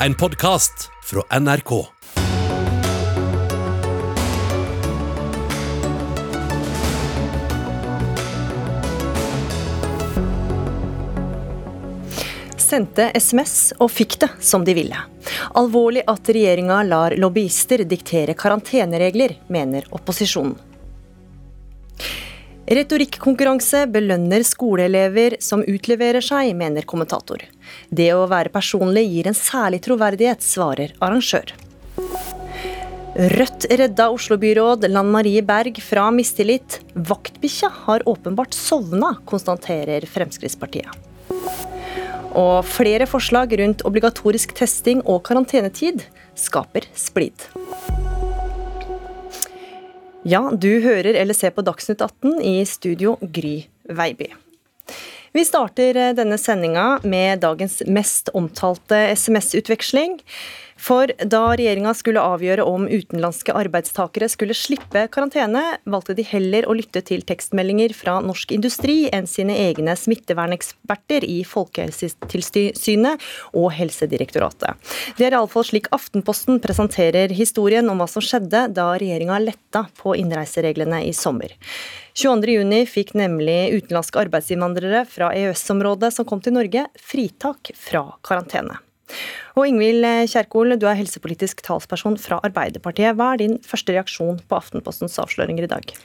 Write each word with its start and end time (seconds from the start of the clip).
en 0.00 0.14
podkast 0.14 0.90
fra 1.04 1.40
NRK. 1.40 1.86
Sendte 12.56 13.10
SMS 13.14 13.72
og 13.78 13.90
fikk 13.90 14.18
det 14.20 14.28
som 14.40 14.64
de 14.66 14.74
ville. 14.76 14.98
Alvorlig 15.56 16.02
at 16.10 16.28
regjeringa 16.28 16.82
lar 16.84 17.16
lobbyister 17.16 17.86
diktere 17.88 18.34
karanteneregler, 18.36 19.38
mener 19.48 19.86
opposisjonen. 19.96 20.58
Retorikkonkurranse 22.66 23.84
belønner 23.94 24.42
skoleelever 24.42 25.38
som 25.40 25.62
utleverer 25.62 26.20
seg, 26.20 26.50
mener 26.58 26.82
kommentator. 26.82 27.44
Det 27.90 28.10
å 28.14 28.26
være 28.30 28.52
personlig 28.54 29.06
gir 29.08 29.30
en 29.30 29.38
særlig 29.38 29.82
troverdighet, 29.86 30.42
svarer 30.44 30.94
arrangør. 31.00 31.54
Rødt 33.16 33.64
redda 33.72 34.10
Oslo-byråd 34.12 34.82
Lan 34.92 35.08
Marie 35.08 35.40
Berg 35.40 35.78
fra 35.80 36.10
mistillit. 36.12 36.82
Vaktbikkja 36.92 37.70
har 37.86 38.04
åpenbart 38.08 38.52
sovna, 38.52 39.14
konstaterer 39.24 40.04
Fremskrittspartiet. 40.04 40.90
Og 42.36 42.58
flere 42.68 43.06
forslag 43.08 43.54
rundt 43.56 43.86
obligatorisk 43.88 44.52
testing 44.58 45.00
og 45.08 45.22
karantenetid 45.24 46.04
skaper 46.36 46.84
splid. 46.92 47.48
Ja, 50.26 50.42
du 50.52 50.82
hører 50.84 51.16
eller 51.16 51.38
ser 51.38 51.56
på 51.56 51.64
Dagsnytt 51.64 52.04
18 52.04 52.40
i 52.44 52.58
studio 52.68 53.16
Gry 53.22 53.62
Veiby. 53.88 54.28
Vi 55.36 55.44
starter 55.44 56.14
denne 56.16 56.38
sendinga 56.40 57.00
med 57.02 57.42
dagens 57.42 57.82
mest 57.86 58.30
omtalte 58.32 58.96
SMS-utveksling. 59.12 60.14
For 60.76 61.08
da 61.24 61.40
regjeringa 61.56 61.94
skulle 61.96 62.20
avgjøre 62.20 62.64
om 62.68 62.84
utenlandske 62.86 63.54
arbeidstakere 63.56 64.28
skulle 64.28 64.54
slippe 64.56 65.06
karantene, 65.12 65.62
valgte 65.88 66.14
de 66.18 66.24
heller 66.28 66.68
å 66.68 66.76
lytte 66.76 67.00
til 67.06 67.24
tekstmeldinger 67.26 67.94
fra 67.96 68.18
Norsk 68.24 68.52
Industri 68.52 68.96
enn 69.14 69.28
sine 69.30 69.56
egne 69.66 69.96
smitteverneksperter 69.96 71.24
i 71.24 71.40
Folkehelsetilsynet 71.48 73.26
og 73.56 73.70
Helsedirektoratet. 73.78 74.76
Det 75.16 75.26
er 75.26 75.38
iallfall 75.38 75.66
slik 75.66 75.90
Aftenposten 75.96 76.60
presenterer 76.62 77.32
historien 77.34 77.88
om 77.90 78.02
hva 78.02 78.08
som 78.10 78.24
skjedde 78.24 78.66
da 78.76 78.90
regjeringa 79.00 79.40
letta 79.42 79.86
på 79.96 80.14
innreisereglene 80.20 81.02
i 81.08 81.14
sommer. 81.16 81.56
22.6 82.16 82.88
fikk 82.88 83.14
nemlig 83.18 83.76
utenlandske 83.76 84.22
arbeidsinnvandrere 84.22 85.04
fra 85.08 85.34
EØS-området 85.36 86.14
som 86.16 86.28
kom 86.28 86.40
til 86.44 86.56
Norge, 86.56 86.86
fritak 86.96 87.74
fra 87.76 88.06
karantene. 88.24 88.85
Og 89.56 89.68
Ingvild 89.70 90.04
Kjerkol, 90.28 90.76
du 90.76 90.86
er 90.90 90.98
helsepolitisk 90.98 91.62
talsperson 91.64 92.18
fra 92.20 92.40
Arbeiderpartiet. 92.46 93.16
Hva 93.16 93.32
er 93.32 93.42
din 93.44 93.58
første 93.64 93.94
reaksjon 93.96 94.42
på 94.44 94.58
Aftenpostens 94.58 95.16
avsløringer 95.22 95.68
i 95.68 95.72
dag? 95.72 95.96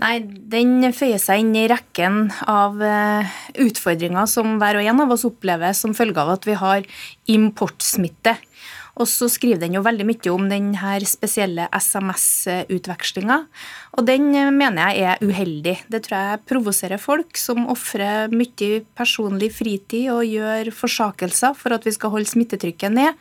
Nei, 0.00 0.16
Den 0.24 0.80
føyer 0.96 1.20
seg 1.20 1.42
inn 1.42 1.52
i 1.58 1.66
rekken 1.70 2.30
av 2.48 2.80
eh, 2.82 3.34
utfordringer 3.60 4.28
som 4.30 4.56
hver 4.60 4.80
og 4.80 4.88
en 4.88 5.02
av 5.04 5.12
oss 5.14 5.26
opplever 5.28 5.76
som 5.76 5.94
følge 5.96 6.22
av 6.22 6.32
at 6.38 6.48
vi 6.48 6.56
har 6.58 6.86
importsmitte. 7.30 8.34
Og 9.00 9.08
så 9.08 9.28
skriver 9.32 9.62
den 9.62 9.76
jo 9.78 9.84
veldig 9.84 10.04
mye 10.04 10.32
om 10.34 10.48
den 10.50 10.72
her 10.76 11.04
spesielle 11.08 11.64
SMS-utvekslinga. 11.72 13.38
Og 13.96 14.04
den 14.08 14.28
eh, 14.36 14.50
mener 14.52 14.92
jeg 14.92 15.06
er 15.14 15.24
uheldig. 15.24 15.76
Det 15.88 16.02
tror 16.04 16.18
jeg 16.18 16.42
provoserer 16.50 17.00
folk 17.00 17.40
som 17.40 17.70
ofrer 17.72 18.32
mye 18.32 18.82
personlig 18.98 19.52
fritid 19.56 20.10
og 20.12 20.28
gjør 20.28 20.72
forsakelser 20.76 21.56
for 21.56 21.76
at 21.76 21.88
vi 21.88 21.94
skal 21.96 22.12
holde 22.12 22.28
smittetrykket 22.28 22.92
ned. 22.92 23.16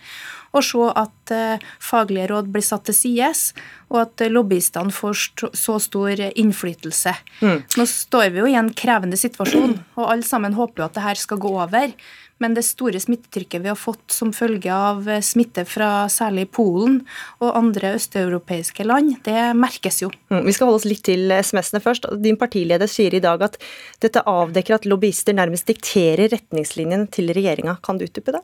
Og 0.52 0.66
se 0.68 0.88
at 1.00 1.36
uh, 1.36 1.70
faglige 1.84 2.30
råd 2.32 2.50
blir 2.52 2.66
satt 2.66 2.88
til 2.90 2.98
sides, 2.98 3.44
og 3.92 4.02
at 4.06 4.26
lobbyistene 4.32 4.94
får 4.96 5.20
så 5.58 5.78
stor 5.84 6.26
innflytelse. 6.30 7.14
Mm. 7.44 7.62
Nå 7.78 7.86
står 7.88 8.32
vi 8.34 8.44
jo 8.44 8.50
i 8.50 8.58
en 8.60 8.72
krevende 8.76 9.20
situasjon, 9.20 9.78
og 10.00 10.10
alle 10.10 10.28
sammen 10.28 10.56
håper 10.58 10.84
jo 10.84 10.90
at 10.90 11.00
det 11.00 11.08
her 11.08 11.20
skal 11.20 11.42
gå 11.44 11.56
over. 11.60 11.96
Men 12.42 12.56
det 12.58 12.64
store 12.66 12.98
smittetrykket 12.98 13.62
vi 13.62 13.70
har 13.70 13.78
fått 13.78 14.16
som 14.16 14.32
følge 14.34 14.74
av 14.74 15.06
smitte 15.22 15.62
fra 15.70 16.08
særlig 16.10 16.48
Polen 16.56 16.98
og 17.38 17.52
andre 17.54 17.94
østeuropeiske 18.00 18.86
land, 18.88 19.20
det 19.28 19.52
merkes 19.58 20.02
jo. 20.02 20.10
Mm, 20.34 20.42
vi 20.48 20.56
skal 20.58 20.72
holde 20.72 20.82
oss 20.82 20.88
litt 20.90 21.04
til 21.06 21.30
SMS-ene 21.30 21.84
først. 21.84 22.10
Din 22.24 22.40
partileder 22.42 22.90
sier 22.90 23.14
i 23.14 23.22
dag 23.22 23.46
at 23.46 23.60
dette 24.02 24.26
avdekker 24.26 24.80
at 24.80 24.90
lobbyister 24.90 25.38
nærmest 25.38 25.70
dikterer 25.70 26.32
retningslinjene 26.34 27.12
til 27.14 27.30
regjeringa. 27.36 27.78
Kan 27.86 28.02
du 28.02 28.08
utdype 28.08 28.34
det? 28.34 28.42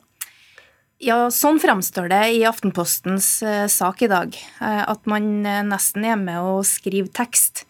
Ja, 0.98 1.28
sånn 1.30 1.60
framstår 1.62 2.08
det 2.10 2.24
i 2.34 2.40
Aftenpostens 2.48 3.26
uh, 3.46 3.68
sak 3.70 4.00
i 4.02 4.08
dag. 4.10 4.34
Uh, 4.58 4.82
at 4.82 5.04
man 5.06 5.28
uh, 5.46 5.60
nesten 5.62 6.02
er 6.02 6.16
med 6.18 6.42
å 6.42 6.56
skrive 6.66 7.06
tekst. 7.14 7.62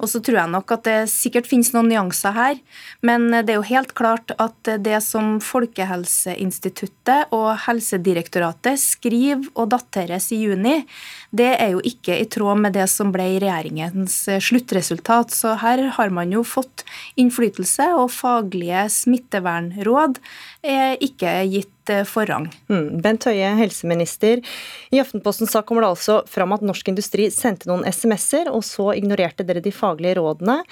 Og 0.00 0.10
så 0.10 0.20
tror 0.24 0.38
jeg 0.40 0.52
nok 0.54 0.74
at 0.76 0.84
det 0.88 0.98
sikkert 1.12 1.48
finnes 1.50 1.72
noen 1.74 1.90
nyanser 1.90 2.36
her, 2.36 2.60
men 3.04 3.28
det 3.32 3.54
er 3.54 3.58
jo 3.60 3.66
helt 3.68 3.94
klart 3.98 4.32
at 4.42 4.72
det 4.84 5.00
som 5.04 5.36
Folkehelseinstituttet 5.42 7.32
og 7.34 7.50
Helsedirektoratet 7.66 8.80
skriver 8.80 9.50
og 9.54 9.72
dateres 9.74 10.30
i 10.34 10.42
juni, 10.44 10.82
det 11.32 11.50
er 11.56 11.74
jo 11.74 11.82
ikke 11.86 12.18
i 12.20 12.28
tråd 12.30 12.60
med 12.64 12.76
det 12.76 12.88
som 12.92 13.12
ble 13.14 13.28
regjeringens 13.42 14.16
sluttresultat. 14.44 15.32
Så 15.34 15.56
her 15.62 15.86
har 15.96 16.14
man 16.14 16.32
jo 16.34 16.44
fått 16.46 16.84
innflytelse, 17.20 17.92
og 17.96 18.12
faglige 18.14 18.86
smittevernråd 18.92 20.20
er 20.62 20.98
ikke 21.02 21.40
gitt 21.50 21.70
forrang. 22.06 22.46
Mm. 22.70 23.00
Bent 23.02 23.24
Høie, 23.26 23.48
helseminister. 23.58 24.38
I 24.94 25.00
Aftenposten 25.02 25.50
sak 25.50 25.66
kommer 25.66 25.82
det 25.82 25.92
altså 25.96 26.20
fram 26.30 26.54
at 26.54 26.62
Norsk 26.62 26.92
Industri 26.92 27.26
sendte 27.34 27.66
noen 27.70 27.82
SMS-er, 27.88 28.50
og 28.52 28.62
så 28.66 28.92
ignorerte 28.94 29.42
dere 29.46 29.62
de 29.64 29.72
faglige 29.74 29.91
rådene. 30.00 30.62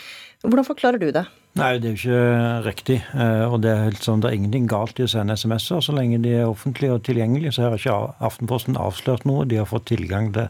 Hvordan 0.43 0.65
forklarer 0.65 0.99
du 1.03 1.11
det? 1.13 1.27
Nei, 1.59 1.75
det 1.83 1.89
er 1.89 1.95
jo 1.95 1.99
ikke 1.99 2.65
riktig. 2.69 2.97
Eh, 3.11 3.45
og 3.51 3.61
det 3.65 3.73
er 3.73 3.87
helt 3.89 4.05
sånn, 4.05 4.21
det 4.23 4.31
er 4.31 4.37
ingenting 4.39 4.69
galt 4.71 5.01
i 5.01 5.05
å 5.05 5.11
sende 5.11 5.35
SMS-er 5.35 5.83
så 5.83 5.95
lenge 5.97 6.21
de 6.23 6.37
er 6.39 6.49
offentlige 6.49 6.95
og 6.95 7.03
tilgjengelige. 7.09 7.53
Så 7.57 7.67
har 7.67 7.75
ikke 7.75 7.97
Aftenposten 8.23 8.79
avslørt 8.79 9.27
noe. 9.27 9.49
De 9.51 9.59
har 9.59 9.67
fått 9.67 9.89
tilgang 9.91 10.31
til 10.37 10.47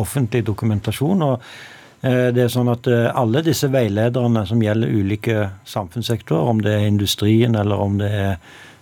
offentlig 0.00 0.44
dokumentasjon. 0.46 1.26
og 1.26 1.42
eh, 2.06 2.30
det 2.36 2.44
er 2.44 2.54
sånn 2.54 2.70
at 2.70 2.86
eh, 2.86 3.10
Alle 3.10 3.42
disse 3.42 3.68
veilederne 3.72 4.46
som 4.46 4.62
gjelder 4.62 4.94
ulike 4.94 5.48
samfunnssektorer, 5.66 6.54
om 6.54 6.62
det 6.62 6.76
er 6.78 6.86
industrien 6.86 7.58
eller 7.58 7.82
om 7.88 7.98
det 7.98 8.12
er 8.14 8.38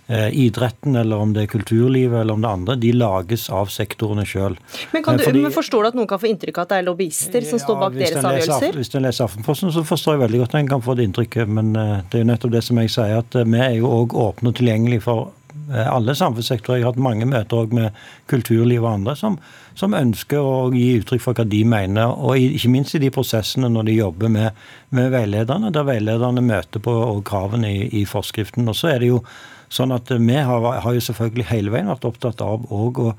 idretten, 0.07 0.97
eller 0.99 1.21
om 1.23 1.31
det 1.31 1.45
er 1.45 1.47
kulturlivet 1.47 2.17
eller 2.19 2.35
om 2.35 2.41
det 2.43 2.49
andre, 2.49 2.75
de 2.75 2.89
lages 2.91 3.45
av 3.53 3.69
sektorene 3.71 4.25
sjøl. 4.27 4.57
Men, 4.91 5.05
du, 5.05 5.23
Fordi, 5.23 5.43
men 5.45 5.53
forstår 5.55 5.85
du 5.85 5.89
at 5.93 5.99
noen 5.99 6.09
kan 6.11 6.19
få 6.19 6.27
inntrykk 6.27 6.59
av 6.59 6.65
at 6.65 6.73
det 6.73 6.79
er 6.81 6.87
lobbyister 6.89 7.47
som 7.47 7.55
ja, 7.55 7.63
står 7.63 7.79
bak 7.79 7.95
deres 7.95 8.17
avgjørelser? 8.19 8.75
Hvis 8.81 8.91
en 8.99 9.07
leser 9.07 9.27
Aftenposten, 9.29 9.71
så 9.71 9.85
forstår 9.87 10.17
jeg 10.17 10.23
veldig 10.25 10.41
godt 10.43 10.57
at 10.57 10.59
en 10.59 10.73
kan 10.73 10.83
få 10.83 10.97
det 10.99 11.07
inntrykket. 11.07 11.53
Men 11.59 11.71
uh, 11.77 12.01
det 12.11 12.19
er 12.19 12.25
jo 12.25 12.31
nettopp 12.33 12.57
det 12.57 12.65
som 12.67 12.83
jeg 12.83 12.91
sier, 12.97 13.23
at 13.23 13.39
vi 13.39 13.63
er 13.63 13.77
jo 13.79 13.93
òg 14.01 14.17
åpne 14.25 14.51
og 14.51 14.59
tilgjengelige 14.59 15.05
for 15.07 15.31
alle 15.71 16.15
samfunnssektorer. 16.15 16.79
Jeg 16.79 16.85
har 16.85 16.93
hatt 16.93 17.03
mange 17.03 17.25
møter 17.29 17.63
også 17.63 17.77
med 17.77 18.01
kulturliv 18.31 18.83
og 18.83 18.89
andre 18.91 19.15
som, 19.17 19.37
som, 19.79 19.95
ønsker 19.97 20.41
å 20.41 20.69
gi 20.73 20.99
uttrykk 20.99 21.23
for 21.23 21.37
hva 21.37 21.45
de 21.47 21.61
mener. 21.67 22.13
Og 22.13 22.37
ikke 22.41 22.71
minst 22.73 22.97
i 22.97 23.01
de 23.03 23.11
prosessene 23.13 23.69
når 23.71 23.89
de 23.89 23.97
jobber 23.97 24.33
med, 24.33 24.61
med 24.95 25.11
veilederne, 25.13 25.71
der 25.73 25.87
veilederne 25.87 26.43
møter 26.45 26.83
på 26.83 26.95
kravene 27.25 27.71
i, 27.71 27.87
i 28.01 28.05
forskriften. 28.09 28.67
Og 28.69 28.77
så 28.77 28.93
er 28.93 29.03
det 29.03 29.13
jo 29.13 29.23
Sånn 29.73 29.93
at 29.95 30.11
vi 30.13 30.37
har, 30.37 30.67
har 30.85 30.93
jo 30.93 31.01
selvfølgelig 31.01 31.49
hele 31.49 31.73
veien 31.73 31.89
vært 31.89 32.05
opptatt 32.05 32.43
av 32.45 32.67
å 32.69 33.13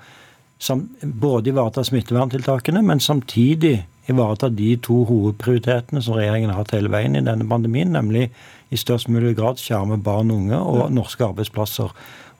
sam, 0.63 0.87
både 1.03 1.51
ivareta 1.51 1.85
smitteverntiltakene, 1.85 2.83
men 2.83 3.03
samtidig 3.03 3.81
ivareta 4.11 4.51
de 4.53 4.75
to 4.85 5.01
hovedprioritetene 5.09 6.03
som 6.05 6.19
regjeringen 6.19 6.53
har 6.53 6.63
hatt 6.63 6.75
hele 6.77 6.93
veien 6.93 7.17
i 7.17 7.25
denne 7.25 7.47
pandemien, 7.49 7.95
nemlig 7.97 8.29
i 8.71 8.79
størst 8.79 9.11
mulig 9.13 9.35
grad 9.39 9.61
skjerme 9.61 9.99
barn 10.03 10.33
og 10.33 10.45
unge 10.45 10.61
og 10.61 10.93
norske 10.95 11.25
arbeidsplasser. 11.27 11.93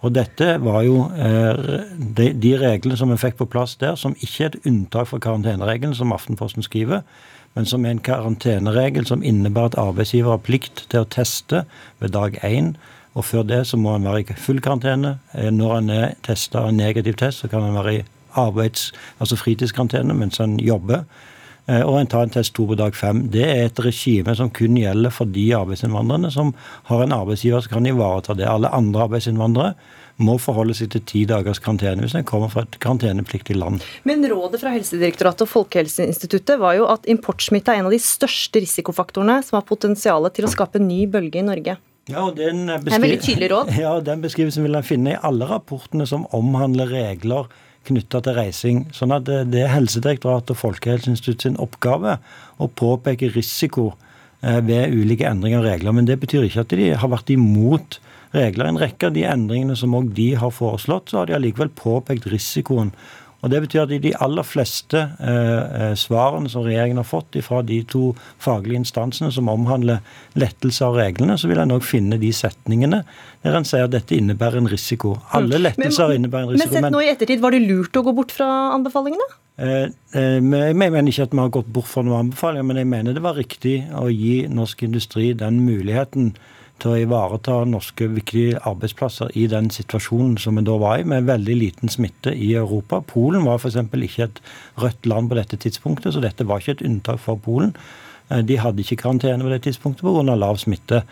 Og 0.05 0.13
dette 0.13 0.51
var 0.61 0.83
jo 0.85 1.07
eh, 1.17 1.85
de, 1.97 2.33
de, 2.37 2.51
reglene 2.61 2.99
som 3.01 3.13
vi 3.13 3.21
fikk 3.21 3.39
på 3.39 3.49
plass 3.49 3.79
der, 3.81 3.97
som 3.97 4.17
ikke 4.21 4.43
er 4.45 4.51
et 4.51 4.67
unntak 4.69 5.09
fra 5.09 5.21
karanteneregelen, 5.27 5.97
som 5.97 6.13
Aftenposten 6.13 6.67
skriver, 6.67 7.01
men 7.57 7.69
som 7.71 7.87
er 7.87 7.95
en 7.95 8.03
karanteneregel 8.05 9.07
som 9.09 9.25
innebærer 9.25 9.73
at 9.73 9.81
arbeidsgiver 9.81 10.35
har 10.35 10.45
plikt 10.45 10.85
til 10.93 11.05
å 11.05 11.09
teste 11.09 11.65
ved 12.03 12.13
dag 12.17 12.37
én 12.45 12.75
og 13.15 13.25
før 13.25 13.47
det 13.47 13.63
så 13.69 13.79
må 13.79 13.95
han 13.95 14.07
være 14.07 14.25
i 14.25 14.39
full 14.39 14.61
karantene. 14.63 15.19
Eh, 15.35 15.51
når 15.55 15.77
han 15.79 15.93
er 15.95 16.17
testa 16.27 16.67
en 16.69 16.81
negativ 16.81 17.19
test, 17.21 17.45
så 17.45 17.51
kan 17.51 17.63
han 17.63 17.79
være 17.79 17.95
i 18.01 18.03
arbeids, 18.41 18.91
altså 19.23 19.39
fritidskarantene 19.39 20.17
mens 20.19 20.41
han 20.43 20.59
jobber. 20.59 21.05
Eh, 21.67 21.81
og 21.81 22.01
en 22.01 22.11
tar 22.11 22.27
en 22.27 22.35
test 22.35 22.55
to 22.57 22.67
på 22.69 22.77
dag 22.77 22.97
fem. 22.97 23.25
Det 23.33 23.45
er 23.47 23.69
et 23.69 23.85
regime 23.87 24.35
som 24.37 24.51
kun 24.53 24.77
gjelder 24.77 25.15
for 25.15 25.31
de 25.31 25.47
arbeidsinnvandrerne 25.57 26.33
som 26.35 26.53
har 26.91 27.05
en 27.05 27.15
arbeidsgiver 27.17 27.65
som 27.65 27.79
kan 27.79 27.89
ivareta 27.89 28.37
det. 28.37 28.49
Alle 28.51 28.73
andre 28.75 29.07
arbeidsinnvandrere 29.07 29.73
må 30.23 30.37
forholde 30.39 30.77
seg 30.79 30.93
til 30.93 31.03
ti 31.09 31.25
dagers 31.27 31.59
karantene 31.63 32.05
hvis 32.05 32.15
en 32.19 32.27
kommer 32.27 32.53
fra 32.53 32.63
et 32.67 32.77
karantenepliktig 32.83 33.57
land. 33.59 33.83
Men 34.07 34.23
rådet 34.31 34.61
fra 34.63 34.75
Helsedirektoratet 34.75 35.47
og 35.47 35.51
Folkehelseinstituttet 35.51 36.61
var 36.61 36.77
jo 36.79 36.87
at 36.91 37.09
importsmitte 37.11 37.73
er 37.73 37.81
en 37.81 37.89
av 37.89 37.95
de 37.95 38.03
største 38.03 38.63
risikofaktorene 38.63 39.41
som 39.47 39.59
har 39.59 39.67
potensial 39.67 40.29
til 40.35 40.47
å 40.47 40.53
skape 40.53 40.79
en 40.83 40.89
ny 40.91 41.05
bølge 41.11 41.43
i 41.43 41.49
Norge. 41.49 41.79
Ja, 42.11 42.27
og 42.27 42.37
den 42.37 42.67
Det 42.69 42.93
er 42.93 42.99
en 42.99 43.07
veldig 43.07 43.21
tydelig 43.23 43.51
råd. 43.53 43.71
Ja, 43.85 43.99
Den 44.05 44.25
beskrivelsen 44.25 44.67
vil 44.67 44.77
en 44.77 44.87
finne 44.87 45.15
i 45.15 45.21
alle 45.23 45.49
rapportene 45.49 46.07
som 46.07 46.27
omhandler 46.37 46.91
regler 46.93 47.49
knytta 47.89 48.21
til 48.25 48.37
reising. 48.39 48.83
Sånn 48.97 49.13
at 49.13 49.27
det, 49.29 49.43
det 49.53 49.65
er 49.65 49.75
Helsedirektoratet 49.75 50.55
og 50.55 50.61
Folkehelseinstituttet 50.61 51.49
sin 51.49 51.61
oppgave 51.61 52.19
å 52.61 52.69
påpeke 52.69 53.33
risiko 53.35 53.91
eh, 54.41 54.61
ved 54.65 54.95
ulike 54.97 55.29
endringer 55.29 55.61
av 55.61 55.69
regler. 55.69 55.97
Men 55.97 56.09
det 56.09 56.19
betyr 56.23 56.47
ikke 56.49 56.65
at 56.65 56.77
de 56.77 56.93
har 56.97 57.13
vært 57.13 57.33
imot 57.35 57.99
regler. 58.35 58.69
En 58.69 58.81
rekke 58.81 59.11
av 59.11 59.17
de 59.17 59.27
endringene 59.29 59.77
som 59.79 59.95
òg 59.97 60.13
de 60.17 60.33
har 60.41 60.55
foreslått, 60.55 61.11
så 61.11 61.21
har 61.21 61.31
de 61.31 61.37
allikevel 61.37 61.73
påpekt 61.77 62.29
risikoen 62.33 62.93
og 63.45 63.51
Det 63.53 63.61
betyr 63.67 63.83
at 63.83 63.93
i 63.93 64.01
de 64.01 64.15
aller 64.25 64.47
fleste 64.47 64.97
eh, 65.21 65.91
eh, 65.91 65.95
svarene 66.01 66.49
som 66.49 66.65
regjeringen 66.65 67.03
har 67.03 67.05
fått 67.05 67.37
fra 67.45 67.61
de 67.67 67.83
to 67.85 68.15
faglige 68.41 68.81
instansene 68.81 69.29
som 69.35 69.51
omhandler 69.53 70.01
lettelse 70.41 70.87
av 70.87 70.97
reglene, 70.97 71.37
så 71.37 71.51
vil 71.51 71.61
en 71.61 71.75
òg 71.77 71.85
finne 71.85 72.17
de 72.23 72.33
setningene 72.33 73.03
der 73.45 73.59
en 73.59 73.69
sier 73.69 73.85
at 73.85 73.93
dette 73.93 74.17
innebærer 74.17 74.63
en 74.63 74.71
risiko. 74.73 75.19
Alle 75.37 75.61
mm. 75.61 75.65
lettelser 75.67 76.09
men, 76.09 76.23
innebærer 76.23 76.49
en 76.49 76.55
risiko. 76.55 76.73
Men 76.73 76.89
sett 76.89 76.97
nå 76.97 77.05
i 77.05 77.11
ettertid, 77.13 77.45
var 77.45 77.53
det 77.53 77.61
lurt 77.67 78.01
å 78.01 78.05
gå 78.07 78.17
bort 78.17 78.33
fra 78.33 78.49
anbefalingene? 78.73 79.29
Eh, 79.61 79.87
eh, 80.17 80.41
jeg 80.41 80.79
mener 80.81 81.13
ikke 81.13 81.29
at 81.29 81.37
vi 81.37 81.43
har 81.45 81.53
gått 81.61 81.69
bort 81.77 81.91
fra 81.91 82.03
noen 82.07 82.25
anbefalinger, 82.25 82.67
men 82.71 82.81
jeg 82.81 82.91
mener 82.97 83.15
det 83.15 83.23
var 83.29 83.37
riktig 83.37 83.77
å 83.93 84.09
gi 84.09 84.47
norsk 84.49 84.89
industri 84.89 85.35
den 85.37 85.61
muligheten 85.67 86.33
til 86.83 86.91
å 86.91 87.01
ivareta 87.01 87.61
norske 87.69 88.09
viktige 88.11 88.59
arbeidsplasser 88.67 89.31
i 89.39 89.47
den 89.51 89.71
situasjonen 89.73 90.37
som 90.41 90.59
vi 90.59 90.65
da 90.67 90.75
var 90.81 91.01
i, 91.01 91.07
med 91.09 91.29
veldig 91.29 91.57
liten 91.61 91.93
smitte 91.93 92.35
i 92.35 92.53
Europa. 92.59 93.01
Polen 93.07 93.47
var 93.47 93.61
f.eks. 93.61 93.79
ikke 93.79 94.27
et 94.27 94.43
rødt 94.83 95.07
land 95.11 95.31
på 95.31 95.39
dette 95.39 95.61
tidspunktet, 95.61 96.15
så 96.15 96.25
dette 96.25 96.47
var 96.49 96.63
ikke 96.63 96.79
et 96.79 96.85
unntak 96.89 97.23
for 97.23 97.41
Polen. 97.41 97.73
Eh, 98.31 98.43
de 98.43 98.59
hadde 98.61 98.83
ikke 98.83 99.01
karantene 99.05 99.47
på 99.47 99.55
det 99.55 99.63
tidspunktet 99.69 100.05
pga. 100.05 100.35
lav 100.35 100.59
smitte. 100.59 101.05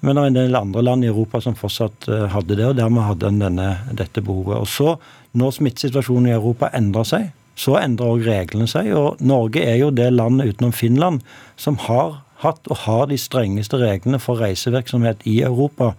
Men 0.00 0.16
det 0.16 0.20
var 0.20 0.26
en 0.28 0.36
del 0.36 0.58
andre 0.58 0.82
land 0.82 1.04
i 1.04 1.08
Europa 1.08 1.40
som 1.40 1.56
fortsatt 1.56 2.08
eh, 2.08 2.26
hadde 2.34 2.58
det, 2.58 2.66
og 2.66 2.76
dermed 2.76 3.06
hadde 3.06 3.30
en 3.30 3.40
denne, 3.46 3.70
dette 3.92 4.20
behovet. 4.20 4.58
Og 4.60 4.68
så, 4.68 4.96
når 5.32 5.56
smittesituasjonen 5.58 6.28
i 6.28 6.36
Europa 6.36 6.68
endrer 6.76 7.08
seg, 7.08 7.30
så 7.56 7.78
endrer 7.78 8.12
òg 8.12 8.26
reglene 8.26 8.68
seg. 8.68 8.90
Og 8.98 9.22
Norge 9.24 9.62
er 9.62 9.78
jo 9.80 9.92
det 9.94 10.10
landet 10.12 10.52
utenom 10.52 10.74
Finland 10.74 11.22
som 11.56 11.78
har 11.86 12.23
hatt 12.44 12.70
og 12.70 12.84
har 12.84 13.08
de 13.10 13.18
strengeste 13.20 13.80
reglene 13.80 14.20
for 14.22 14.40
reisevirksomhet 14.40 15.26
i 15.30 15.40
Europa. 15.46 15.94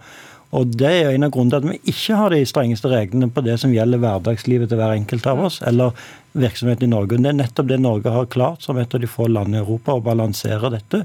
Og 0.56 0.76
Det 0.78 0.88
er 0.88 1.10
en 1.10 1.26
av 1.26 1.32
grunnene 1.34 1.58
til 1.58 1.62
at 1.62 1.70
vi 1.72 1.92
ikke 1.92 2.16
har 2.16 2.30
de 2.32 2.44
strengeste 2.46 2.88
reglene 2.88 3.28
på 3.28 3.42
det 3.44 3.58
som 3.60 3.74
gjelder 3.74 4.00
hverdagslivet 4.00 4.70
til 4.70 4.78
hver 4.80 4.94
enkelt 4.94 5.26
av 5.26 5.42
oss, 5.48 5.60
eller 5.66 5.92
virksomheten 6.38 6.86
i 6.86 6.94
Norge. 6.94 7.18
Og 7.18 7.22
Det 7.22 7.32
er 7.32 7.40
nettopp 7.42 7.68
det 7.68 7.80
Norge 7.82 8.14
har 8.14 8.30
klart 8.30 8.62
som 8.62 8.78
et 8.78 8.94
av 8.94 9.02
de 9.02 9.10
få 9.10 9.26
landene 9.28 9.60
i 9.60 9.64
Europa, 9.64 9.96
å 9.98 10.04
balansere 10.04 10.70
dette 10.72 11.04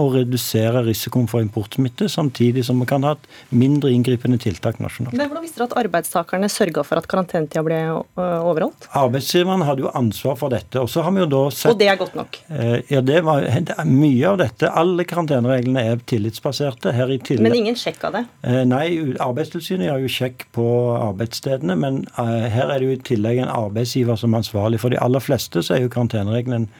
og 0.00 0.16
redusere 0.16 0.82
risikoen 0.86 1.28
for 1.30 1.44
importsmitte, 1.44 2.08
samtidig 2.10 2.64
som 2.66 2.80
vi 2.80 2.88
kan 2.90 3.04
ha 3.06 3.14
et 3.16 3.28
mindre 3.52 3.92
inngripende 3.92 4.38
tiltak 4.40 4.80
nasjonalt. 4.82 5.16
Men 5.16 5.30
Hvordan 5.30 5.44
visste 5.44 5.60
dere 5.60 5.70
at 5.70 5.76
arbeidstakerne 5.84 6.50
sørga 6.52 6.84
for 6.86 7.00
at 7.00 7.08
karantenetida 7.10 7.62
ble 7.66 7.80
overholdt? 8.16 8.88
Arbeidsgiverne 8.96 9.66
hadde 9.68 9.84
jo 9.84 9.92
ansvar 10.00 10.38
for 10.40 10.52
dette. 10.52 10.80
Og 10.80 10.90
så 10.92 11.04
har 11.06 11.14
vi 11.16 11.22
jo 11.24 11.28
da 11.30 11.42
sett... 11.54 11.72
Og 11.72 11.80
det 11.80 11.90
er 11.92 11.98
godt 12.00 12.16
nok? 12.18 12.40
Eh, 12.54 12.76
ja, 12.92 13.02
det 13.04 13.20
var 13.26 13.46
mye 13.88 14.32
av 14.32 14.40
dette. 14.42 14.70
Alle 14.82 15.06
karantenereglene 15.08 15.84
er 15.92 16.04
tillitsbaserte. 16.10 16.94
her 16.96 17.12
i 17.12 17.18
tillegg... 17.18 17.46
Men 17.48 17.58
ingen 17.62 17.78
sjekk 17.78 18.08
av 18.08 18.18
det? 18.18 18.24
Eh, 18.46 18.62
nei, 18.68 18.86
Arbeidstilsynet 19.20 19.90
gjør 19.90 20.06
jo 20.06 20.14
sjekk 20.16 20.46
på 20.56 20.66
arbeidsstedene, 20.96 21.76
men 21.80 22.02
eh, 22.20 22.48
her 22.52 22.70
er 22.70 22.78
det 22.78 22.88
jo 22.88 22.96
i 22.96 23.02
tillegg 23.12 23.44
en 23.44 23.52
arbeidsgiver 23.52 24.18
som 24.20 24.34
er 24.34 24.44
ansvarlig. 24.44 24.80
For 24.82 24.92
de 24.92 25.00
aller 25.02 25.22
fleste 25.24 25.64
så 25.64 25.76
er 25.76 25.84
jo 25.84 25.92
karantenereglene 25.92 26.64
en, 26.64 26.70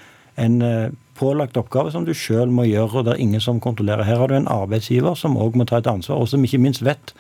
en 0.41 0.97
pålagt 1.21 1.59
oppgave 1.61 1.93
som 1.93 2.07
du 2.09 2.15
sjøl 2.17 2.51
må 2.53 2.65
gjøre, 2.69 3.01
og 3.01 3.07
det 3.07 3.15
er 3.15 3.23
ingen 3.23 3.45
som 3.45 3.61
kontrollerer. 3.63 4.07
Her 4.09 4.23
har 4.23 4.33
du 4.33 4.39
en 4.39 4.51
arbeidsgiver 4.51 5.17
som 5.19 5.37
òg 5.37 5.59
må 5.59 5.69
ta 5.69 5.81
et 5.81 5.91
ansvar, 5.91 6.21
og 6.21 6.31
som 6.33 6.45
ikke 6.45 6.63
minst 6.63 6.85
vet 6.87 7.15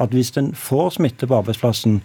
at 0.00 0.14
hvis 0.14 0.32
en 0.40 0.50
får 0.58 0.96
smitte 0.96 1.28
på 1.30 1.36
arbeidsplassen, 1.38 2.00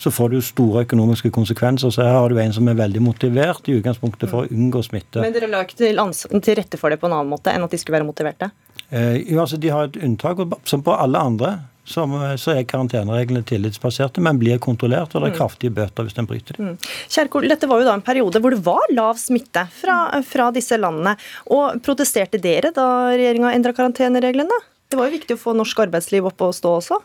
så 0.00 0.10
får 0.10 0.32
du 0.32 0.40
store 0.42 0.82
økonomiske 0.84 1.30
konsekvenser. 1.30 1.92
Så 1.94 2.02
her 2.02 2.16
har 2.16 2.32
du 2.32 2.40
en 2.40 2.52
som 2.56 2.68
er 2.68 2.78
veldig 2.78 3.02
motivert 3.04 3.68
i 3.68 3.76
utgangspunktet 3.78 4.32
for 4.32 4.44
å 4.44 4.50
unngå 4.50 4.82
smitte. 4.82 5.22
Men 5.22 5.36
dere 5.36 5.50
la 5.52 5.62
ikke 5.64 5.78
til, 5.84 6.00
til 6.40 6.58
rette 6.58 6.80
for 6.80 6.90
det 6.90 6.98
på 7.02 7.10
en 7.10 7.18
annen 7.18 7.30
måte 7.30 7.52
enn 7.52 7.64
at 7.64 7.74
de 7.74 7.80
skulle 7.80 8.00
være 8.00 8.08
motiverte? 8.08 8.50
Eh, 8.88 9.20
jo, 9.22 9.38
altså 9.44 9.60
De 9.60 9.70
har 9.72 9.88
et 9.88 10.00
unntak, 10.02 10.42
som 10.68 10.82
på 10.84 10.96
alle 10.96 11.20
andre 11.20 11.54
som, 11.84 12.14
så 12.40 12.54
er 12.54 12.66
karantenereglene 12.68 13.44
tillitsbaserte, 13.46 14.22
men 14.24 14.38
blir 14.40 14.60
kontrollert, 14.62 15.12
og 15.12 15.20
det 15.20 15.28
er 15.28 15.34
mm. 15.34 15.38
kraftige 15.38 15.74
bøter 15.76 16.06
hvis 16.06 16.18
en 16.20 16.28
bryter 16.28 16.58
dem. 16.58 16.72
Mm. 16.72 16.92
Kjerkol, 17.12 17.48
dette 17.52 17.68
var 17.70 17.82
jo 17.82 17.88
da 17.88 17.96
en 17.98 18.04
periode 18.04 18.40
hvor 18.40 18.54
det 18.56 18.62
var 18.64 18.92
lav 18.96 19.20
smitte 19.20 19.66
fra, 19.76 19.98
fra 20.26 20.50
disse 20.54 20.78
landene. 20.80 21.16
og 21.52 21.82
Protesterte 21.84 22.40
dere 22.40 22.72
da 22.74 22.86
regjeringa 23.12 23.52
endra 23.52 23.74
karantenereglene? 23.76 24.62
Det 24.88 25.00
var 25.00 25.10
jo 25.10 25.18
viktig 25.18 25.36
å 25.36 25.42
få 25.42 25.56
norsk 25.56 25.84
arbeidsliv 25.86 26.30
opp 26.30 26.46
og 26.46 26.56
stå 26.56 26.78
også? 26.78 27.00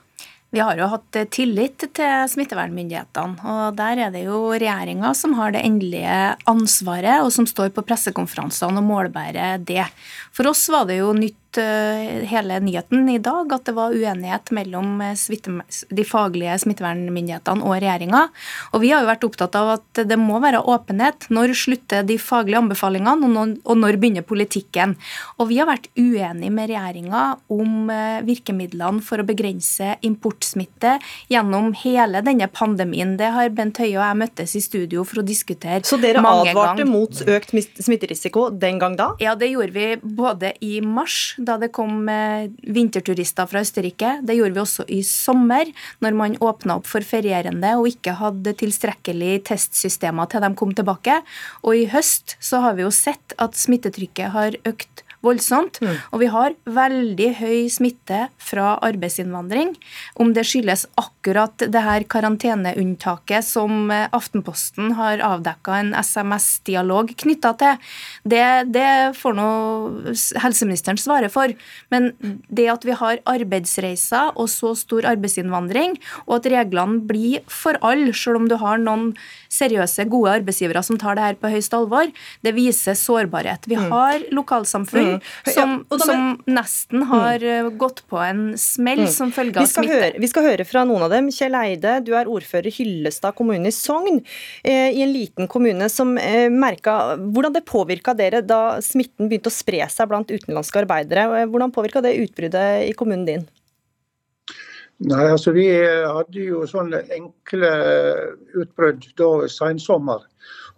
Vi 0.49 0.61
har 0.63 0.79
jo 0.79 0.87
hatt 0.89 1.17
tillit 1.29 1.83
til 1.93 2.29
smittevernmyndighetene. 2.31 3.37
og 3.45 3.75
Der 3.77 3.99
er 4.07 4.13
det 4.15 4.23
jo 4.23 4.47
regjeringa 4.49 5.11
som 5.13 5.35
har 5.37 5.53
det 5.53 5.61
endelige 5.61 6.15
ansvaret, 6.49 7.21
og 7.21 7.29
som 7.35 7.45
står 7.45 7.69
på 7.75 7.83
pressekonferansene 7.85 8.81
og 8.81 8.87
målbærer 8.87 9.61
det. 9.61 9.85
For 10.33 10.49
oss 10.49 10.63
var 10.73 10.89
det 10.89 11.03
jo 11.03 11.11
nytt 11.13 11.38
Eh, 11.38 11.38
hele 12.29 12.59
nyheten 12.63 13.09
i 13.09 13.17
dag 13.23 13.51
at 13.53 13.65
det 13.67 13.75
var 13.77 13.95
uenighet 13.95 14.51
mellom 14.55 15.01
eh, 15.03 15.15
de 15.89 16.05
faglige 16.07 16.57
smittevernmyndighetene 16.63 17.65
og 17.65 17.75
regjeringa. 17.77 18.25
Og 18.73 18.83
vi 18.83 18.91
har 18.93 19.03
jo 19.03 19.09
vært 19.09 19.25
opptatt 19.27 19.57
av 19.59 19.73
at 19.77 20.03
det 20.09 20.17
må 20.19 20.39
være 20.43 20.61
åpenhet. 20.61 21.29
Når 21.33 21.55
slutter 21.57 22.05
de 22.07 22.17
faglige 22.21 22.61
anbefalingene, 22.61 23.57
og 23.63 23.77
når 23.77 23.99
begynner 23.99 24.25
politikken? 24.25 24.95
Og 25.39 25.49
vi 25.51 25.59
har 25.61 25.69
vært 25.69 25.89
uenige 25.97 26.53
med 26.53 26.71
regjeringa 26.71 27.23
om 27.53 27.91
eh, 27.93 28.21
virkemidlene 28.27 29.03
for 29.05 29.21
å 29.21 29.27
begrense 29.27 29.95
importsmitte 30.05 30.97
gjennom 31.31 31.73
hele 31.83 32.23
denne 32.25 32.49
pandemien. 32.51 33.15
Det 33.19 33.31
har 33.35 33.51
Bent 33.55 33.79
Høie 33.81 33.97
og 33.97 34.03
jeg 34.03 34.19
møttes 34.23 34.55
i 34.57 34.63
studio 34.63 35.05
for 35.07 35.21
å 35.21 35.25
diskutere 35.25 35.79
mange 35.79 35.83
ganger. 35.83 35.89
Så 35.89 36.01
dere 36.03 36.23
advarte 36.23 36.87
mot 36.89 37.23
økt 37.35 37.55
smitterisiko 37.83 38.49
den 38.55 38.79
gang 38.81 38.97
da? 38.99 39.11
Ja, 39.21 39.35
det 39.39 39.51
gjorde 39.51 39.75
vi 39.75 39.87
både 40.01 40.53
i 40.65 40.79
mars 40.85 41.35
da 41.49 41.57
det 41.61 41.71
kom 41.75 42.07
eh, 42.11 42.49
vinterturister 42.69 43.49
fra 43.49 43.63
Østerrike. 43.65 44.19
Det 44.25 44.37
gjorde 44.37 44.55
vi 44.55 44.63
også 44.63 44.85
i 44.93 45.01
sommer, 45.05 45.69
når 46.03 46.17
man 46.17 46.37
åpna 46.43 46.79
opp 46.79 46.89
for 46.89 47.05
ferierende 47.05 47.75
og 47.79 47.89
ikke 47.91 48.15
hadde 48.21 48.55
tilstrekkelig 48.59 49.43
testsystemer 49.49 50.29
til 50.29 50.45
de 50.45 50.53
kom 50.59 50.73
tilbake. 50.77 51.19
Og 51.65 51.83
i 51.83 51.89
høst 51.91 52.37
så 52.43 52.63
har 52.65 52.77
vi 52.77 52.85
jo 52.85 52.93
sett 52.93 53.37
at 53.41 53.57
smittetrykket 53.57 54.35
har 54.35 54.59
økt 54.69 55.05
voldsomt. 55.25 55.79
Mm. 55.83 55.95
Og 56.13 56.21
vi 56.21 56.29
har 56.31 56.55
veldig 56.79 57.29
høy 57.39 57.57
smitte 57.71 58.25
fra 58.41 58.75
arbeidsinnvandring. 58.85 59.73
Om 60.19 60.33
det 60.35 60.45
skyldes 60.47 60.85
akkurat 60.99 61.55
det 61.59 61.83
her 61.83 62.05
karanteneunntaket 62.09 63.45
som 63.45 63.91
eh, 63.93 64.07
Aftenposten 64.15 64.93
har 64.97 65.23
avdekka 65.25 65.79
en 65.79 65.91
SMS-dialog 65.97 67.13
knytta 67.19 67.53
til, 67.59 67.91
det, 68.29 68.45
det 68.73 68.89
får 69.19 69.37
nå 69.37 69.49
helseministeren 70.41 70.99
svare 70.99 71.29
for. 71.33 71.53
Men 71.93 72.11
det 72.47 72.69
at 72.71 72.87
vi 72.87 72.95
har 72.97 73.21
arbeidsreiser 73.29 74.33
og 74.39 74.49
så 74.51 74.73
stor 74.77 75.07
arbeidsinnvandring, 75.09 75.97
og 76.27 76.39
at 76.39 76.51
reglene 76.53 77.03
blir 77.09 77.43
for 77.51 77.79
alle, 77.85 78.13
selv 78.15 78.41
om 78.41 78.49
du 78.49 78.57
har 78.61 78.79
noen 78.81 79.11
seriøse, 79.49 80.05
gode 80.09 80.35
arbeidsgivere 80.39 80.83
som 80.85 80.99
tar 81.01 81.17
det 81.17 81.25
her 81.25 81.37
på 81.41 81.51
høyst 81.51 81.73
alvor, 81.75 82.11
det 82.45 82.53
viser 82.55 82.97
sårbarhet. 82.97 83.65
Vi 83.69 83.77
mm. 83.79 83.89
har 83.91 84.25
lokalsamfunn 84.35 85.15
mm. 85.17 85.23
som, 85.49 85.75
ja, 85.89 85.99
som, 86.05 86.27
nesten 86.49 87.05
har 87.09 87.43
mm. 87.43 87.71
gått 87.81 88.03
på 88.09 88.21
en 88.23 88.43
smell 88.61 89.05
mm. 89.05 89.11
som 89.13 89.33
følge 89.35 89.61
av 89.61 89.69
smitte. 89.69 89.93
Høre, 89.93 90.21
vi 90.21 90.31
skal 90.31 90.47
høre 90.51 90.67
fra 90.69 90.85
noen 90.87 91.07
av 91.07 91.13
dem. 91.13 91.31
Kjell 91.33 91.57
Eide, 91.59 91.97
du 92.05 92.13
er 92.17 92.29
ordfører 92.29 92.69
i 92.69 92.75
Hyllestad 92.77 93.37
kommune 93.37 93.71
i 93.71 93.75
Sogn. 93.75 94.21
Eh, 94.63 94.89
I 94.93 95.03
en 95.05 95.13
liten 95.13 95.49
kommune 95.51 95.89
som 95.91 96.15
eh, 96.21 96.47
merka 96.53 96.99
hvordan 97.19 97.55
det 97.55 97.65
påvirka 97.69 98.15
dere 98.17 98.43
da 98.45 98.79
smitten 98.85 99.29
begynte 99.29 99.51
å 99.51 99.55
spre 99.55 99.85
seg 99.91 100.11
blant 100.11 100.31
utenlandske 100.31 100.83
arbeidere. 100.83 101.27
Eh, 101.41 101.47
hvordan 101.49 101.73
påvirka 101.73 102.03
det 102.05 102.17
utbruddet 102.21 102.89
i 102.89 102.93
kommunen 102.97 103.25
din? 103.27 103.47
Nei, 104.99 105.29
altså 105.31 105.53
Vi 105.55 105.67
hadde 105.71 106.41
jo 106.43 106.65
sånne 106.67 107.05
enkle 107.15 107.69
utbrudd 108.59 109.05
da 109.19 109.29
sensommer. 109.47 110.25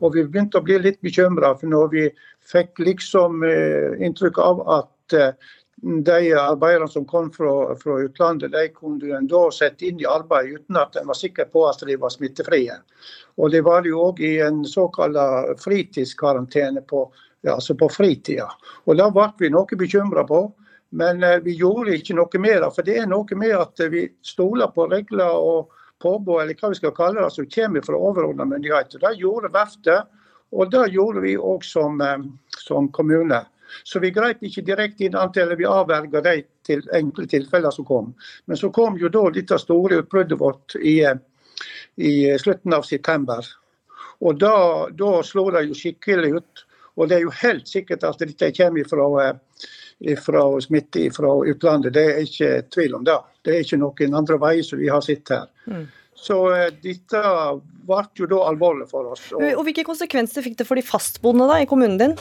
Og 0.01 0.13
vi 0.13 0.25
begynte 0.25 0.59
å 0.59 0.65
bli 0.65 0.77
litt 0.81 0.99
bekymra, 1.01 1.55
når 1.61 1.89
vi 1.89 2.03
fikk 2.51 2.81
liksom 2.85 3.41
eh, 3.45 3.97
inntrykk 4.05 4.37
av 4.41 4.61
at 4.77 5.17
eh, 5.17 5.49
de 5.81 6.33
arbeiderne 6.37 6.89
som 6.89 7.05
kom 7.09 7.31
fra, 7.33 7.75
fra, 7.81 7.97
utlandet, 8.05 8.53
de 8.53 8.67
kunne 8.75 9.15
en 9.17 9.29
da 9.29 9.41
sette 9.53 9.87
inn 9.89 10.01
i 10.01 10.05
arbeid 10.09 10.53
uten 10.53 10.77
at 10.77 10.97
en 10.99 11.09
var 11.09 11.17
sikker 11.17 11.49
på 11.49 11.65
at 11.69 11.81
de 11.87 11.97
var 11.97 12.13
smittefrie. 12.13 12.77
Og 13.41 13.51
Det 13.51 13.63
var 13.65 13.89
jo 13.89 14.05
òg 14.11 14.21
i 14.21 14.35
en 14.45 14.61
såkalt 14.69 15.17
fritidskarantene 15.61 16.85
på, 16.85 17.07
ja, 17.41 17.55
altså 17.55 17.73
på 17.77 17.89
fritida. 17.89 18.51
Og 18.85 18.97
Da 18.97 19.09
ble 19.09 19.31
vi 19.39 19.49
noe 19.49 19.77
bekymra 19.77 20.27
på. 20.29 20.45
Men 20.91 21.23
eh, 21.23 21.39
vi 21.39 21.55
gjorde 21.55 21.95
ikke 21.95 22.15
noe 22.17 22.41
med 22.43 22.57
det. 22.63 22.71
For 22.75 22.87
det 22.87 22.97
er 22.99 23.07
noe 23.09 23.37
med 23.39 23.53
at 23.55 23.83
vi 23.91 24.07
stoler 24.25 24.71
på 24.75 24.89
regler 24.91 25.37
og 25.37 25.71
påbud, 26.01 26.41
eller 26.41 26.57
hva 26.57 26.71
vi 26.71 26.79
skal 26.79 26.95
kalle 26.97 27.23
det, 27.23 27.31
som 27.35 27.47
kommer 27.55 27.85
fra 27.85 27.99
overordna 28.09 28.47
myndigheter. 28.49 28.99
Det 28.99 29.15
gjorde 29.21 29.53
verftet, 29.53 30.09
og 30.51 30.71
det 30.73 30.89
gjorde 30.91 31.23
vi 31.23 31.37
òg 31.37 31.63
som, 31.65 32.01
eh, 32.01 32.27
som, 32.57 32.89
kommune. 32.91 33.39
Så 33.87 34.01
vi 34.03 34.11
grep 34.11 34.43
ikke 34.43 34.65
direkte 34.67 35.05
inn 35.07 35.15
antallet 35.15 35.59
vi 35.59 35.69
avverga 35.69 36.21
de 36.25 36.41
til 36.67 36.83
enkle 36.93 37.27
tilfeller 37.31 37.71
som 37.71 37.87
kom. 37.87 38.11
Men 38.45 38.59
så 38.59 38.67
kom 38.75 38.97
jo 38.99 39.07
da 39.07 39.29
dette 39.31 39.59
store 39.61 40.01
utbruddet 40.01 40.39
vårt 40.39 40.75
i, 40.75 40.97
i 41.95 42.15
slutten 42.41 42.75
av 42.75 42.83
september. 42.83 43.47
Og 44.19 44.35
da, 44.43 44.89
da 44.91 45.21
slår 45.23 45.55
det 45.55 45.63
jo 45.69 45.77
skikkelig 45.79 46.33
ut. 46.41 46.65
Og 46.99 47.07
det 47.07 47.15
er 47.15 47.23
jo 47.23 47.31
helt 47.39 47.71
sikkert 47.71 48.03
at 48.03 48.19
dette 48.19 48.51
kommer 48.57 48.89
fra, 48.91 49.07
fra 50.19 50.43
smitte 50.61 51.07
fra 51.13 51.33
utlandet. 51.45 51.93
Det 51.93 52.05
er 52.09 52.21
ikke 52.25 52.51
tvil 52.73 52.95
om 52.97 53.07
det. 53.07 53.17
Det 53.45 53.55
er 53.55 53.65
ikke 53.65 53.81
noen 53.81 54.19
andre 54.21 54.37
veier 54.41 54.65
som 54.65 54.81
vi 54.81 54.89
har 54.89 55.03
sett 55.05 55.33
her. 55.33 55.49
Mm. 55.69 55.87
Så 56.21 56.37
eh, 56.53 56.67
dette 56.83 57.21
ble 57.87 58.03
jo 58.17 58.27
da 58.29 58.43
alvorlig 58.49 58.89
for 58.91 59.13
oss. 59.13 59.31
Og, 59.33 59.45
og 59.55 59.63
Hvilke 59.67 59.87
konsekvenser 59.87 60.45
fikk 60.45 60.59
det 60.59 60.67
for 60.69 60.77
de 60.77 60.85
fastboende 60.85 61.47
da, 61.49 61.61
i 61.61 61.69
kommunen 61.69 61.97
din? 62.01 62.15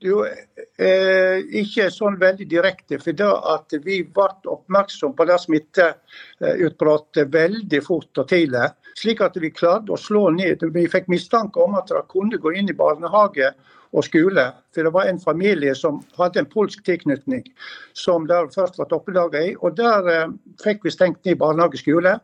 Jo, 0.00 0.22
eh, 0.24 1.38
ikke 1.60 1.90
sånn 1.92 2.16
veldig 2.20 2.46
direkte. 2.48 2.98
For 3.00 3.16
da 3.16 3.34
at 3.54 3.74
vi 3.84 4.00
ble 4.04 4.28
oppmerksom 4.48 5.12
på 5.16 5.26
det 5.28 5.36
smitteutbruddet 5.42 7.32
veldig 7.34 7.82
fort 7.84 8.22
og 8.22 8.30
tidlig. 8.30 8.70
Slik 9.00 9.20
at 9.24 9.36
vi 9.40 9.52
klarte 9.52 9.92
å 9.94 10.00
slå 10.00 10.30
ned. 10.36 10.64
Vi 10.72 10.86
fikk 10.92 11.08
mistanke 11.12 11.60
om 11.60 11.76
at 11.78 11.92
det 11.92 12.00
kunne 12.12 12.40
gå 12.40 12.52
inn 12.56 12.72
i 12.72 12.76
barnehage 12.76 13.52
og 13.92 14.04
skole. 14.06 14.46
For 14.74 14.86
det 14.86 14.92
var 14.94 15.08
en 15.08 15.20
familie 15.20 15.74
som 15.74 16.00
hadde 16.18 16.42
en 16.42 16.50
polsk 16.50 16.84
tilknytning, 16.86 17.44
som 17.92 18.26
der 18.30 18.50
først 18.54 18.78
var 18.78 18.92
oppdaga 18.94 19.42
i. 19.50 19.54
Og 19.60 19.76
der 19.78 20.10
eh, 20.10 20.34
fikk 20.62 20.84
vi 20.86 20.94
stengt 20.94 21.24
ned 21.26 21.40
barnehage 21.40 21.78
og 21.78 21.84
skole 21.84 22.18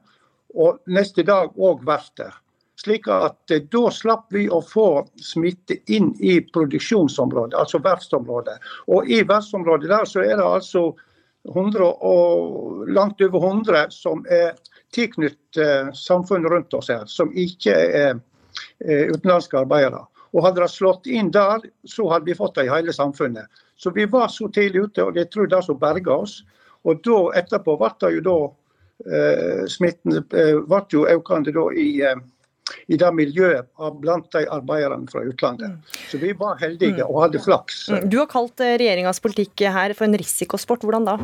og 0.57 0.79
neste 0.87 1.27
dag 1.27 1.57
òg 1.59 1.83
verftet. 1.87 2.35
Slik 2.81 3.09
at 3.11 3.51
eh, 3.51 3.65
Da 3.73 3.91
slapp 3.91 4.31
vi 4.35 4.47
å 4.49 4.63
få 4.63 5.07
smitte 5.23 5.81
inn 5.93 6.13
i 6.21 6.39
produksjonsområdet, 6.53 7.59
altså 7.59 7.83
verftsområdet. 7.83 8.57
Og 8.93 9.11
I 9.11 9.23
verftsområdet 9.27 9.91
der 9.91 10.09
så 10.09 10.23
er 10.23 10.37
det 10.39 10.47
altså 10.47 10.89
100 11.47 11.83
og 12.03 12.89
langt 12.91 13.21
over 13.23 13.45
100 13.53 13.93
som 13.95 14.25
er 14.31 14.55
tilknyttet 14.95 15.63
eh, 15.63 15.93
samfunnet 15.95 16.51
rundt 16.53 16.75
oss 16.75 16.91
her, 16.95 17.07
som 17.11 17.35
ikke 17.35 17.75
er 17.75 18.19
utenlandske 18.87 19.59
arbeidere. 19.59 20.01
Og 20.35 20.43
Hadde 20.45 20.63
det 20.63 20.73
slått 20.73 21.07
inn 21.07 21.31
der, 21.35 21.63
så 21.87 22.09
hadde 22.11 22.29
vi 22.29 22.37
fått 22.37 22.57
det 22.59 22.67
i 22.67 22.73
hele 22.73 22.93
samfunnet. 22.93 23.47
Så 23.77 23.93
vi 23.95 24.07
var 24.11 24.29
så 24.33 24.49
tidlig 24.49 24.89
ute, 24.89 25.05
og 25.05 25.17
jeg 25.17 25.31
tror 25.31 25.51
det 25.51 25.63
som 25.65 25.79
berga 25.79 26.23
oss. 26.25 26.41
Og 26.87 27.03
da 27.05 27.19
etterpå 27.41 27.77
ble 27.81 27.91
det 28.01 28.15
jo 28.17 28.23
da 28.27 28.39
Eh, 29.05 29.67
smitten 29.69 30.17
eh, 30.17 30.57
ble 30.65 30.81
jo 30.89 31.05
økende 31.11 31.53
da 31.53 31.65
i, 31.77 31.89
eh, 32.01 32.17
i 32.89 32.97
det 32.99 33.11
miljøet 33.13 33.69
blant 34.01 34.31
de 34.33 34.47
arbeiderne 34.49 35.09
fra 35.11 35.23
utlandet. 35.29 35.75
Mm. 35.77 35.99
Så 36.11 36.21
vi 36.23 36.33
var 36.39 36.57
heldige 36.63 37.05
og 37.05 37.27
hadde 37.27 37.43
flaks. 37.45 37.83
Mm. 37.93 38.07
Du 38.11 38.19
har 38.23 38.31
kalt 38.31 38.63
regjeringas 38.65 39.21
politikk 39.23 39.67
her 39.69 39.95
for 39.99 40.09
en 40.09 40.17
risikosport. 40.17 40.87
Hvordan 40.87 41.09
da? 41.11 41.19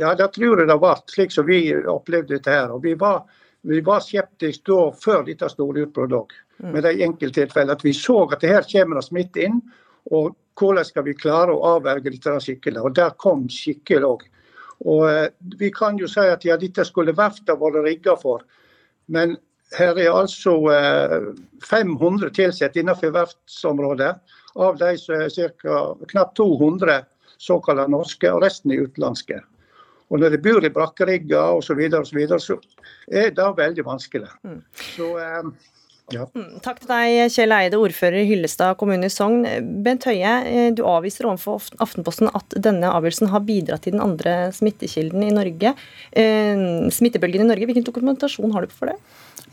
Ja, 0.00 0.14
det 0.18 0.32
tror 0.34 0.62
jeg 0.62 0.70
det 0.70 0.80
ble, 0.82 0.94
slik 1.12 1.34
som 1.34 1.46
vi 1.46 1.60
opplevde 1.76 2.38
dette 2.38 2.50
her. 2.50 2.72
Og 2.74 2.82
vi 2.82 2.96
var, 2.98 3.22
vi 3.64 3.80
var 3.80 4.02
skeptiske 4.04 4.68
da 4.68 4.90
før 5.00 5.24
dette 5.24 5.48
store 5.48 5.86
utbruddet 5.86 6.18
òg, 6.18 6.32
mm. 6.60 6.70
med 6.74 6.84
de 6.84 6.92
enkelttilfellene. 7.06 7.76
At 7.78 7.84
vi 7.84 7.94
så 7.96 8.18
at 8.28 8.42
det 8.44 8.52
her 8.52 8.66
kommer 8.68 9.00
det 9.00 9.06
smitte 9.06 9.46
inn. 9.46 9.62
Og 10.12 10.34
hvordan 10.58 10.84
skal 10.84 11.06
vi 11.06 11.16
klare 11.16 11.54
å 11.54 11.76
avverge 11.76 12.12
dette 12.12 12.36
skikkelig? 12.44 12.82
Og 12.84 12.96
der 12.98 13.16
kom 13.20 13.46
skikkelig 13.50 14.10
òg. 14.10 14.26
Og 14.84 15.08
eh, 15.08 15.30
Vi 15.60 15.70
kan 15.72 15.98
jo 15.98 16.10
si 16.10 16.20
at 16.20 16.44
ja, 16.44 16.58
dette 16.60 16.84
skulle 16.84 17.16
verftene 17.16 17.56
vært 17.60 17.80
rigga 17.86 18.16
for. 18.20 18.44
Men 19.08 19.38
her 19.78 19.96
er 19.98 20.12
altså 20.12 20.58
500 21.64 22.28
eh, 22.28 22.46
ansatte 22.46 22.80
innenfor 22.80 23.14
verftsområdet. 23.16 24.12
Av 24.54 24.78
de 24.78 24.92
så 25.00 25.24
er 25.24 25.56
ca. 25.62 25.80
knapt 26.12 26.36
200 26.36 27.00
såkalte 27.42 27.88
norske, 27.90 28.30
og 28.30 28.44
resten 28.44 28.72
er 28.72 28.84
utenlandske. 28.86 29.40
Og 30.12 30.20
når 30.20 30.34
de 30.34 30.40
bor 30.44 30.64
i 30.64 30.72
brakkerigger 30.72 31.58
osv., 31.58 31.68
så, 31.68 31.76
videre, 31.78 32.00
og 32.00 32.06
så, 32.06 32.16
videre, 32.18 32.40
så 32.40 32.58
er 33.08 33.30
det 33.34 33.46
veldig 33.56 33.84
vanskelig. 33.86 34.28
Mm. 34.44 34.60
Så 34.94 35.08
eh, 35.22 35.48
ja. 36.12 36.26
Mm, 36.36 36.58
takk 36.64 36.82
til 36.82 36.90
deg, 36.90 37.32
Kjell 37.32 37.54
Eide, 37.56 37.78
ordfører 37.80 38.20
i 38.20 38.26
Hyllestad 38.28 38.76
kommune 38.80 39.08
i 39.08 39.12
Sogn. 39.12 39.46
Bent 39.84 40.04
Høie, 40.04 40.32
eh, 40.44 40.70
du 40.76 40.82
avviser 40.84 41.24
overfor 41.24 41.64
Aftenposten 41.80 42.28
at 42.36 42.56
denne 42.60 42.90
avgjørelsen 42.92 43.32
har 43.32 43.44
bidratt 43.46 43.86
til 43.86 43.96
den 43.96 44.04
andre 44.04 44.52
smittekilden 44.52 45.24
i 45.24 45.32
Norge, 45.32 45.74
eh, 46.12 46.64
smittebølgen 46.92 47.46
i 47.46 47.48
Norge. 47.48 47.70
Hvilken 47.70 47.86
dokumentasjon 47.88 48.52
har 48.52 48.66
du 48.66 48.74
for 48.74 48.92
det? 48.92 48.98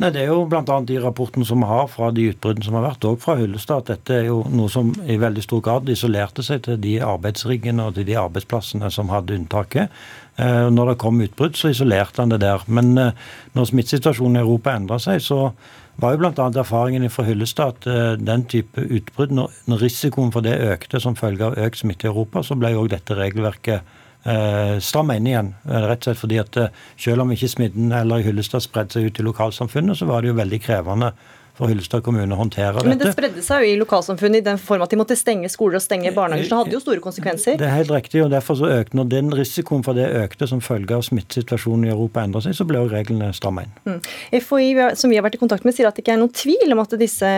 Nei, 0.01 0.09
Det 0.09 0.21
er 0.21 0.31
jo 0.31 0.45
bl.a. 0.45 0.63
de 0.63 0.97
rapportene 0.99 1.45
som 1.45 1.59
vi 1.61 1.67
har 1.69 1.87
fra 1.87 2.11
de 2.11 2.31
utbruddene 2.33 2.65
som 2.65 2.73
har 2.73 2.87
vært, 2.89 3.05
og 3.05 3.19
fra 3.21 3.35
Hyllestad, 3.37 3.83
at 3.83 3.85
dette 3.85 4.13
er 4.19 4.25
jo 4.25 4.43
noe 4.49 4.69
som 4.69 4.91
i 5.05 5.15
veldig 5.15 5.43
stor 5.43 5.61
grad 5.61 5.89
isolerte 5.89 6.43
seg 6.43 6.63
til 6.63 6.79
de 6.81 6.99
arbeidsriggene 7.05 7.85
og 7.85 7.95
til 7.95 8.07
de 8.09 8.17
arbeidsplassene 8.19 8.91
som 8.91 9.11
hadde 9.13 9.37
unntaket. 9.37 9.91
Eh, 10.37 10.67
når 10.73 10.93
det 10.93 10.97
kom 10.97 11.21
utbrudd, 11.21 11.55
så 11.55 11.71
isolerte 11.71 12.23
han 12.23 12.33
det 12.33 12.41
der. 12.41 12.63
Men 12.67 12.95
når 13.53 13.69
smittesituasjonen 13.69 14.39
i 14.39 14.43
Europa 14.43 14.75
endra 14.75 14.99
seg, 14.99 15.21
så 15.21 15.53
var 16.01 16.15
jo 16.15 16.21
bl.a. 16.21 16.47
erfaringen 16.61 17.09
fra 17.13 17.25
Hyllestad 17.27 17.75
at 17.75 17.87
uh, 17.89 18.13
den 18.19 18.45
type 18.49 18.81
utbrudd, 18.81 19.33
når, 19.37 19.81
risikoen 19.81 20.33
for 20.33 20.45
det 20.45 20.57
økte 20.73 21.01
som 21.01 21.17
følge 21.17 21.47
av 21.47 21.59
økt 21.61 21.83
smitte 21.83 22.07
i 22.07 22.11
Europa, 22.11 22.43
så 22.43 22.57
ble 22.59 22.73
jo 22.75 22.87
dette 22.91 23.17
regelverket 23.17 23.97
stramma 24.21 24.81
strammet 24.85 25.17
inn 25.17 25.27
igjen. 25.31 25.47
Uh, 25.65 25.79
rett 25.89 26.03
og 26.03 26.11
slett 26.11 26.19
fordi 26.21 26.37
at 26.37 26.57
selv 27.01 27.23
om 27.23 27.31
ikke 27.33 27.49
smitten 27.49 27.93
eller 27.97 28.21
Hyllestad 28.21 28.61
spredde 28.61 28.93
seg 28.93 29.07
ut 29.09 29.21
i 29.21 29.25
lokalsamfunnet, 29.25 29.97
så 29.97 30.05
var 30.09 30.21
det 30.21 30.29
jo 30.29 30.37
veldig 30.37 30.59
krevende 30.61 31.09
for 31.57 31.71
Hyllestad 31.71 32.03
kommune 32.05 32.35
å 32.35 32.39
håndtere 32.39 32.73
dette. 32.77 32.87
Men 32.89 33.01
det 33.01 33.11
spredde 33.13 33.43
seg 33.45 33.65
jo 33.65 33.73
i 33.73 33.79
lokalsamfunnet 33.81 34.41
i 34.41 34.45
den 34.45 34.61
form 34.61 34.85
at 34.85 34.93
de 34.93 34.99
måtte 34.99 35.17
stenge 35.19 35.49
skoler 35.51 35.79
og 35.79 35.83
stenge 35.85 36.13
barnehager. 36.15 36.47
Så 36.47 36.53
det 36.53 36.59
hadde 36.61 36.75
jo 36.77 36.81
store 36.83 37.03
konsekvenser. 37.03 37.59
Det 37.59 37.67
er 37.67 37.75
helt 37.75 37.93
riktig, 37.93 38.23
og 38.25 38.31
derfor 38.33 38.59
så 38.59 38.71
økte 38.71 38.97
Når 38.97 39.07
den 39.11 39.29
risikoen 39.35 39.85
for 39.85 39.97
det 39.97 40.07
økte 40.19 40.47
som 40.49 40.61
følge 40.63 40.97
av 40.97 41.05
smittesituasjonen 41.07 41.87
i 41.87 41.93
Europa 41.93 42.25
endra 42.25 42.41
seg, 42.43 42.55
så 42.57 42.67
ble 42.67 42.81
jo 42.81 42.89
reglene 42.91 43.31
stramma 43.35 43.65
inn. 43.65 43.77
Mm. 43.87 43.99
FHI, 44.41 44.71
som 44.99 45.11
vi 45.11 45.19
har 45.19 45.25
vært 45.25 45.37
i 45.37 45.41
kontakt 45.41 45.67
med, 45.67 45.75
sier 45.77 45.87
at 45.89 45.95
det 45.95 46.03
ikke 46.05 46.17
er 46.17 46.21
noen 46.21 46.35
tvil 46.35 46.75
om 46.75 46.83
at 46.83 46.97
disse 46.99 47.31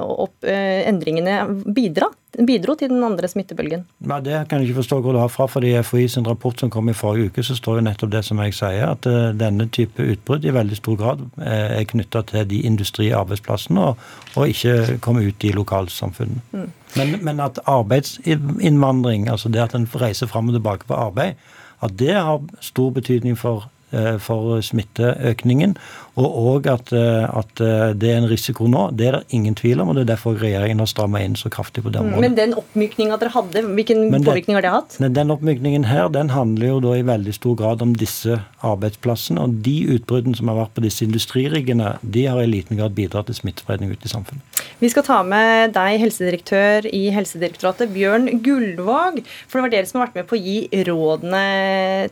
opp, 0.00 0.36
eh, 0.44 0.84
endringene 0.88 1.40
bidrar 1.74 2.12
bidro 2.46 2.74
til 2.74 2.90
den 2.90 3.04
andre 3.06 3.28
smittebølgen? 3.28 3.84
Ja, 4.08 4.18
det 4.20 4.40
kan 4.48 4.60
jeg 4.60 4.68
ikke 4.68 4.80
forstå 4.82 5.00
hvor 5.00 5.14
du 5.14 5.18
har 5.18 5.28
fra. 5.28 5.46
fordi 5.46 5.72
I 5.74 5.82
FHI 5.82 6.08
sin 6.08 6.26
rapport 6.26 6.60
som 6.60 6.70
kom 6.70 6.88
i 6.88 6.92
forrige 6.92 7.26
uke, 7.30 7.42
så 7.42 7.54
står 7.54 7.78
jo 7.78 7.84
nettopp 7.86 8.12
det 8.12 8.24
som 8.24 8.40
jeg 8.42 8.54
sier, 8.54 8.86
at 8.90 9.06
uh, 9.06 9.30
denne 9.38 9.68
type 9.68 10.02
utbrudd 10.02 10.44
i 10.44 10.54
veldig 10.54 10.76
stor 10.76 10.96
grad 10.96 11.26
uh, 11.38 11.44
er 11.46 11.84
knytta 11.84 12.22
til 12.22 12.48
de 12.50 12.62
industriarbeidsplassene, 12.62 13.80
og, 13.80 13.96
og, 14.34 14.48
ikke 14.48 14.98
kommer 15.00 15.26
ut 15.26 15.44
i 15.44 15.52
lokalsamfunnene. 15.52 16.40
Mm. 16.52 16.72
Men, 16.96 17.14
men, 17.24 17.40
at 17.40 17.58
arbeidsinnvandring, 17.66 19.28
altså 19.30 19.48
det 19.48 19.62
at 19.62 19.74
en 19.74 19.88
reiser 20.00 20.26
fram 20.30 20.48
og 20.48 20.54
tilbake 20.54 20.86
på 20.86 20.94
arbeid, 20.94 21.34
at 21.82 21.98
det 21.98 22.14
har 22.14 22.40
stor 22.62 22.90
betydning 22.90 23.38
for 23.38 23.66
Eh, 23.66 23.73
for 24.20 24.60
smitteøkningen. 24.64 25.76
Og 26.14 26.34
òg 26.38 26.68
at, 26.70 26.92
eh, 26.94 27.24
at, 27.26 27.60
eh, 27.60 27.92
det 27.98 28.10
er 28.10 28.20
en 28.20 28.28
risiko 28.30 28.68
nå, 28.70 28.84
det 28.94 29.06
er 29.08 29.16
det 29.18 29.34
ingen 29.34 29.54
tvil 29.54 29.80
om. 29.80 29.88
og 29.88 29.96
Det 29.96 30.02
er 30.04 30.14
derfor 30.14 30.38
regjeringen 30.38 30.78
har 30.78 30.86
stramma 30.86 31.20
inn 31.24 31.34
så 31.34 31.50
kraftig 31.50 31.82
på 31.82 31.90
det 31.90 32.00
mm, 32.00 32.06
området. 32.06 32.20
Men 32.20 32.36
den 32.38 32.54
oppmykninga 32.54 33.18
dere 33.18 33.34
hadde, 33.34 33.62
hvilken 33.74 34.12
den, 34.12 34.22
påvirkning 34.22 34.54
har 34.54 34.62
det 34.62 34.70
hatt? 34.70 34.96
Den 35.00 35.34
oppmykningen 35.34 35.88
her, 35.90 36.08
den 36.08 36.30
handler 36.30 36.66
jo 36.66 36.80
da 36.86 36.94
i 36.94 37.02
veldig 37.02 37.34
stor 37.34 37.56
grad 37.58 37.82
om 37.82 37.96
disse 37.98 38.38
arbeidsplassene. 38.62 39.42
Og 39.42 39.58
de 39.66 39.76
utbruddene 39.96 40.38
som 40.38 40.52
har 40.52 40.60
vært 40.62 40.76
på 40.78 40.86
disse 40.86 41.02
industririggene, 41.02 41.96
de 42.02 42.26
har 42.30 42.38
i 42.42 42.46
liten 42.46 42.78
grad 42.78 42.94
bidratt 42.94 43.26
til 43.26 43.40
smittespredning 43.42 43.90
ute 43.90 44.06
i 44.06 44.14
samfunnet. 44.14 44.53
Vi 44.80 44.90
skal 44.92 45.04
ta 45.06 45.18
med 45.26 45.74
deg, 45.74 45.98
helsedirektør 46.02 46.88
i 46.90 47.06
Helsedirektoratet, 47.14 47.92
Bjørn 47.94 48.28
Gullvåg. 48.44 49.20
For 49.48 49.58
det 49.58 49.64
var 49.64 49.72
dere 49.72 49.88
som 49.88 50.00
har 50.00 50.08
vært 50.08 50.18
med 50.20 50.28
på 50.30 50.36
å 50.36 50.42
gi 50.42 50.84
rådene 50.88 51.42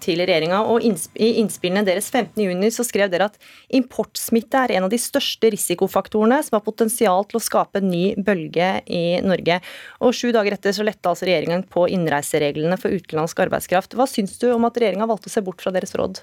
til 0.02 0.22
regjeringa. 0.22 0.62
Og 0.72 0.86
i 0.86 1.30
innspillene 1.42 1.84
deres 1.86 2.10
15.6 2.12 2.78
så 2.78 2.86
skrev 2.88 3.12
dere 3.12 3.30
at 3.30 3.38
importsmitte 3.74 4.64
er 4.64 4.76
en 4.76 4.88
av 4.88 4.92
de 4.92 5.00
største 5.00 5.52
risikofaktorene 5.54 6.40
som 6.46 6.58
har 6.58 6.66
potensial 6.66 7.26
til 7.28 7.40
å 7.40 7.44
skape 7.44 7.82
en 7.82 7.90
ny 7.92 8.04
bølge 8.16 8.74
i 8.86 9.04
Norge. 9.24 9.60
Og 10.02 10.16
Sju 10.16 10.30
dager 10.34 10.54
etter 10.56 10.76
så 10.76 10.86
letta 10.86 11.12
altså 11.12 11.26
regjeringen 11.28 11.66
på 11.68 11.88
innreisereglene 11.90 12.78
for 12.80 12.94
utenlandsk 12.94 13.42
arbeidskraft. 13.46 13.98
Hva 13.98 14.06
syns 14.10 14.38
du 14.42 14.50
om 14.52 14.68
at 14.68 14.78
regjeringa 14.78 15.10
valgte 15.10 15.32
å 15.32 15.36
se 15.36 15.44
bort 15.44 15.64
fra 15.64 15.74
deres 15.74 15.96
råd? 15.98 16.22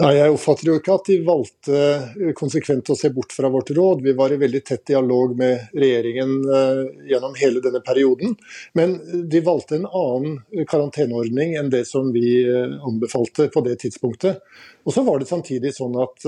Nei, 0.00 0.14
Jeg 0.16 0.32
oppfatter 0.32 0.70
jo 0.70 0.74
ikke 0.78 0.94
at 0.96 1.08
de 1.10 1.18
valgte 1.26 1.76
eh, 1.76 2.30
konsekvent 2.36 2.88
å 2.88 2.96
se 2.96 3.10
bort 3.12 3.34
fra 3.36 3.50
vårt 3.52 3.74
råd. 3.76 4.00
Vi 4.06 4.14
var 4.16 4.32
i 4.32 4.38
veldig 4.40 4.62
tett 4.64 4.86
dialog 4.88 5.34
med 5.36 5.74
regjeringen 5.76 6.32
eh, 6.48 6.80
gjennom 7.10 7.36
hele 7.36 7.60
denne 7.60 7.82
perioden. 7.84 8.32
Men 8.78 8.96
de 9.28 9.42
valgte 9.44 9.76
en 9.76 9.84
annen 9.84 10.64
karanteneordning 10.70 11.58
enn 11.60 11.68
det 11.74 11.84
som 11.90 12.08
vi 12.14 12.40
eh, 12.40 12.72
anbefalte 12.88 13.50
på 13.52 13.64
det 13.68 13.82
tidspunktet. 13.84 14.40
Og 14.82 14.96
så 14.96 15.04
var 15.04 15.20
det 15.20 15.28
samtidig 15.28 15.70
sånn 15.76 15.92
at 16.02 16.24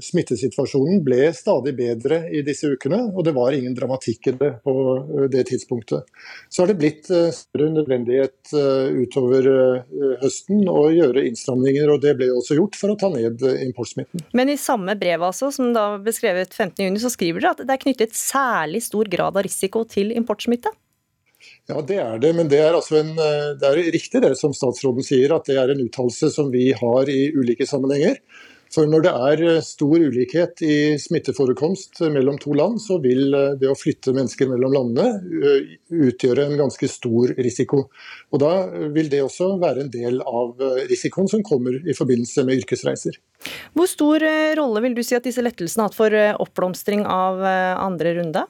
smittesituasjonen 0.00 1.02
ble 1.04 1.26
stadig 1.36 1.74
bedre 1.76 2.22
i 2.32 2.40
disse 2.40 2.70
ukene, 2.72 3.02
og 3.12 3.26
det 3.26 3.34
var 3.36 3.52
ingen 3.52 3.74
dramatikk 3.76 4.30
i 4.30 4.32
det 4.40 4.48
på 4.64 4.72
det 5.28 5.42
tidspunktet. 5.50 6.08
Så 6.48 6.62
har 6.62 6.70
det 6.70 6.78
blitt 6.80 7.04
større 7.04 7.68
nødvendighet 7.74 8.54
utover 8.96 9.50
høsten 10.22 10.64
å 10.72 10.86
gjøre 10.88 11.26
innstramninger, 11.28 11.92
og 11.92 12.00
det 12.00 12.14
ble 12.16 12.30
også 12.32 12.56
gjort 12.56 12.59
for 12.78 12.92
å 12.92 12.98
ta 12.98 13.10
ned 13.12 13.42
importsmitten. 13.64 14.26
Men 14.36 14.52
i 14.52 14.58
samme 14.60 14.96
brev 14.98 15.24
altså, 15.30 15.50
som 15.54 15.72
da 15.76 15.94
beskrevet 16.02 16.54
15.6, 16.54 17.00
så 17.02 17.12
skriver 17.14 17.42
dere 17.42 17.54
at 17.56 17.64
det 17.64 17.74
er 17.76 17.82
knyttet 17.82 18.16
særlig 18.18 18.84
stor 18.86 19.10
grad 19.10 19.38
av 19.38 19.46
risiko 19.46 19.86
til 19.88 20.14
importsmitte? 20.16 20.72
Ja, 21.70 21.80
det 21.86 21.98
er 22.02 22.20
det. 22.20 22.32
Men 22.36 22.50
det 22.50 22.60
er, 22.60 22.76
altså 22.76 23.00
en, 23.00 23.12
eh, 23.18 23.50
det 23.60 23.68
er 23.68 23.92
riktig 23.94 24.22
det 24.24 24.34
som 24.38 24.54
statsråden 24.56 25.06
sier, 25.06 25.32
at 25.34 25.48
det 25.48 25.58
er 25.60 25.72
en 25.72 25.82
uttalelse 25.84 26.32
som 26.34 26.50
vi 26.52 26.70
har 26.76 27.10
i 27.12 27.20
ulike 27.36 27.68
sammenhenger. 27.68 28.18
For 28.70 28.86
når 28.86 29.02
det 29.02 29.12
er 29.26 29.40
eh, 29.48 29.62
stor 29.66 29.98
ulikhet 29.98 30.62
i 30.62 30.76
smitteforekomst 31.00 32.02
mellom 32.14 32.38
to 32.42 32.54
land, 32.54 32.78
så 32.82 33.00
vil 33.02 33.34
eh, 33.34 33.56
det 33.58 33.70
å 33.70 33.78
flytte 33.78 34.14
mennesker 34.14 34.50
mellom 34.50 34.76
landene 34.76 35.08
utgjøre 35.90 36.46
en 36.46 36.56
ganske 36.60 36.90
stor 36.90 37.34
risiko. 37.38 37.88
Og 38.30 38.42
Da 38.42 38.52
vil 38.94 39.10
det 39.10 39.24
også 39.24 39.52
være 39.60 39.84
en 39.84 39.92
del 39.92 40.20
av 40.22 40.62
risikoen 40.90 41.28
som 41.30 41.42
kommer 41.46 41.80
i 41.82 41.96
forbindelse 41.96 42.46
med 42.46 42.62
yrkesreiser. 42.62 43.18
Hvor 43.74 43.90
stor 43.90 44.22
rolle 44.58 44.84
vil 44.84 44.94
du 44.94 45.02
si 45.06 45.16
at 45.18 45.26
disse 45.26 45.42
lettelsene 45.42 45.84
har 45.84 45.90
hatt 45.90 45.98
for 45.98 46.16
oppblomstring 46.46 47.02
av 47.08 47.42
andre 47.42 48.14
runde? 48.20 48.46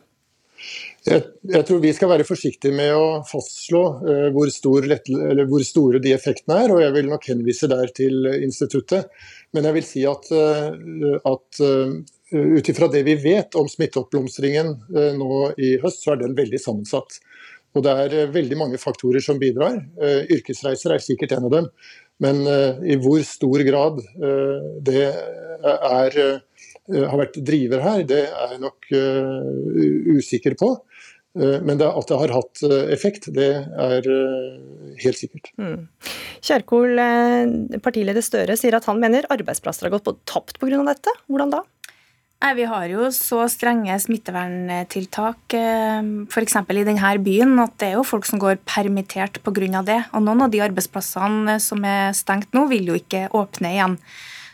Jeg, 1.07 1.23
jeg, 1.49 1.65
tror 1.65 1.79
vi 1.81 1.93
skal 1.97 2.11
være 2.11 2.27
forsiktige 2.29 2.77
med 2.77 2.93
å 2.93 3.05
fastslå 3.25 3.83
uh, 4.03 4.27
hvor, 4.35 4.51
stor 4.53 4.85
hvor, 4.85 5.63
store 5.65 6.01
de 6.03 6.13
effektene 6.13 6.59
er, 6.61 6.75
og 6.75 6.83
jeg 6.83 6.95
vil 6.99 7.09
nok 7.09 7.29
henvise 7.31 7.71
der 7.73 7.93
til 7.97 8.29
instituttet. 8.37 9.09
Men 9.57 9.69
jeg 9.69 9.79
vil 9.79 9.87
si 9.89 10.05
at, 10.09 10.29
uh, 10.29 11.17
at 11.31 11.63
uh, 11.65 11.95
ut 12.37 12.73
ifra 12.73 12.91
det 12.93 13.03
vi 13.09 13.17
vet 13.23 13.57
om 13.59 13.71
smitteoppblomstringen 13.71 14.77
nå 15.19 15.39
i 15.59 15.73
høst, 15.83 16.05
så 16.05 16.13
er 16.15 16.21
den 16.21 16.37
veldig 16.39 16.61
sammensatt. 16.63 17.19
Og 17.75 17.83
det 17.87 17.97
er 18.05 18.31
veldig 18.35 18.59
mange 18.59 18.79
faktorer 18.83 19.23
som 19.23 19.39
bidrar. 19.39 19.81
yrkesreiser 20.31 20.95
er 20.95 21.03
sikkert 21.03 21.35
en 21.35 21.49
av 21.49 21.53
dem. 21.55 21.67
Men 22.23 22.41
i 22.87 22.97
hvor 23.03 23.19
stor 23.27 23.63
grad 23.67 23.99
det 24.87 25.05
er 25.11 26.19
Eh, 26.21 26.39
har 26.91 27.21
vært 27.21 27.41
driver 27.47 27.83
her, 27.85 28.05
det 28.09 28.23
er 28.29 28.55
jeg 28.55 28.63
nok 28.63 28.91
uh, 28.95 30.17
usikker 30.17 30.57
på. 30.61 30.73
Uh, 31.39 31.59
men 31.63 31.79
det, 31.79 31.87
at 31.87 32.11
det 32.11 32.21
har 32.23 32.35
hatt 32.35 32.63
effekt, 32.91 33.31
det 33.37 33.51
er 33.55 34.09
helt 35.01 35.21
sikkert. 35.21 35.53
Mm. 35.61 35.87
Kjerkol, 36.41 37.03
partileder 37.85 38.25
Støre, 38.25 38.57
sier 38.59 38.79
at 38.79 38.89
han 38.91 39.01
mener 39.03 39.29
arbeidsplasser 39.31 39.89
har 39.89 39.99
gått 39.99 40.09
på 40.09 40.17
tapt 40.29 40.59
pga. 40.63 40.81
dette. 40.89 41.15
Hvordan 41.29 41.55
da? 41.59 41.63
Nei, 42.41 42.55
Vi 42.57 42.65
har 42.65 42.89
jo 42.89 43.11
så 43.13 43.43
strenge 43.53 43.93
smitteverntiltak 44.01 45.55
f.eks. 46.33 46.55
i 46.57 46.85
denne 46.89 47.11
byen 47.21 47.53
at 47.61 47.75
det 47.83 47.91
er 47.91 47.99
jo 47.99 48.07
folk 48.09 48.25
som 48.25 48.41
går 48.41 48.63
permittert 48.65 49.43
pga. 49.45 49.83
det. 49.85 49.99
Og 50.17 50.25
noen 50.25 50.47
av 50.47 50.51
de 50.51 50.63
arbeidsplassene 50.65 51.59
som 51.61 51.85
er 51.85 52.17
stengt 52.17 52.57
nå, 52.57 52.65
vil 52.73 52.89
jo 52.89 52.97
ikke 52.97 53.29
åpne 53.37 53.75
igjen. 53.77 53.99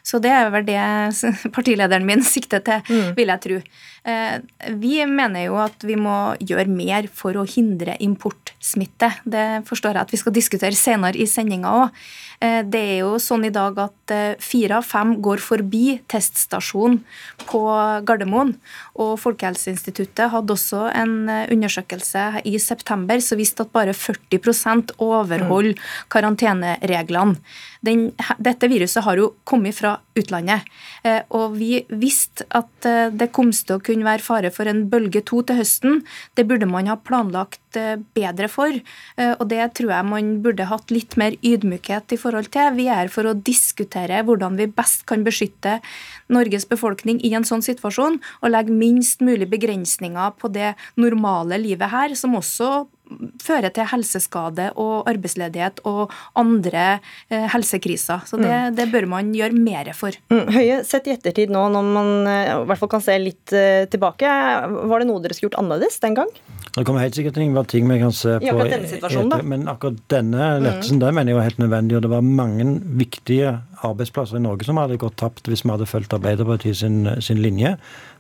Så 0.07 0.21
det 0.23 0.31
er 0.31 0.51
vel 0.55 0.67
det 0.69 0.79
partilederen 1.57 2.07
min 2.07 2.23
sikter 2.25 2.63
til, 2.67 2.85
mm. 2.87 3.15
vil 3.19 3.33
jeg 3.33 3.43
tro. 3.43 3.61
Eh, 4.07 4.39
vi 4.79 5.01
mener 5.11 5.49
jo 5.49 5.57
at 5.59 5.83
vi 5.83 5.97
må 5.99 6.37
gjøre 6.39 6.71
mer 6.71 7.09
for 7.11 7.35
å 7.35 7.43
hindre 7.49 7.97
importsmitte. 8.05 9.09
Det 9.27 9.47
forstår 9.67 9.99
jeg 9.99 10.07
at 10.07 10.15
vi 10.15 10.21
skal 10.21 10.35
diskutere 10.37 10.79
senere 10.79 11.19
i 11.19 11.27
sendinga 11.27 11.73
òg. 11.81 11.99
Eh, 12.39 12.61
det 12.63 12.83
er 12.93 13.01
jo 13.01 13.17
sånn 13.23 13.49
i 13.49 13.51
dag 13.51 13.81
at 13.83 14.15
eh, 14.15 14.39
fire 14.39 14.79
av 14.79 14.87
fem 14.87 15.17
går 15.25 15.43
forbi 15.43 15.99
teststasjonen 16.07 17.01
på 17.49 17.65
Gardermoen. 18.07 18.55
Og 19.03 19.17
Folkehelseinstituttet 19.25 20.31
hadde 20.31 20.55
også 20.55 20.87
en 20.95 21.17
undersøkelse 21.27 22.45
i 22.47 22.57
september 22.63 23.19
som 23.25 23.43
viste 23.43 23.67
at 23.67 23.75
bare 23.75 23.97
40 23.97 24.95
overholder 25.03 25.75
mm. 25.75 25.87
karantenereglene. 26.15 27.41
Den, 27.83 28.13
dette 28.39 28.71
viruset 28.71 29.03
har 29.03 29.19
jo 29.19 29.33
kommet 29.47 29.75
fra 29.75 29.99
utlandet. 30.19 30.67
Og 31.35 31.57
vi 31.59 31.85
visste 31.89 32.47
at 32.57 32.87
det 32.87 33.29
kom 33.37 33.53
til 33.53 33.77
å 33.77 33.83
kunne 33.83 34.07
være 34.07 34.25
fare 34.25 34.51
for 34.55 34.69
en 34.69 34.85
bølge 34.91 35.23
to 35.27 35.43
til 35.47 35.61
høsten. 35.61 36.03
Det 36.37 36.47
burde 36.49 36.69
man 36.69 36.89
ha 36.91 36.97
planlagt 36.99 37.79
eh, 37.79 37.97
bedre 38.17 38.49
for, 38.53 38.73
eh, 38.73 39.33
og 39.37 39.47
det 39.51 39.63
tror 39.79 39.93
jeg 39.95 40.09
man 40.09 40.33
burde 40.45 40.69
hatt 40.71 40.93
litt 40.95 41.17
mer 41.21 41.37
ydmykhet 41.43 42.17
i 42.17 42.21
forhold 42.21 42.51
til. 42.55 42.75
Vi 42.79 42.89
er 42.93 43.07
her 43.07 43.13
for 43.13 43.29
å 43.29 43.37
diskutere 43.37 44.23
hvordan 44.27 44.59
vi 44.61 44.69
best 44.71 45.07
kan 45.09 45.25
beskytte 45.27 45.79
Norges 46.33 46.67
befolkning 46.69 47.21
i 47.25 47.33
en 47.37 47.47
sånn 47.47 47.65
situasjon, 47.65 48.21
og 48.43 48.53
legge 48.53 48.75
minst 48.75 49.23
mulig 49.25 49.49
begrensninger 49.53 50.37
på 50.41 50.51
det 50.55 50.75
normale 50.99 51.61
livet 51.63 51.93
her, 51.93 52.17
som 52.19 52.37
også 52.39 52.87
fører 53.43 53.73
til 53.75 53.87
helseskade 53.91 54.71
og 54.81 55.09
arbeidsledighet 55.11 55.83
og 55.89 56.13
andre 56.39 56.87
eh, 57.31 57.47
helsekriser. 57.53 58.27
Så 58.29 58.41
det, 58.41 58.51
mm. 58.51 58.77
det, 58.79 58.89
bør 58.93 59.09
man 59.11 59.33
gjøre 59.37 59.57
mer 59.57 59.93
for. 59.97 60.17
Mm. 60.33 60.45
Høie, 60.57 60.81
sett 60.87 61.09
i 61.11 61.15
ettertid 61.15 61.53
nå, 61.55 61.67
når 61.75 61.91
man 61.97 62.13
eh, 62.31 62.53
i 62.57 62.67
hvert 62.71 62.83
fall 62.83 62.93
kan 62.97 63.05
se 63.05 63.17
litt 63.23 63.55
eh, 63.57 63.87
tilbake, 63.93 64.31
var 64.91 65.03
det 65.03 65.11
noe 65.11 65.23
dere 65.23 65.37
skulle 65.37 65.53
gjort 65.53 65.61
annerledes 65.63 66.01
den 66.03 66.19
gang? 66.19 66.33
Det 66.77 66.85
kommer 66.85 67.01
helt 67.01 67.17
sikkert 67.17 67.39
til 67.39 67.47
å 67.49 67.57
være 67.57 67.71
ting 67.73 67.87
vi 67.89 68.01
kan 68.03 68.13
se 68.13 68.35
på. 68.37 68.45
I 68.45 68.51
akkurat 68.53 68.75
denne 68.75 68.91
situasjonen, 68.91 69.31
da. 69.33 69.39
Men 69.55 69.71
akkurat 69.73 70.03
denne 70.13 70.51
lettelsen, 70.61 70.99
mm. 70.99 71.05
der 71.07 71.15
mener 71.17 71.33
jeg 71.33 71.39
var 71.39 71.49
helt 71.49 71.63
nødvendig. 71.63 71.97
Og 71.97 72.05
det 72.05 72.13
var 72.13 72.27
mange 72.43 72.67
viktige 73.01 73.55
arbeidsplasser 73.87 74.41
i 74.41 74.45
Norge 74.45 74.67
som 74.69 74.81
hadde 74.81 74.99
gått 75.01 75.17
tapt 75.21 75.49
hvis 75.49 75.65
vi 75.65 75.73
hadde 75.73 75.89
fulgt 75.89 76.17
Arbeiderpartiet 76.17 76.81
sin, 76.83 77.07
sin 77.25 77.41
linje. 77.41 77.77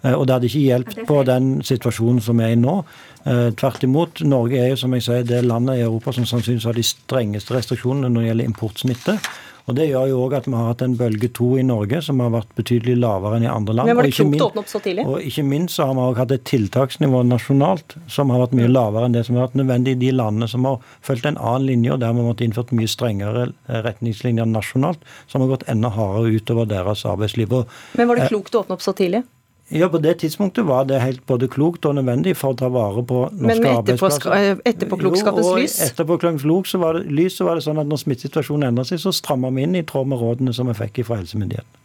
Eh, 0.07 0.15
og 0.15 0.27
det 0.27 0.37
hadde 0.37 0.51
ikke 0.51 0.65
hjulpet 0.65 1.03
på 1.09 1.21
den 1.27 1.51
situasjonen 1.67 2.23
som 2.25 2.41
er 2.45 2.55
i 2.55 2.61
nå. 2.61 2.79
Eh, 3.27 3.51
tvert 3.59 3.85
imot. 3.87 4.23
Norge 4.29 4.63
er 4.63 4.73
jo 4.73 4.81
som 4.85 4.95
jeg 4.95 5.07
sier, 5.09 5.27
det 5.27 5.43
landet 5.47 5.81
i 5.81 5.85
Europa 5.87 6.15
som 6.15 6.29
sannsynligvis 6.29 6.71
har 6.71 6.79
de 6.79 6.87
strengeste 6.87 7.57
restriksjonene 7.57 8.13
når 8.13 8.23
det 8.23 8.33
gjelder 8.33 8.51
importsmitte. 8.53 9.19
Og 9.67 9.75
Det 9.75 9.89
gjør 9.89 10.11
jo 10.13 10.19
òg 10.23 10.35
at 10.39 10.45
vi 10.47 10.55
har 10.55 10.69
hatt 10.69 10.83
en 10.85 10.95
bølge 10.95 11.29
to 11.35 11.49
i 11.59 11.65
Norge 11.67 11.99
som 12.07 12.21
har 12.23 12.31
vært 12.31 12.53
betydelig 12.55 12.95
lavere 13.03 13.41
enn 13.41 13.47
i 13.49 13.51
andre 13.51 13.75
land. 13.75 13.91
Men 13.91 13.99
Var 13.99 14.07
det 14.07 14.13
klokt 14.15 14.45
å 14.45 14.47
åpne 14.47 14.63
opp 14.63 14.71
så 14.71 14.81
tidlig? 14.85 15.07
Og 15.11 15.27
ikke 15.27 15.43
minst 15.43 15.75
så 15.75 15.89
har 15.89 15.97
vi 15.99 16.05
òg 16.05 16.21
hatt 16.23 16.35
et 16.37 16.45
tiltaksnivå 16.47 17.25
nasjonalt 17.27 17.97
som 18.07 18.31
har 18.31 18.45
vært 18.45 18.55
mye 18.61 18.71
lavere 18.71 19.11
enn 19.11 19.17
det 19.19 19.25
som 19.27 19.35
har 19.35 19.49
vært 19.49 19.59
nødvendig 19.59 19.97
i 19.97 20.01
de 20.05 20.13
landene 20.15 20.47
som 20.53 20.71
har 20.71 20.79
fulgt 21.03 21.27
en 21.27 21.41
annen 21.43 21.67
linje, 21.67 21.97
og 21.97 22.03
der 22.05 22.15
vi 22.15 22.27
måttet 22.29 22.47
innført 22.47 22.71
mye 22.79 22.93
strengere 22.95 23.49
retningslinjer 23.67 24.47
nasjonalt, 24.47 25.03
som 25.27 25.43
har 25.43 25.57
gått 25.57 25.67
enda 25.67 25.91
hardere 25.91 26.39
utover 26.39 26.71
deres 26.71 27.03
arbeidsliv. 27.03 27.51
Men 27.99 28.07
var 28.07 28.23
det 28.23 28.31
klokt 28.31 28.55
å 28.55 28.63
åpne 28.63 28.79
opp 28.79 28.87
så 28.87 28.95
tidlig? 28.95 29.27
Ja, 29.69 29.89
På 29.89 29.99
det 29.99 30.15
tidspunktet 30.15 30.65
var 30.65 30.85
det 30.85 31.01
helt 31.03 31.25
både 31.27 31.49
klokt 31.51 31.87
og 31.89 31.97
nødvendig 31.99 32.37
for 32.39 32.55
å 32.55 32.59
ta 32.59 32.69
vare 32.71 33.03
på 33.03 33.25
norske 33.35 33.73
arbeidsplasser. 33.73 34.29
Men 34.31 34.61
etterpåklokskapens 34.71 35.49
lys? 35.59 35.79
Etterpåklokskapens 35.89 36.71
så 36.71 36.79
var 36.79 37.01
det, 37.01 37.11
lys 37.11 37.39
så 37.41 37.49
var 37.49 37.59
det 37.59 37.65
sånn 37.67 37.81
at 37.83 37.91
når 37.91 38.05
smittesituasjonen 38.05 38.69
endret 38.69 38.93
seg, 38.93 39.03
så 39.03 39.11
stramma 39.15 39.51
vi 39.57 39.65
inn 39.67 39.75
i 39.75 39.83
tråd 39.87 40.13
med 40.13 40.23
rådene 40.23 40.55
som 40.55 40.71
vi 40.71 40.77
fikk 40.79 41.03
fra 41.09 41.19
helsemyndighetene. 41.19 41.83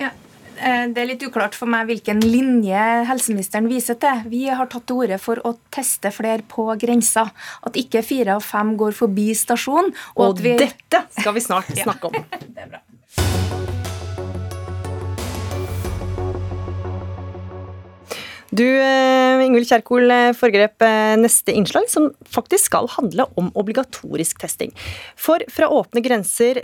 Ja, 0.00 0.08
eh, 0.56 0.86
det 0.96 1.04
er 1.04 1.10
litt 1.12 1.26
uklart 1.28 1.58
for 1.58 1.68
meg 1.68 1.92
hvilken 1.92 2.24
linje 2.24 2.88
helseministeren 3.12 3.68
viser 3.68 4.00
til. 4.00 4.24
Vi 4.32 4.46
har 4.48 4.72
tatt 4.72 4.88
til 4.88 5.04
orde 5.04 5.20
for 5.20 5.44
å 5.44 5.58
teste 5.68 6.14
flere 6.16 6.48
på 6.48 6.70
grensa. 6.80 7.28
At 7.60 7.76
ikke 7.76 8.00
fire 8.00 8.40
av 8.40 8.48
fem 8.48 8.72
går 8.80 8.96
forbi 8.96 9.34
stasjonen. 9.36 9.92
Og, 10.16 10.30
og 10.30 10.40
vi... 10.40 10.56
dette 10.64 11.04
skal 11.20 11.36
vi 11.36 11.44
snart 11.44 11.76
snakke 11.84 12.08
om. 12.08 12.20
det 12.56 12.64
er 12.64 12.72
bra. 12.72 12.86
Du, 18.54 18.66
eh, 18.80 19.42
Ingvild 19.42 19.66
Kjerkol, 19.66 20.10
eh, 20.14 20.32
foregrep 20.38 20.82
eh, 20.86 21.16
neste 21.18 21.50
innslag, 21.50 21.88
som 21.90 22.12
faktisk 22.30 22.68
skal 22.68 22.86
handle 22.92 23.24
om 23.40 23.48
obligatorisk 23.58 24.38
testing. 24.38 24.70
For 25.18 25.42
fra 25.50 25.66
åpne 25.74 26.02
grenser 26.04 26.60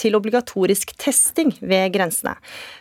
til 0.00 0.16
obligatorisk 0.16 0.94
testing 1.00 1.52
ved 1.60 1.92
grensene. 1.92 2.32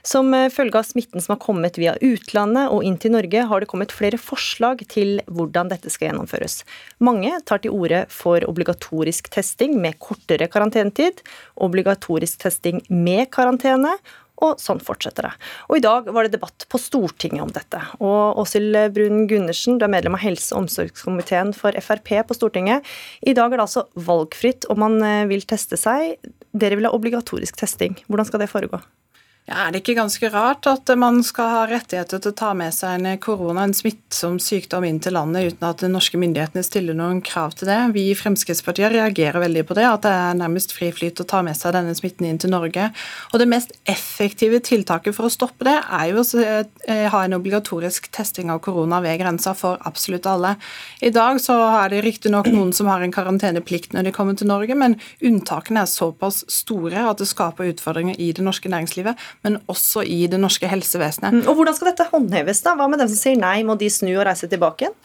Som 0.06 0.32
følge 0.54 0.80
av 0.80 0.88
smitten 0.88 1.21
som 1.23 1.34
har 1.36 1.41
kommet 1.43 1.78
via 1.82 1.97
utlandet 1.99 2.71
og 2.71 2.86
inn 2.88 2.95
til 3.02 3.15
Norge, 3.17 3.43
har 3.49 3.63
det 3.63 3.69
kommet 3.71 3.91
flere 3.91 4.19
forslag 4.21 4.86
til 4.91 5.19
hvordan 5.28 5.71
dette 5.73 5.91
skal 5.91 6.12
gjennomføres. 6.12 6.62
Mange 7.04 7.34
tar 7.43 7.63
til 7.63 7.76
orde 7.76 8.06
for 8.13 8.45
obligatorisk 8.47 9.32
testing 9.34 9.76
med 9.82 9.99
kortere 9.99 10.47
karantenetid, 10.47 11.23
obligatorisk 11.67 12.45
testing 12.45 12.84
med 12.88 13.28
karantene 13.34 13.97
og 14.43 14.62
sånn 14.62 14.82
fortsetter 14.84 15.29
det. 15.29 15.34
Og 15.69 15.79
I 15.79 15.84
dag 15.86 16.10
var 16.13 16.27
det 16.27 16.36
debatt 16.36 16.65
på 16.69 16.82
Stortinget 16.82 17.45
om 17.45 17.53
dette. 17.53 17.79
Og 18.03 18.41
Åshild 18.43 18.77
Brun 18.95 19.27
Gundersen, 19.32 19.79
du 19.79 19.88
er 19.88 19.93
medlem 19.93 20.17
av 20.17 20.23
helse- 20.25 20.53
og 20.56 20.65
omsorgskomiteen 20.65 21.53
for 21.58 21.75
Frp 21.84 22.12
på 22.27 22.38
Stortinget. 22.38 22.88
I 23.21 23.36
dag 23.38 23.51
er 23.51 23.60
det 23.60 23.67
altså 23.67 23.88
valgfritt 23.95 24.67
om 24.73 24.84
man 24.84 24.99
eh, 25.06 25.23
vil 25.32 25.45
teste 25.47 25.79
seg. 25.79 26.17
Dere 26.51 26.79
vil 26.79 26.89
ha 26.89 26.95
obligatorisk 26.95 27.58
testing. 27.63 27.97
Hvordan 28.08 28.29
skal 28.29 28.43
det 28.43 28.51
foregå? 28.51 28.84
Ja, 29.43 29.65
er 29.65 29.73
det 29.73 29.82
ikke 29.82 29.97
ganske 29.97 30.29
rart 30.32 30.63
at 30.71 30.88
man 30.95 31.17
skal 31.27 31.49
ha 31.51 31.63
rettigheter 31.67 32.21
til 32.23 32.32
å 32.32 32.36
ta 32.39 32.53
med 32.56 32.71
seg 32.71 32.95
en 32.95 33.17
korona, 33.19 33.65
en 33.67 33.73
smittsom 33.75 34.38
sykdom, 34.39 34.86
inn 34.88 35.01
til 35.03 35.17
landet 35.17 35.49
uten 35.51 35.65
at 35.67 35.82
de 35.84 35.89
norske 35.91 36.15
myndighetene 36.15 36.63
stiller 36.63 36.95
noen 36.95 37.19
krav 37.19 37.51
til 37.60 37.67
det? 37.67 37.75
Vi 37.91 38.06
i 38.08 38.13
Fremskrittspartiet 38.15 38.93
reagerer 38.93 39.43
veldig 39.43 39.65
på 39.67 39.75
det, 39.75 39.84
at 39.84 40.06
det 40.06 40.13
er 40.15 40.38
nærmest 40.39 40.71
fri 40.71 40.93
flyt 40.95 41.19
å 41.19 41.25
ta 41.27 41.41
med 41.43 41.60
seg 41.60 41.75
denne 41.75 41.91
smitten 41.97 42.29
inn 42.29 42.39
til 42.39 42.53
Norge. 42.53 42.86
Og 43.34 43.43
Det 43.43 43.49
mest 43.51 43.75
effektive 43.84 44.62
tiltaket 44.63 45.17
for 45.17 45.27
å 45.27 45.34
stoppe 45.36 45.67
det, 45.67 45.75
er 45.75 46.13
jo 46.13 46.23
å 46.23 46.39
eh, 46.39 47.10
ha 47.12 47.25
en 47.25 47.36
obligatorisk 47.36 48.08
testing 48.15 48.47
av 48.47 48.63
korona 48.63 49.01
ved 49.03 49.19
grensa 49.25 49.51
for 49.60 49.84
absolutt 49.84 50.32
alle. 50.32 50.56
I 51.03 51.12
dag 51.12 51.41
så 51.43 51.60
er 51.82 51.91
det 51.91 52.06
riktignok 52.08 52.47
noen 52.47 52.71
som 52.71 52.88
har 52.88 53.03
en 53.03 53.12
karanteneplikt 53.12 53.91
når 53.91 54.08
de 54.08 54.15
kommer 54.15 54.39
til 54.39 54.47
Norge, 54.53 54.79
men 54.79 54.95
unntakene 55.19 55.84
er 55.84 55.91
såpass 55.91 56.45
store 56.47 57.10
at 57.12 57.19
det 57.19 57.27
skaper 57.27 57.73
utfordringer 57.75 58.15
i 58.23 58.32
det 58.32 58.47
norske 58.47 58.71
næringslivet 58.71 59.19
men 59.43 59.58
også 59.72 60.04
i 60.06 60.28
det 60.32 60.39
norske 60.39 60.69
helsevesenet. 60.69 61.34
Mm, 61.34 61.48
og 61.48 61.56
Hvordan 61.58 61.76
skal 61.78 61.89
dette 61.91 62.10
håndheves? 62.12 62.62
da? 62.65 62.76
Hva 62.80 62.88
med 62.91 63.00
dem 63.04 63.10
som 63.12 63.19
sier 63.19 63.39
nei, 63.39 63.63
må 63.67 63.76
de 63.80 63.89
snu 63.89 64.12
og 64.15 64.26
reise 64.30 64.48
tilbake 64.52 64.86
igjen? 64.88 64.96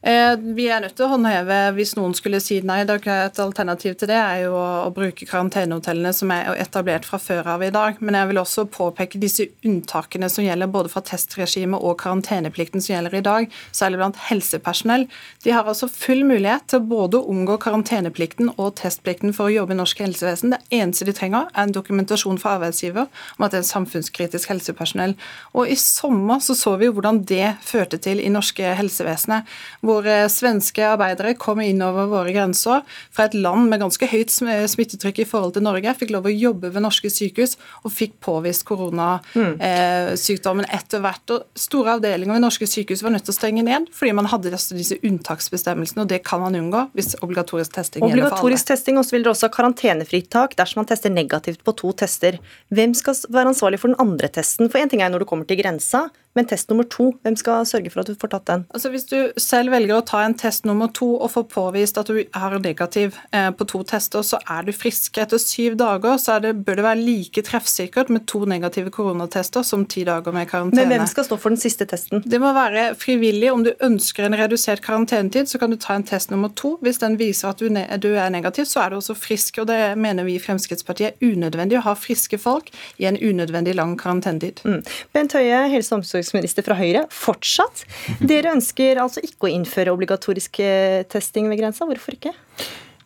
Eh, 0.00 0.36
vi 0.56 0.64
er 0.72 0.80
nødt 0.80 0.94
til 0.96 1.04
å 1.04 1.10
håndheve 1.12 1.56
hvis 1.76 1.90
noen 1.98 2.14
skulle 2.16 2.38
si 2.40 2.56
nei. 2.64 2.78
Et 2.80 3.40
alternativ 3.42 3.98
til 4.00 4.08
det 4.08 4.16
er 4.16 4.46
jo 4.46 4.54
å, 4.56 4.88
bruke 4.96 5.26
karantenehotellene 5.28 6.12
som 6.16 6.30
er 6.32 6.48
etablert 6.56 7.04
fra 7.04 7.18
før 7.20 7.50
av 7.54 7.64
i 7.64 7.68
dag. 7.74 8.00
Men 8.00 8.16
jeg 8.16 8.30
vil 8.30 8.40
også 8.40 8.64
påpeke 8.72 9.20
disse 9.20 9.50
unntakene 9.66 10.30
som 10.32 10.46
gjelder 10.46 10.70
både 10.72 10.92
fra 10.92 11.02
testregimet 11.04 11.84
og 11.84 11.98
karanteneplikten 12.00 12.80
som 12.80 12.94
gjelder 12.94 13.18
i 13.18 13.24
dag, 13.26 13.58
særlig 13.76 14.00
blant 14.00 14.22
helsepersonell. 14.30 15.04
De 15.44 15.52
har 15.52 15.68
altså 15.68 15.90
full 15.92 16.24
mulighet 16.28 16.70
til 16.72 16.84
både 16.88 17.20
å 17.20 17.28
omgå 17.34 17.58
karanteneplikten 17.60 18.54
og 18.56 18.72
testplikten 18.80 19.36
for 19.36 19.50
å 19.50 19.54
jobbe 19.54 19.76
i 19.76 19.80
norsk 19.82 20.00
helsevesen. 20.00 20.56
Det 20.56 20.80
eneste 20.80 21.08
de 21.10 21.16
trenger, 21.16 21.52
er 21.52 21.68
en 21.68 21.76
dokumentasjon 21.76 22.40
fra 22.40 22.56
arbeidsgiver 22.56 23.04
om 23.36 23.46
at 23.46 23.52
det 23.52 23.60
er 23.60 23.68
samfunnskritisk 23.68 24.48
helsepersonell. 24.54 25.14
Og 25.52 25.68
I 25.68 25.76
sommer 25.80 26.40
så, 26.40 26.56
så 26.56 26.78
vi 26.80 26.88
hvordan 26.88 27.20
det 27.28 27.58
førte 27.68 28.00
til 28.00 28.24
i 28.24 28.32
norske 28.32 28.74
helsevesenet 28.80 29.48
hvor 29.90 30.06
eh, 30.08 30.28
svenske 30.30 30.84
arbeidere 30.86 31.34
kom 31.40 31.60
inn 31.64 31.82
over 31.84 32.08
våre 32.10 32.32
grenser 32.34 32.84
fra 33.10 33.26
et 33.26 33.34
land 33.34 33.68
med 33.70 33.82
ganske 33.82 34.06
høyt 34.10 34.30
smittetrykk 34.32 35.22
i 35.24 35.28
forhold 35.28 35.56
til 35.56 35.66
Norge, 35.66 35.96
fikk 35.98 36.14
lov 36.14 36.28
å 36.30 36.34
jobbe 36.34 36.70
ved 36.72 36.84
norske 36.84 37.10
sykehus 37.12 37.56
og 37.82 37.94
fikk 37.94 38.16
påvist 38.24 38.64
koronasykdommen 38.68 40.66
mm. 40.68 40.74
etter 40.78 41.02
hvert. 41.04 41.34
Og 41.34 41.38
store 41.58 41.98
avdelinger 41.98 42.36
ved 42.36 42.44
norske 42.46 42.68
sykehus 42.70 43.04
var 43.04 43.14
nødt 43.16 43.26
til 43.28 43.34
å 43.34 43.40
stenge 43.40 43.66
ned 43.66 43.90
fordi 43.96 44.14
man 44.16 44.30
hadde 44.30 44.52
disse 44.54 44.98
unntaksbestemmelsene, 45.06 46.04
og 46.04 46.10
det 46.12 46.22
kan 46.26 46.42
man 46.44 46.56
unngå 46.58 46.86
hvis 46.94 47.16
obligatorisk 47.20 47.74
testing 47.74 48.04
obligatorisk 48.04 48.14
gjelder 48.14 48.28
for 48.30 48.38
alle. 48.38 48.40
Obligatorisk 48.40 48.72
testing, 48.72 49.00
og 49.00 49.06
så 49.06 49.16
vil 49.16 49.26
dere 49.26 49.34
også 49.34 49.48
ha 49.48 49.54
karantenefritak 49.56 50.56
dersom 50.58 50.82
man 50.82 50.90
tester 50.90 51.14
negativt 51.14 51.64
på 51.66 51.76
to 51.80 51.92
tester. 52.04 52.40
Hvem 52.74 52.94
skal 52.98 53.18
være 53.28 53.54
ansvarlig 53.54 53.80
for 53.82 53.92
den 53.92 54.00
andre 54.02 54.30
testen? 54.32 54.70
For 54.70 54.82
én 54.82 54.90
ting 54.90 55.04
er 55.04 55.12
når 55.12 55.24
du 55.24 55.30
kommer 55.30 55.48
til 55.48 55.60
grensa, 55.60 56.08
men 56.38 56.46
test 56.46 56.70
nummer 56.70 56.86
to, 56.86 57.10
hvem 57.24 57.34
skal 57.38 57.64
sørge 57.66 57.90
for 57.90 58.02
at 58.02 58.10
du 58.10 58.18
får 58.18 58.30
tatt 58.34 58.46
den? 58.46 58.64
Altså 58.70 58.90
Hvis 58.92 59.06
du 59.10 59.16
selv 59.40 59.72
velger 59.74 59.98
å 59.98 60.04
ta 60.06 60.22
en 60.22 60.36
test 60.38 60.66
nummer 60.68 60.90
to 60.94 61.08
og 61.16 61.32
får 61.32 61.46
påvist 61.50 61.98
at 61.98 62.10
du 62.10 62.20
er 62.22 62.58
negativ 62.62 63.18
eh, 63.34 63.48
på 63.50 63.66
to 63.66 63.82
tester, 63.86 64.22
så 64.26 64.38
er 64.46 64.68
du 64.68 64.72
frisk. 64.74 65.18
Etter 65.18 65.40
syv 65.42 65.74
dager 65.80 66.20
så 66.22 66.38
det, 66.42 66.54
bør 66.66 66.78
det 66.78 66.86
være 66.86 67.02
like 67.02 67.44
treffsikkert 67.46 68.12
med 68.14 68.28
to 68.30 68.44
negative 68.48 68.92
koronatester 68.94 69.66
som 69.66 69.84
ti 69.90 70.04
dager 70.06 70.34
med 70.34 70.46
karantene. 70.50 70.84
Men 70.84 71.00
hvem 71.00 71.08
skal 71.10 71.26
stå 71.26 71.38
for 71.40 71.54
den 71.54 71.60
siste 71.62 71.88
testen? 71.90 72.22
Det 72.22 72.40
må 72.42 72.52
være 72.54 72.92
frivillig. 72.98 73.50
Om 73.50 73.66
du 73.66 73.72
ønsker 73.82 74.28
en 74.28 74.38
redusert 74.38 74.84
karantenetid, 74.86 75.50
så 75.50 75.58
kan 75.58 75.74
du 75.74 75.78
ta 75.80 75.98
en 75.98 76.06
test 76.06 76.30
nummer 76.30 76.54
to. 76.54 76.76
Hvis 76.84 77.02
den 77.02 77.18
viser 77.18 77.50
at 77.50 77.58
du, 77.58 77.66
du 77.70 78.10
er 78.14 78.30
negativ, 78.30 78.70
så 78.70 78.84
er 78.84 78.94
du 78.94 79.00
også 79.00 79.18
frisk. 79.18 79.58
og 79.58 79.66
Det 79.72 79.80
mener 79.98 80.28
vi 80.28 80.38
i 80.38 80.42
Fremskrittspartiet 80.42 81.16
er 81.18 81.34
unødvendig 81.34 81.80
å 81.80 81.84
ha 81.88 81.96
friske 81.98 82.38
folk 82.38 82.70
i 83.02 83.10
en 83.10 83.18
unødvendig 83.18 83.74
lang 83.74 83.96
karantenetid. 83.98 84.62
Mm. 84.64 84.80
Bent 85.12 85.34
Høie, 85.34 85.66
helse- 85.72 85.94
og 85.94 86.04
omsorgsminister 86.20 86.66
fra 86.66 86.76
Høyre, 86.78 87.06
fortsatt. 87.10 87.84
Dere 88.20 88.54
ønsker 88.54 89.00
altså 89.00 89.22
ikke 89.24 89.48
å 89.48 89.54
innføre 89.54 89.92
obligatorisk 89.94 90.60
eh, 90.60 91.02
testing 91.10 91.48
ved 91.50 91.60
grensa. 91.60 91.88
Hvorfor 91.88 92.16
ikke? 92.16 92.34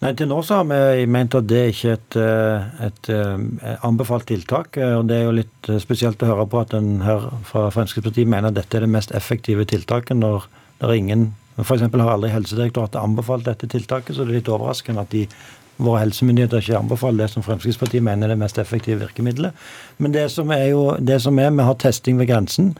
Nei, 0.02 0.12
Til 0.18 0.28
nå 0.28 0.40
så 0.44 0.60
har 0.60 0.68
vi 0.68 1.06
ment 1.08 1.34
at 1.38 1.46
det 1.48 1.62
ikke 1.72 1.94
er 1.94 1.98
et, 1.98 2.18
eh, 2.20 2.66
et, 2.88 3.10
eh, 3.14 3.78
anbefalt 3.86 4.26
tiltak. 4.28 4.76
og 4.76 5.06
Det 5.08 5.16
er 5.16 5.24
jo 5.24 5.38
litt 5.38 5.70
spesielt 5.80 6.22
å 6.22 6.26
høre 6.32 6.46
på 6.46 6.60
at 6.60 6.74
en 6.74 7.00
her 7.00 7.30
fra 7.44 7.70
Fremskrittspartiet 7.70 8.28
mener 8.28 8.48
at 8.48 8.58
dette 8.58 8.76
er 8.76 8.86
det 8.86 8.92
mest 8.92 9.12
effektive 9.12 9.64
tiltaket, 9.64 10.16
når 10.16 10.46
det 10.80 10.90
er 10.90 10.94
ingen 10.94 11.34
F.eks. 11.54 11.82
har 11.86 12.10
aldri 12.10 12.32
Helsedirektoratet 12.32 12.98
anbefalt 12.98 13.44
dette 13.46 13.68
tiltaket, 13.70 14.16
så 14.16 14.24
det 14.24 14.32
er 14.32 14.38
litt 14.40 14.48
overraskende 14.50 15.04
at 15.04 15.12
de 15.14 15.28
våre 15.76 16.04
helsemyndigheter 16.04 16.62
ikke 16.62 16.78
anbefaler 16.78 17.24
det 17.24 17.30
som 17.32 17.44
Fremskrittspartiet 17.46 18.02
mener 18.04 18.28
er 18.28 18.34
det 18.34 18.42
mest 18.42 18.58
effektive 18.62 19.00
virkemidlet. 19.02 19.54
Men 19.98 20.14
det 20.14 20.28
som 20.30 20.50
er 20.54 20.68
jo, 20.70 20.96
det 20.98 21.20
som 21.22 21.38
er, 21.38 21.50
vi 21.50 21.66
har 21.66 21.78
testing 21.82 22.18
ved 22.18 22.30
grensen. 22.30 22.74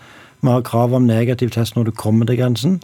Vi 0.44 0.50
har 0.50 0.61
krav 0.61 0.92
om 0.92 1.07
negativ 1.09 1.54
test 1.54 1.72
når 1.76 1.87
du 1.88 1.90
kommer 1.96 2.28
til 2.28 2.37
grensen. 2.37 2.74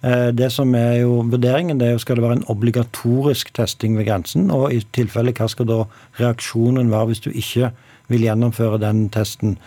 Eh, 0.00 0.30
det 0.32 0.48
som 0.52 0.70
er 0.74 1.02
jo 1.02 1.18
vurderingen, 1.28 1.76
det 1.80 1.88
er 1.88 1.92
jo 1.92 2.00
skal 2.00 2.16
det 2.16 2.24
være 2.24 2.38
en 2.40 2.46
obligatorisk 2.48 3.52
testing 3.54 3.98
ved 3.98 4.06
grensen. 4.08 4.50
Og 4.50 4.72
i 4.72 4.80
tilfelle 4.96 5.34
hva 5.36 5.48
skal 5.48 5.68
da 5.68 5.82
reaksjonen 6.20 6.88
være 6.90 7.10
hvis 7.10 7.20
du 7.20 7.28
ikke 7.30 7.68
vil 8.08 8.24
gjennomføre 8.24 8.80
den 8.80 9.10
testen. 9.12 9.58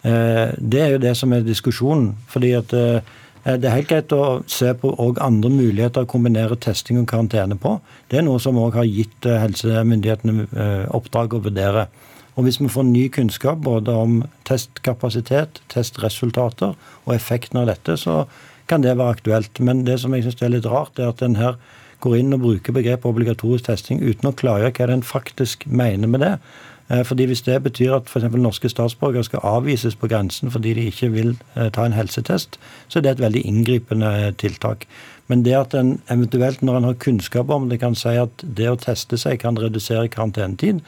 Eh, 0.00 0.56
det 0.56 0.80
er 0.80 0.94
jo 0.94 1.02
det 1.04 1.12
som 1.16 1.32
er 1.32 1.44
diskusjonen. 1.44 2.16
fordi 2.28 2.52
at 2.52 2.72
eh, 2.72 3.00
det 3.44 3.68
er 3.68 3.76
helt 3.76 3.88
greit 3.88 4.12
å 4.16 4.40
se 4.48 4.72
på 4.72 4.94
andre 5.20 5.50
muligheter 5.50 6.06
å 6.06 6.08
kombinere 6.08 6.56
testing 6.56 6.98
og 7.02 7.06
karantene 7.06 7.58
på. 7.60 7.76
Det 8.08 8.18
er 8.18 8.24
noe 8.24 8.40
som 8.40 8.56
òg 8.56 8.80
har 8.80 8.88
gitt 8.88 9.28
helsemyndighetene 9.28 10.88
oppdrag 10.88 11.34
å 11.34 11.42
vurdere. 11.44 11.84
Og 12.34 12.44
Hvis 12.44 12.60
vi 12.60 12.68
får 12.68 12.82
ny 12.82 13.08
kunnskap 13.08 13.62
både 13.62 13.94
om 13.94 14.22
testkapasitet, 14.44 15.62
testresultater 15.70 16.74
og 17.04 17.14
effekten 17.14 17.60
av 17.60 17.66
dette, 17.70 17.96
så 17.96 18.24
kan 18.66 18.82
det 18.82 18.96
være 18.98 19.16
aktuelt. 19.16 19.60
Men 19.60 19.86
det 19.86 20.00
som 20.00 20.14
jeg 20.14 20.22
synes 20.22 20.42
er 20.42 20.54
litt 20.56 20.66
rart, 20.66 20.98
er 20.98 21.12
at 21.12 21.22
en 21.22 21.36
her 21.36 21.58
går 22.00 22.18
inn 22.18 22.36
og 22.36 22.42
bruker 22.44 22.74
begrepet 22.76 23.08
obligatorisk 23.08 23.68
testing 23.68 24.02
uten 24.02 24.28
å 24.28 24.36
klargjøre 24.36 24.74
hva 24.76 24.92
en 24.92 25.06
faktisk 25.06 25.66
mener 25.66 26.10
med 26.10 26.24
det. 26.24 26.36
Eh, 26.90 27.04
fordi 27.04 27.26
Hvis 27.26 27.42
det 27.42 27.62
betyr 27.62 27.94
at 27.96 28.08
f.eks. 28.08 28.28
norske 28.36 28.68
statsborgere 28.68 29.24
skal 29.24 29.40
avvises 29.42 29.96
på 29.96 30.08
grensen 30.08 30.50
fordi 30.50 30.74
de 30.74 30.86
ikke 30.90 31.08
vil 31.08 31.36
eh, 31.56 31.70
ta 31.72 31.86
en 31.86 31.96
helsetest, 31.96 32.58
så 32.88 32.98
er 32.98 33.02
det 33.02 33.10
et 33.10 33.24
veldig 33.24 33.44
inngripende 33.46 34.10
eh, 34.26 34.32
tiltak. 34.32 34.86
Men 35.28 35.44
det 35.44 35.54
at 35.56 35.74
en 35.74 36.00
eventuelt, 36.10 36.62
når 36.62 36.76
en 36.76 36.84
har 36.84 37.00
kunnskap 37.00 37.50
om 37.50 37.68
det, 37.68 37.80
kan 37.80 37.94
si 37.94 38.12
at 38.20 38.44
det 38.44 38.68
å 38.68 38.76
teste 38.76 39.16
seg 39.16 39.40
kan 39.40 39.56
redusere 39.56 40.08
karantenetid, 40.08 40.82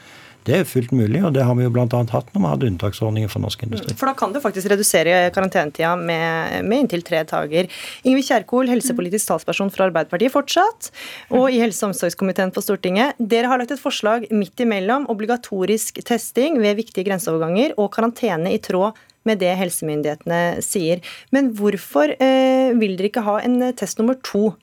det 0.47 0.55
er 0.61 0.67
fullt 0.67 0.93
mulig, 0.95 1.19
og 1.27 1.33
det 1.35 1.43
har 1.43 1.55
vi 1.57 1.65
jo 1.65 1.71
bl.a. 1.73 1.85
hatt 1.85 2.29
når 2.31 2.39
vi 2.39 2.51
hadde 2.51 2.69
unntaksordninger 2.71 3.31
for 3.31 3.43
norsk 3.43 3.65
industri. 3.67 3.95
For 3.99 4.09
da 4.09 4.15
kan 4.17 4.33
du 4.33 4.39
faktisk 4.43 4.69
redusere 4.71 5.17
karantenetida 5.35 5.93
med, 5.99 6.63
med 6.67 6.85
inntil 6.85 7.03
tre 7.07 7.23
dager. 7.27 7.67
Ingvild 8.07 8.29
Kjerkol, 8.29 8.71
helsepolitisk 8.71 9.27
talsperson 9.31 9.71
for 9.73 9.87
Arbeiderpartiet 9.89 10.33
fortsatt, 10.33 10.91
og 11.35 11.49
i 11.51 11.59
helse- 11.61 11.83
og 11.83 11.91
omsorgskomiteen 11.91 12.53
på 12.55 12.63
Stortinget. 12.63 13.19
Dere 13.19 13.51
har 13.51 13.59
lagt 13.59 13.75
et 13.75 13.83
forslag 13.83 14.29
midt 14.31 14.63
imellom 14.63 15.09
obligatorisk 15.11 15.99
testing 16.07 16.61
ved 16.63 16.79
viktige 16.79 17.07
grenseoverganger 17.09 17.75
og 17.75 17.91
karantene 17.95 18.55
i 18.55 18.61
tråd 18.63 18.95
med 19.27 19.41
det 19.43 19.51
helsemyndighetene 19.59 20.61
sier. 20.63 21.03
Men 21.35 21.51
hvorfor 21.57 22.15
eh, 22.15 22.71
vil 22.79 22.95
dere 22.95 23.11
ikke 23.11 23.25
ha 23.27 23.41
en 23.43 23.59
test 23.75 23.99
nummer 23.99 24.15
to? 24.23 24.53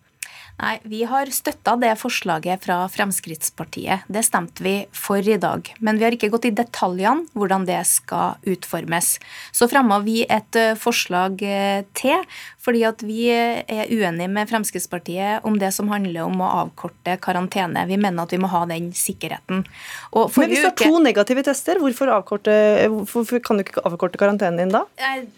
Nei, 0.55 0.79
Vi 0.87 1.03
har 1.03 1.27
støtta 1.35 1.75
det 1.83 1.91
forslaget 1.99 2.63
fra 2.63 2.77
Fremskrittspartiet. 2.93 4.07
Det 4.07 4.23
stemte 4.23 4.63
vi 4.63 4.75
for 4.95 5.19
i 5.19 5.37
dag. 5.41 5.67
Men 5.83 5.99
vi 5.99 6.07
har 6.07 6.15
ikke 6.15 6.31
gått 6.31 6.47
i 6.47 6.53
detaljene 6.55 7.27
hvordan 7.35 7.67
det 7.67 7.81
skal 7.91 8.39
utformes. 8.47 9.17
Så 9.51 9.67
fremma 9.71 9.99
vi 10.05 10.23
et 10.23 10.59
eh, 10.59 10.77
forslag 10.79 11.43
eh, 11.43 11.83
til, 11.99 12.23
fordi 12.63 12.85
at 12.87 13.03
vi 13.03 13.27
er 13.35 13.91
uenige 13.91 14.31
med 14.31 14.51
Fremskrittspartiet 14.53 15.45
om 15.45 15.59
det 15.59 15.73
som 15.75 15.91
handler 15.91 16.29
om 16.29 16.39
å 16.41 16.53
avkorte 16.63 17.19
karantene. 17.25 17.83
Vi 17.91 17.99
mener 17.99 18.23
at 18.23 18.33
vi 18.33 18.41
må 18.41 18.51
ha 18.53 18.63
den 18.71 18.93
sikkerheten. 18.95 19.65
Men 19.67 20.55
hvis 20.55 20.63
du 20.63 20.69
har 20.71 20.77
to 20.79 21.03
negative 21.03 21.45
tester, 21.51 21.83
hvorfor, 21.83 22.15
hvorfor, 22.15 23.43
kan 23.43 23.59
du 23.59 23.67
ikke 23.67 23.83
avkorte 23.91 24.23
karantenen 24.23 24.63
din 24.63 24.77
da? 24.77 24.85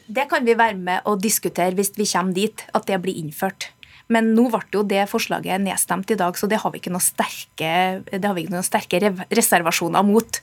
Det 0.06 0.28
kan 0.28 0.44
vi 0.44 0.58
være 0.58 0.76
med 0.76 1.08
og 1.08 1.24
diskutere 1.24 1.72
hvis 1.78 1.94
vi 1.96 2.06
kommer 2.12 2.36
dit 2.36 2.68
at 2.76 2.86
det 2.86 3.00
blir 3.00 3.16
innført. 3.16 3.70
Men 4.12 4.32
nå 4.36 4.46
ble 4.52 4.62
jo 4.74 4.84
det 4.86 5.02
forslaget 5.10 5.62
nedstemt 5.64 6.10
i 6.14 6.18
dag, 6.18 6.36
så 6.38 6.48
det 6.50 6.60
har 6.62 6.72
vi 6.72 6.78
ikke 6.80 6.92
noen 6.94 7.02
sterke, 7.02 7.72
ikke 8.06 8.52
noen 8.52 8.66
sterke 8.66 9.00
reservasjoner 9.34 10.06
mot. 10.06 10.40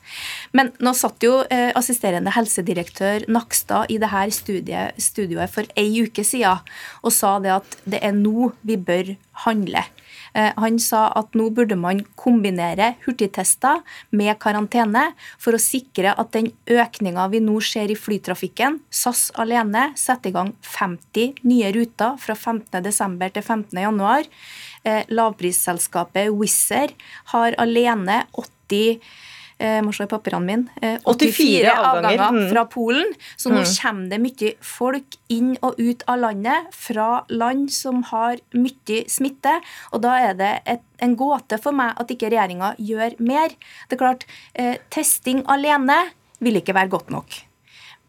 Men 0.57 0.73
nå 0.83 0.95
satt 0.97 1.23
jo 1.23 1.39
eh, 1.47 1.71
assisterende 1.79 2.33
helsedirektør 2.35 3.27
Nakstad 3.31 3.93
i 3.93 3.99
dette 4.01 4.25
studiet, 4.35 4.99
studioet 5.01 5.51
for 5.51 5.67
ei 5.79 6.03
uke 6.03 6.25
siden 6.27 6.59
og 7.03 7.15
sa 7.15 7.37
det 7.43 7.53
at 7.55 7.77
det 7.87 8.03
er 8.03 8.15
nå 8.15 8.51
vi 8.67 8.77
bør 8.77 9.15
handle. 9.45 9.85
Eh, 10.33 10.51
han 10.57 10.79
sa 10.81 11.05
at 11.13 11.35
nå 11.37 11.49
burde 11.53 11.77
man 11.79 12.01
kombinere 12.19 12.93
hurtigtester 13.05 13.81
med 14.17 14.33
karantene 14.41 15.11
for 15.41 15.53
å 15.53 15.61
sikre 15.61 16.15
at 16.17 16.31
den 16.33 16.51
økninga 16.65 17.27
vi 17.33 17.41
nå 17.43 17.59
ser 17.61 17.93
i 17.93 17.97
flytrafikken 17.97 18.79
SAS 18.89 19.27
alene 19.39 19.91
setter 19.99 20.31
i 20.31 20.37
gang 20.37 20.53
50 20.65 21.43
nye 21.49 21.73
ruter 21.75 22.17
fra 22.21 22.37
15.12. 22.37 23.29
til 23.37 23.43
15.1. 23.43 24.31
Eh, 24.83 25.03
lavprisselskapet 25.13 26.33
Wizz 26.33 26.71
Air 26.75 26.97
har 27.35 27.55
alene 27.61 28.23
80 28.33 28.99
må 29.85 29.93
se 29.95 30.07
i 30.07 30.09
papirene 30.11 30.45
mine, 30.47 30.93
84 31.05 31.69
avganger, 31.71 32.07
avganger 32.09 32.49
fra 32.51 32.63
Polen. 32.71 33.13
Så 33.37 33.51
nå 33.51 33.61
mm. 33.61 33.69
kommer 33.77 34.09
det 34.11 34.19
mye 34.23 34.53
folk 34.65 35.17
inn 35.33 35.53
og 35.61 35.79
ut 35.79 36.03
av 36.09 36.19
landet 36.23 36.73
fra 36.75 37.07
land 37.31 37.69
som 37.73 38.01
har 38.09 38.41
mye 38.57 39.03
smitte. 39.11 39.55
Og 39.93 40.03
da 40.05 40.17
er 40.29 40.35
det 40.39 40.51
et, 40.75 40.83
en 41.03 41.15
gåte 41.19 41.59
for 41.63 41.75
meg 41.75 41.95
at 41.99 42.11
ikke 42.13 42.31
regjeringa 42.33 42.73
gjør 42.81 43.17
mer. 43.23 43.55
Det 43.87 43.97
er 43.97 44.03
klart, 44.03 44.27
eh, 44.53 44.77
testing 44.93 45.43
alene 45.51 45.99
vil 46.43 46.59
ikke 46.59 46.75
være 46.75 46.91
godt 46.93 47.11
nok. 47.13 47.41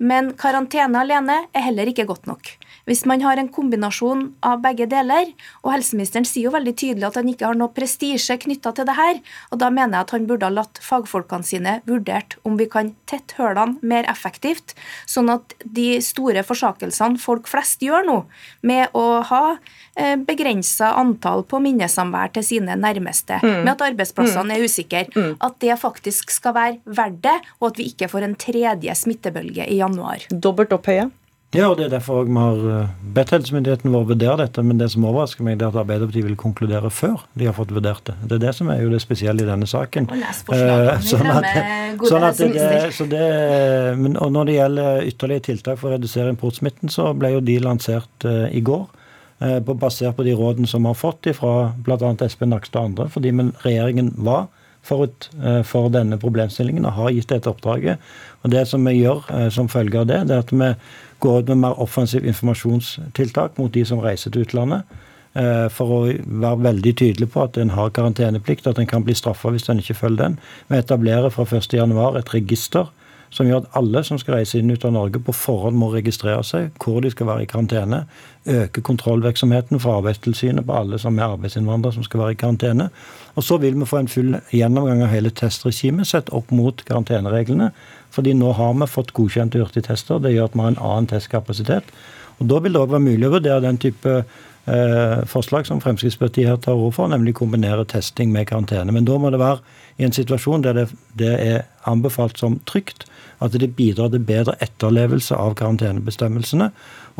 Men 0.02 0.32
karantene 0.38 1.04
alene 1.04 1.44
er 1.54 1.66
heller 1.68 1.90
ikke 1.90 2.06
godt 2.08 2.26
nok. 2.26 2.50
Hvis 2.88 3.04
man 3.08 3.22
har 3.24 3.40
en 3.40 3.50
kombinasjon 3.52 4.26
av 4.44 4.62
begge 4.64 4.86
deler, 4.90 5.30
og 5.62 5.72
helseministeren 5.74 6.26
sier 6.28 6.48
jo 6.48 6.54
veldig 6.54 6.74
tydelig 6.76 7.08
at 7.08 7.18
han 7.20 7.30
ikke 7.30 7.48
har 7.48 7.58
noe 7.58 7.72
prestisje 7.74 8.36
knytta 8.44 8.74
til 8.76 8.88
det 8.88 8.96
her, 8.98 9.20
og 9.50 9.60
da 9.62 9.70
mener 9.72 9.98
jeg 9.98 10.08
at 10.08 10.14
han 10.16 10.28
burde 10.28 10.48
ha 10.48 10.54
latt 10.54 10.80
fagfolkene 10.84 11.46
sine 11.46 11.76
vurdert 11.88 12.36
om 12.44 12.58
vi 12.60 12.68
kan 12.70 12.92
tette 13.10 13.38
hullene 13.38 13.80
mer 13.82 14.08
effektivt, 14.10 14.76
sånn 15.10 15.32
at 15.32 15.56
de 15.64 15.98
store 16.04 16.44
forsakelsene 16.46 17.20
folk 17.22 17.48
flest 17.50 17.82
gjør 17.84 18.06
nå, 18.08 18.18
med 18.66 18.94
å 18.96 19.06
ha 19.30 19.42
eh, 19.54 20.14
begrensa 20.20 20.92
antall 21.00 21.44
på 21.48 21.60
minnesamvær 21.64 22.34
til 22.36 22.46
sine 22.46 22.76
nærmeste, 22.80 23.40
mm. 23.42 23.62
med 23.64 23.74
at 23.76 23.88
arbeidsplassene 23.90 24.50
mm. 24.50 24.54
er 24.54 24.68
usikre, 24.68 25.04
mm. 25.14 25.34
at 25.44 25.58
det 25.64 25.80
faktisk 25.80 26.34
skal 26.34 26.56
være 26.56 26.80
verdt 26.84 27.20
det, 27.24 27.36
og 27.60 27.72
at 27.72 27.80
vi 27.80 27.90
ikke 27.92 28.10
får 28.12 28.28
en 28.28 28.38
tredje 28.38 28.96
smittebølge 29.04 29.68
i 29.70 29.80
januar. 29.80 30.26
Dobbelt 30.30 30.74
opp 30.76 30.90
høye? 30.90 31.10
Ja, 31.54 31.68
og 31.70 31.76
det 31.78 31.86
er 31.86 31.92
derfor 31.92 32.24
vi 32.26 32.34
har 32.34 32.62
eh, 32.72 32.94
bedt 33.14 33.30
helsemyndigheten 33.34 33.92
vår 33.94 34.08
vurdere 34.08 34.38
dette. 34.42 34.62
Men 34.66 34.80
det 34.80 34.88
som 34.90 35.04
overrasker 35.06 35.46
meg, 35.46 35.60
er 35.60 35.70
at 35.70 35.78
Arbeiderpartiet 35.84 36.26
vil 36.26 36.38
konkludere 36.38 36.90
før 36.90 37.22
de 37.38 37.46
har 37.46 37.54
fått 37.54 37.74
vurdert 37.74 38.02
det. 38.08 38.16
Det 38.24 38.38
er 38.38 38.42
det 38.48 38.54
som 38.58 38.72
er 38.74 38.82
jo 38.82 38.90
det 38.90 39.00
spesielle 39.04 39.44
i 39.44 39.48
denne 39.48 39.68
saken. 39.70 40.10
Og 40.10 40.24
eh, 40.56 40.90
sånn 41.06 41.30
at, 41.30 41.46
sånn 42.10 42.26
at 42.26 42.42
det, 42.42 42.66
så 42.96 43.06
det, 43.10 43.22
men, 44.00 44.18
og 44.18 44.34
Når 44.34 44.50
det 44.50 44.58
gjelder 44.58 45.08
ytterligere 45.12 45.46
tiltak 45.50 45.78
for 45.78 45.92
å 45.92 45.94
redusere 45.94 46.34
importsmitten, 46.34 46.90
så 46.90 47.12
ble 47.14 47.36
jo 47.36 47.44
de 47.44 47.60
lansert 47.62 48.26
uh, 48.26 48.48
i 48.50 48.62
går. 48.64 48.84
Uh, 49.42 49.58
basert 49.62 50.18
på 50.18 50.26
de 50.26 50.34
rådene 50.34 50.66
som 50.70 50.82
vi 50.82 50.90
har 50.90 50.98
fått 50.98 51.30
fra 51.38 51.70
bl.a. 51.86 52.12
Espen 52.26 52.50
Nakstad 52.50 52.82
og 52.82 52.90
andre. 52.90 53.08
Fordi 53.14 53.34
regjeringen 53.62 54.10
var 54.26 54.48
forut 54.84 55.30
for 55.64 55.88
denne 55.88 56.18
problemstillingen 56.20 56.84
og 56.84 56.92
har 56.98 57.14
gitt 57.14 57.30
dette 57.30 57.48
oppdraget. 57.48 58.02
Og 58.44 58.50
Det 58.52 58.66
som 58.68 58.84
vi 58.84 58.98
gjør 58.98 59.22
som 59.54 59.70
følge 59.72 60.02
av 60.02 60.10
det, 60.10 60.18
det 60.28 60.34
er 60.36 60.42
at 60.42 60.52
vi 60.52 60.68
gå 61.20 61.38
ut 61.38 61.48
med 61.52 61.62
mer 61.64 61.80
offensiv 61.80 62.26
informasjonstiltak 62.26 63.58
mot 63.58 63.72
de 63.74 63.84
som 63.84 64.02
reiser 64.02 64.30
til 64.30 64.46
utlandet. 64.46 64.82
Eh, 65.34 65.66
for 65.74 65.90
å 65.90 66.00
være 66.06 66.62
veldig 66.62 66.92
tydelig 67.00 67.30
på 67.34 67.42
at 67.42 67.56
en 67.58 67.72
har 67.74 67.90
karanteneplikt, 67.90 68.68
at 68.70 68.78
en 68.78 68.86
kan 68.90 69.02
bli 69.06 69.16
straffa 69.18 69.50
hvis 69.50 69.66
en 69.68 69.80
ikke 69.82 69.96
følger 69.98 70.22
den. 70.22 70.36
Vi 70.68 70.78
etablerer 70.78 71.34
fra 71.34 71.46
1.1 71.48 72.18
et 72.20 72.34
register 72.34 72.92
som 73.34 73.48
gjør 73.48 73.64
at 73.64 73.76
alle 73.78 74.04
som 74.06 74.18
skal 74.20 74.38
reise 74.38 74.60
inn 74.60 74.70
ut 74.70 74.84
av 74.86 74.92
Norge, 74.94 75.18
på 75.18 75.34
forhånd 75.34 75.78
må 75.78 75.88
registrere 75.90 76.44
seg 76.46 76.70
hvor 76.82 77.00
de 77.02 77.10
skal 77.10 77.26
være 77.26 77.44
i 77.44 77.48
karantene. 77.50 78.04
Øke 78.46 78.82
kontrollvirksomheten 78.86 79.80
for 79.82 79.98
Arbeidstilsynet 79.98 80.66
på 80.68 80.76
alle 80.78 81.00
som 81.02 81.18
er 81.18 81.32
arbeidsinnvandrere 81.34 81.96
som 81.96 82.06
skal 82.06 82.22
være 82.22 82.36
i 82.36 82.38
karantene. 82.38 82.90
Og 83.34 83.46
så 83.46 83.58
vil 83.58 83.74
vi 83.80 83.88
få 83.90 84.02
en 84.02 84.10
full 84.12 84.36
gjennomgang 84.54 85.02
av 85.02 85.10
hele 85.10 85.34
testregimet 85.34 86.06
sett 86.06 86.30
opp 86.36 86.52
mot 86.54 86.84
karantenereglene. 86.86 87.72
Fordi 88.14 88.36
nå 88.38 88.52
har 88.54 88.76
vi 88.78 88.90
fått 88.90 89.14
godkjente 89.16 89.58
hurtigtester. 89.58 90.22
Det 90.22 90.34
gjør 90.36 90.52
at 90.52 90.54
vi 90.54 90.62
har 90.62 90.74
en 90.74 90.82
annen 90.92 91.10
testkapasitet. 91.10 91.90
Og 92.38 92.46
Da 92.50 92.60
vil 92.62 92.74
det 92.74 92.82
òg 92.82 92.92
være 92.92 93.02
mulig 93.02 93.26
å 93.26 93.34
vurdere 93.34 93.64
den 93.64 93.80
type 93.82 94.12
eh, 94.20 95.18
forslag 95.30 95.66
som 95.66 95.82
Fremskrittspartiet 95.82 96.50
her 96.50 96.60
tar 96.62 96.78
ord 96.78 96.94
for, 96.94 97.10
nemlig 97.10 97.34
kombinere 97.38 97.86
testing 97.90 98.30
med 98.30 98.46
karantene. 98.50 98.94
Men 98.94 99.06
da 99.08 99.18
må 99.18 99.30
det 99.34 99.42
være 99.42 99.62
i 99.98 100.06
en 100.06 100.14
situasjon 100.14 100.62
der 100.62 100.78
det, 100.78 100.86
det 101.18 101.34
er 101.34 101.66
anbefalt 101.90 102.38
som 102.38 102.60
trygt, 102.70 103.08
at 103.44 103.54
det 103.60 103.74
bidrar 103.76 104.10
til 104.12 104.24
bedre 104.24 104.56
etterlevelse 104.64 105.36
av 105.36 105.54
karantenebestemmelsene, 105.60 106.70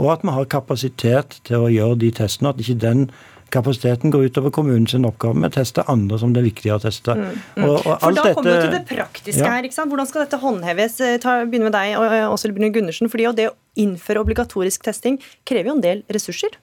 og 0.00 0.10
at 0.16 0.26
vi 0.26 0.34
har 0.34 0.50
kapasitet 0.50 1.38
til 1.46 1.66
å 1.66 1.70
gjøre 1.72 2.00
de 2.02 2.10
testene. 2.16 2.50
At 2.54 2.62
ikke 2.62 2.80
den 2.82 3.06
kapasiteten 3.54 4.10
går 4.10 4.28
utover 4.30 4.52
kommunens 4.54 4.94
oppgave 4.96 5.38
med 5.38 5.52
å 5.52 5.56
teste 5.58 5.84
andre 5.90 6.18
som 6.20 6.34
det 6.34 6.42
er 6.42 6.48
viktig 6.48 6.72
å 6.74 6.80
teste. 6.82 7.14
Mm, 7.14 7.30
mm. 7.30 7.66
Og, 7.68 7.76
og 7.78 8.02
For 8.02 8.18
Da 8.18 8.26
kommer 8.32 8.50
vi 8.50 8.64
til 8.64 8.74
det 8.74 8.82
praktiske 8.88 9.44
ja. 9.44 9.52
her. 9.54 9.68
ikke 9.68 9.78
sant? 9.78 9.92
Hvordan 9.92 10.10
skal 10.10 10.24
dette 10.24 10.40
håndheves? 10.42 10.98
Eh, 11.04 11.16
ta, 11.22 11.36
med 11.46 11.70
deg, 11.76 11.94
Åshild 12.32 12.56
Brune 12.56 12.72
Gundersen. 12.74 13.10
fordi 13.12 13.30
Det 13.38 13.50
å 13.52 13.56
innføre 13.80 14.22
obligatorisk 14.24 14.86
testing 14.86 15.20
krever 15.46 15.70
jo 15.70 15.78
en 15.78 15.84
del 15.84 16.04
ressurser? 16.14 16.58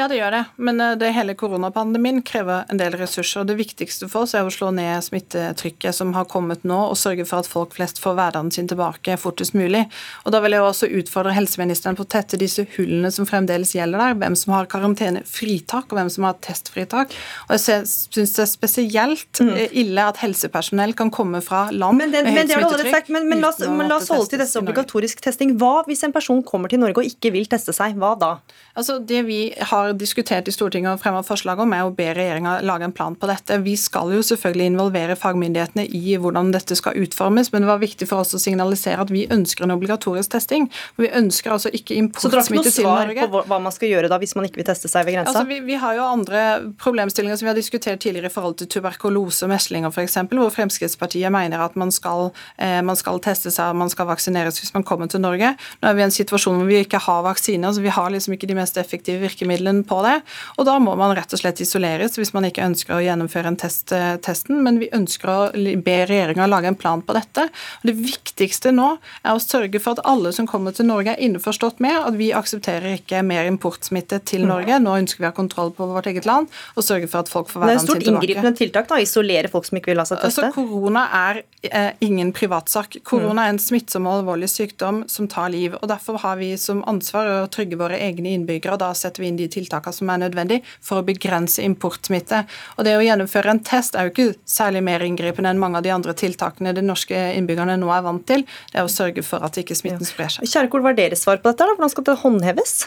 Ja, 0.00 0.06
det 0.08 0.16
gjør 0.16 0.32
det. 0.32 0.44
Men 0.56 0.80
eh, 0.80 0.94
det 0.96 1.10
hele 1.12 1.34
koronapandemien 1.36 2.22
krever 2.24 2.64
en 2.72 2.78
del 2.80 2.94
ressurser. 2.96 3.44
Det 3.44 3.58
viktigste 3.58 4.06
for 4.08 4.24
oss 4.24 4.32
er 4.38 4.46
å 4.46 4.52
slå 4.52 4.70
ned 4.72 5.04
smittetrykket 5.04 5.92
som 5.96 6.14
har 6.16 6.28
kommet 6.30 6.62
nå, 6.64 6.78
og 6.88 6.96
sørge 6.96 7.26
for 7.28 7.42
at 7.42 7.50
folk 7.50 7.74
flest 7.76 8.00
får 8.00 8.16
hverdagen 8.16 8.48
sin 8.54 8.70
tilbake 8.70 9.18
fortest 9.20 9.52
mulig. 9.58 9.84
Og 10.24 10.32
Da 10.32 10.40
vil 10.40 10.56
jeg 10.56 10.64
også 10.64 10.88
utfordre 11.02 11.34
helseministeren 11.36 11.98
på 11.98 12.06
å 12.06 12.10
tette 12.16 12.40
disse 12.40 12.64
hullene 12.78 13.10
som 13.12 13.28
fremdeles 13.28 13.74
gjelder 13.76 14.00
der. 14.00 14.16
Hvem 14.22 14.38
som 14.40 14.54
har 14.56 14.70
karantenefritak, 14.72 15.90
og 15.90 16.00
hvem 16.00 16.12
som 16.16 16.28
har 16.30 16.40
testfritak. 16.48 17.12
Og 17.50 17.58
Jeg 17.58 17.84
syns 17.90 18.34
det 18.38 18.44
er 18.46 18.50
spesielt 18.54 19.42
mm. 19.44 19.48
Eh, 19.50 19.76
ille 19.82 20.04
at 20.06 20.20
helsepersonell 20.22 20.94
kan 20.96 21.10
komme 21.12 21.42
fra 21.44 21.66
land 21.74 21.98
men 21.98 22.12
det, 22.14 22.22
med 22.24 22.38
høyt 22.38 22.54
smittetrykk. 22.54 23.12
Men, 23.12 23.28
men, 23.28 23.44
la, 23.44 23.50
oss, 23.52 23.60
men 23.66 23.90
la 23.90 23.98
oss 23.98 24.08
holde 24.08 24.30
til 24.32 24.40
dette 24.40 24.62
obligatorisk 24.62 25.20
testing. 25.20 25.56
Hva 25.60 25.82
hvis 25.88 26.06
en 26.06 26.14
person 26.14 26.40
kommer 26.46 26.72
til 26.72 26.80
Norge 26.80 27.02
og 27.02 27.12
ikke 27.12 27.34
vil 27.34 27.50
teste 27.50 27.74
seg? 27.76 27.98
Hva 28.00 28.14
da? 28.16 28.32
Altså, 28.80 28.96
det 29.04 29.22
vi 29.26 29.38
har 29.70 29.92
diskutert 29.92 30.48
i 30.48 30.52
Stortinget 30.54 30.94
og 30.94 31.02
fremmet 31.02 31.26
forslag 31.28 31.60
om, 31.60 31.74
er 31.76 31.84
å 31.84 31.92
be 31.92 32.06
regjeringa 32.16 32.60
lage 32.64 32.86
en 32.88 32.94
plan 32.96 33.16
på 33.18 33.28
dette. 33.28 33.58
Vi 33.60 33.74
skal 33.76 34.12
jo 34.14 34.22
selvfølgelig 34.24 34.70
involvere 34.72 35.16
fagmyndighetene 35.20 35.84
i 35.84 36.16
hvordan 36.16 36.48
dette 36.54 36.76
skal 36.78 36.96
utformes, 36.96 37.50
men 37.52 37.66
det 37.66 37.68
var 37.68 37.82
viktig 37.82 38.08
for 38.08 38.24
oss 38.24 38.32
å 38.36 38.40
signalisere 38.40 39.04
at 39.04 39.12
vi 39.12 39.26
ønsker 39.28 39.66
en 39.66 39.74
obligatorisk 39.74 40.32
testing. 40.32 40.70
Vi 40.96 41.10
ønsker 41.12 41.52
altså 41.52 41.72
ikke 41.76 41.98
importsmitte 42.00 42.72
til 42.72 42.88
Norge. 42.88 42.96
Så 42.96 42.96
dere 42.96 43.04
har 43.04 43.12
ikke 43.12 43.26
noe 43.26 43.34
svar 43.34 43.34
på 43.34 43.52
hva 43.52 43.58
man 43.66 43.76
skal 43.76 43.92
gjøre 43.92 44.12
da 44.12 44.20
hvis 44.22 44.32
man 44.38 44.48
ikke 44.48 44.62
vil 44.62 44.68
teste 44.70 44.88
seg 44.88 45.04
ved 45.04 45.18
grensa? 45.18 45.34
Altså, 45.34 45.44
vi, 45.50 45.60
vi, 45.68 45.76
har 45.84 45.98
jo 45.98 46.08
andre 46.08 46.46
problemstillinger 46.80 47.36
som 47.36 47.50
vi 47.50 47.52
har 47.52 47.60
diskutert 47.60 48.00
tidligere 48.00 48.32
i 48.32 48.34
forhold 48.34 48.56
til 48.62 48.70
tuberkulose 48.78 49.44
og 49.44 49.52
meslinger 49.52 49.92
f.eks., 49.92 50.16
hvor 50.32 50.54
Fremskrittspartiet 50.56 51.28
mener 51.36 51.60
at 51.66 51.76
man 51.76 51.92
skal, 51.92 52.30
eh, 52.56 52.80
man 52.86 52.96
skal 52.96 53.20
teste 53.20 53.52
seg 53.52 53.74
og 53.74 53.82
man 53.84 53.92
skal 53.92 54.08
vaksineres 54.08 54.62
hvis 54.62 54.72
man 54.72 54.88
kommer 54.88 55.12
til 55.12 55.20
Norge. 55.20 55.52
Nå 55.84 55.92
er 55.92 56.00
vi 56.00 56.04
i 56.06 56.08
en 56.08 56.16
situasjon 56.16 56.56
hvor 56.62 56.72
vi 56.72 56.80
ikke 56.80 57.04
har 57.04 57.22
vaksiner, 57.28 57.76
så 57.76 57.84
vi 57.84 57.92
har 57.92 58.08
liksom 58.12 58.38
ikke 58.38 58.48
de 58.48 58.56
mest 58.56 58.69
effektive 58.78 59.22
virkemidlene 59.24 59.82
på 59.88 59.98
det. 60.06 60.20
Og 60.58 60.66
da 60.68 60.76
må 60.82 60.94
man 60.98 61.14
rett 61.16 61.32
og 61.34 61.40
slett 61.42 61.62
isoleres 61.64 62.18
hvis 62.18 62.34
man 62.36 62.46
ikke 62.48 62.66
ønsker 62.66 62.96
å 62.96 63.02
gjennomføre 63.02 63.50
en 63.50 63.58
test, 63.60 63.90
eh, 63.96 64.16
testen. 64.22 64.62
Men 64.62 64.78
vi 64.82 64.90
ønsker 64.94 65.32
å 65.32 65.38
be 65.84 65.96
regjeringa 66.06 66.46
lage 66.50 66.70
en 66.70 66.78
plan 66.78 67.02
på 67.02 67.16
dette. 67.16 67.48
Og 67.80 67.90
det 67.90 67.96
viktigste 67.98 68.74
nå 68.74 68.92
er 69.24 69.32
å 69.34 69.42
sørge 69.42 69.80
for 69.82 69.98
at 69.98 70.04
alle 70.04 70.32
som 70.36 70.46
kommer 70.46 70.74
til 70.76 70.86
Norge, 70.90 71.10
er 71.10 71.24
innforstått 71.24 71.80
med 71.80 71.96
at 71.96 72.14
vi 72.18 72.30
aksepterer 72.36 73.00
ikke 73.00 73.24
mer 73.26 73.48
importsmitte 73.50 74.20
til 74.28 74.46
Norge. 74.46 74.78
Nå 74.82 74.94
ønsker 75.00 75.22
vi 75.22 75.28
å 75.28 75.32
ha 75.32 75.36
kontroll 75.36 75.72
på 75.74 75.88
vårt 75.90 76.06
eget 76.10 76.28
land 76.28 76.50
og 76.76 76.86
sørge 76.86 77.08
for 77.10 77.24
at 77.24 77.32
folk 77.32 77.48
får 77.50 77.64
hverdagen 77.64 77.80
sin 77.80 77.88
tilbake. 77.88 78.04
Det 78.04 78.10
er 78.10 78.12
et 78.12 78.20
stort 78.20 78.22
inngripende 78.22 78.56
tiltak 78.60 78.90
da, 78.90 79.00
isolere 79.02 79.50
folk 79.52 79.66
som 79.68 79.80
ikke 79.80 79.92
vil 79.92 80.00
la 80.00 80.06
seg 80.08 80.20
teste? 80.22 80.50
Altså, 80.50 80.54
korona 80.54 81.06
er 81.20 81.42
eh, 81.66 81.92
ingen 82.04 82.32
privatsak. 82.36 83.00
Korona 83.06 83.46
er 83.46 83.54
en 83.54 83.62
smittsom 83.62 84.08
og 84.08 84.20
alvorlig 84.20 84.50
sykdom 84.52 85.02
som 85.10 85.28
tar 85.30 85.50
liv. 85.54 85.76
og 85.80 85.88
Derfor 85.90 86.20
har 86.22 86.40
vi 86.40 86.52
som 86.60 86.82
ansvar 86.90 87.30
å 87.30 87.38
trygge 87.52 87.78
våre 87.80 87.98
egne 88.00 88.34
innbyggere. 88.36 88.49
Og 88.58 88.78
Da 88.80 88.90
setter 88.96 89.22
vi 89.22 89.30
inn 89.30 89.38
de 89.38 89.48
tiltakene 89.48 89.94
som 89.94 90.10
er 90.10 90.22
nødvendig 90.24 90.60
for 90.80 91.00
å 91.00 91.06
begrense 91.06 91.62
importsmitte. 91.62 92.44
Og 92.78 92.84
Det 92.84 92.96
å 92.96 93.04
gjennomføre 93.04 93.54
en 93.54 93.62
test 93.64 93.94
er 93.94 94.08
jo 94.08 94.14
ikke 94.14 94.38
særlig 94.44 94.82
mer 94.86 95.04
inngripende 95.06 95.50
enn 95.52 95.62
mange 95.62 95.80
av 95.80 95.86
de 95.86 95.94
andre 95.94 96.14
tiltakene 96.14 96.74
de 96.74 96.84
norske 96.84 97.16
innbyggerne 97.36 97.78
nå 97.80 97.90
er 97.94 98.06
vant 98.06 98.26
til. 98.26 98.46
Det 98.72 98.80
er 98.80 98.86
å 98.86 98.92
sørge 98.92 99.24
for 99.26 99.44
at 99.44 99.58
ikke 99.60 99.78
smitten 99.78 100.08
sprer 100.08 100.32
seg. 100.36 100.48
Kjerkol, 100.50 100.82
hva 100.84 100.94
er 100.94 101.02
deres 101.04 101.26
svar 101.26 101.42
på 101.42 101.52
dette? 101.52 101.66
Da? 101.66 101.76
Hvordan 101.76 101.94
skal 101.94 102.08
det 102.08 102.22
håndheves? 102.24 102.80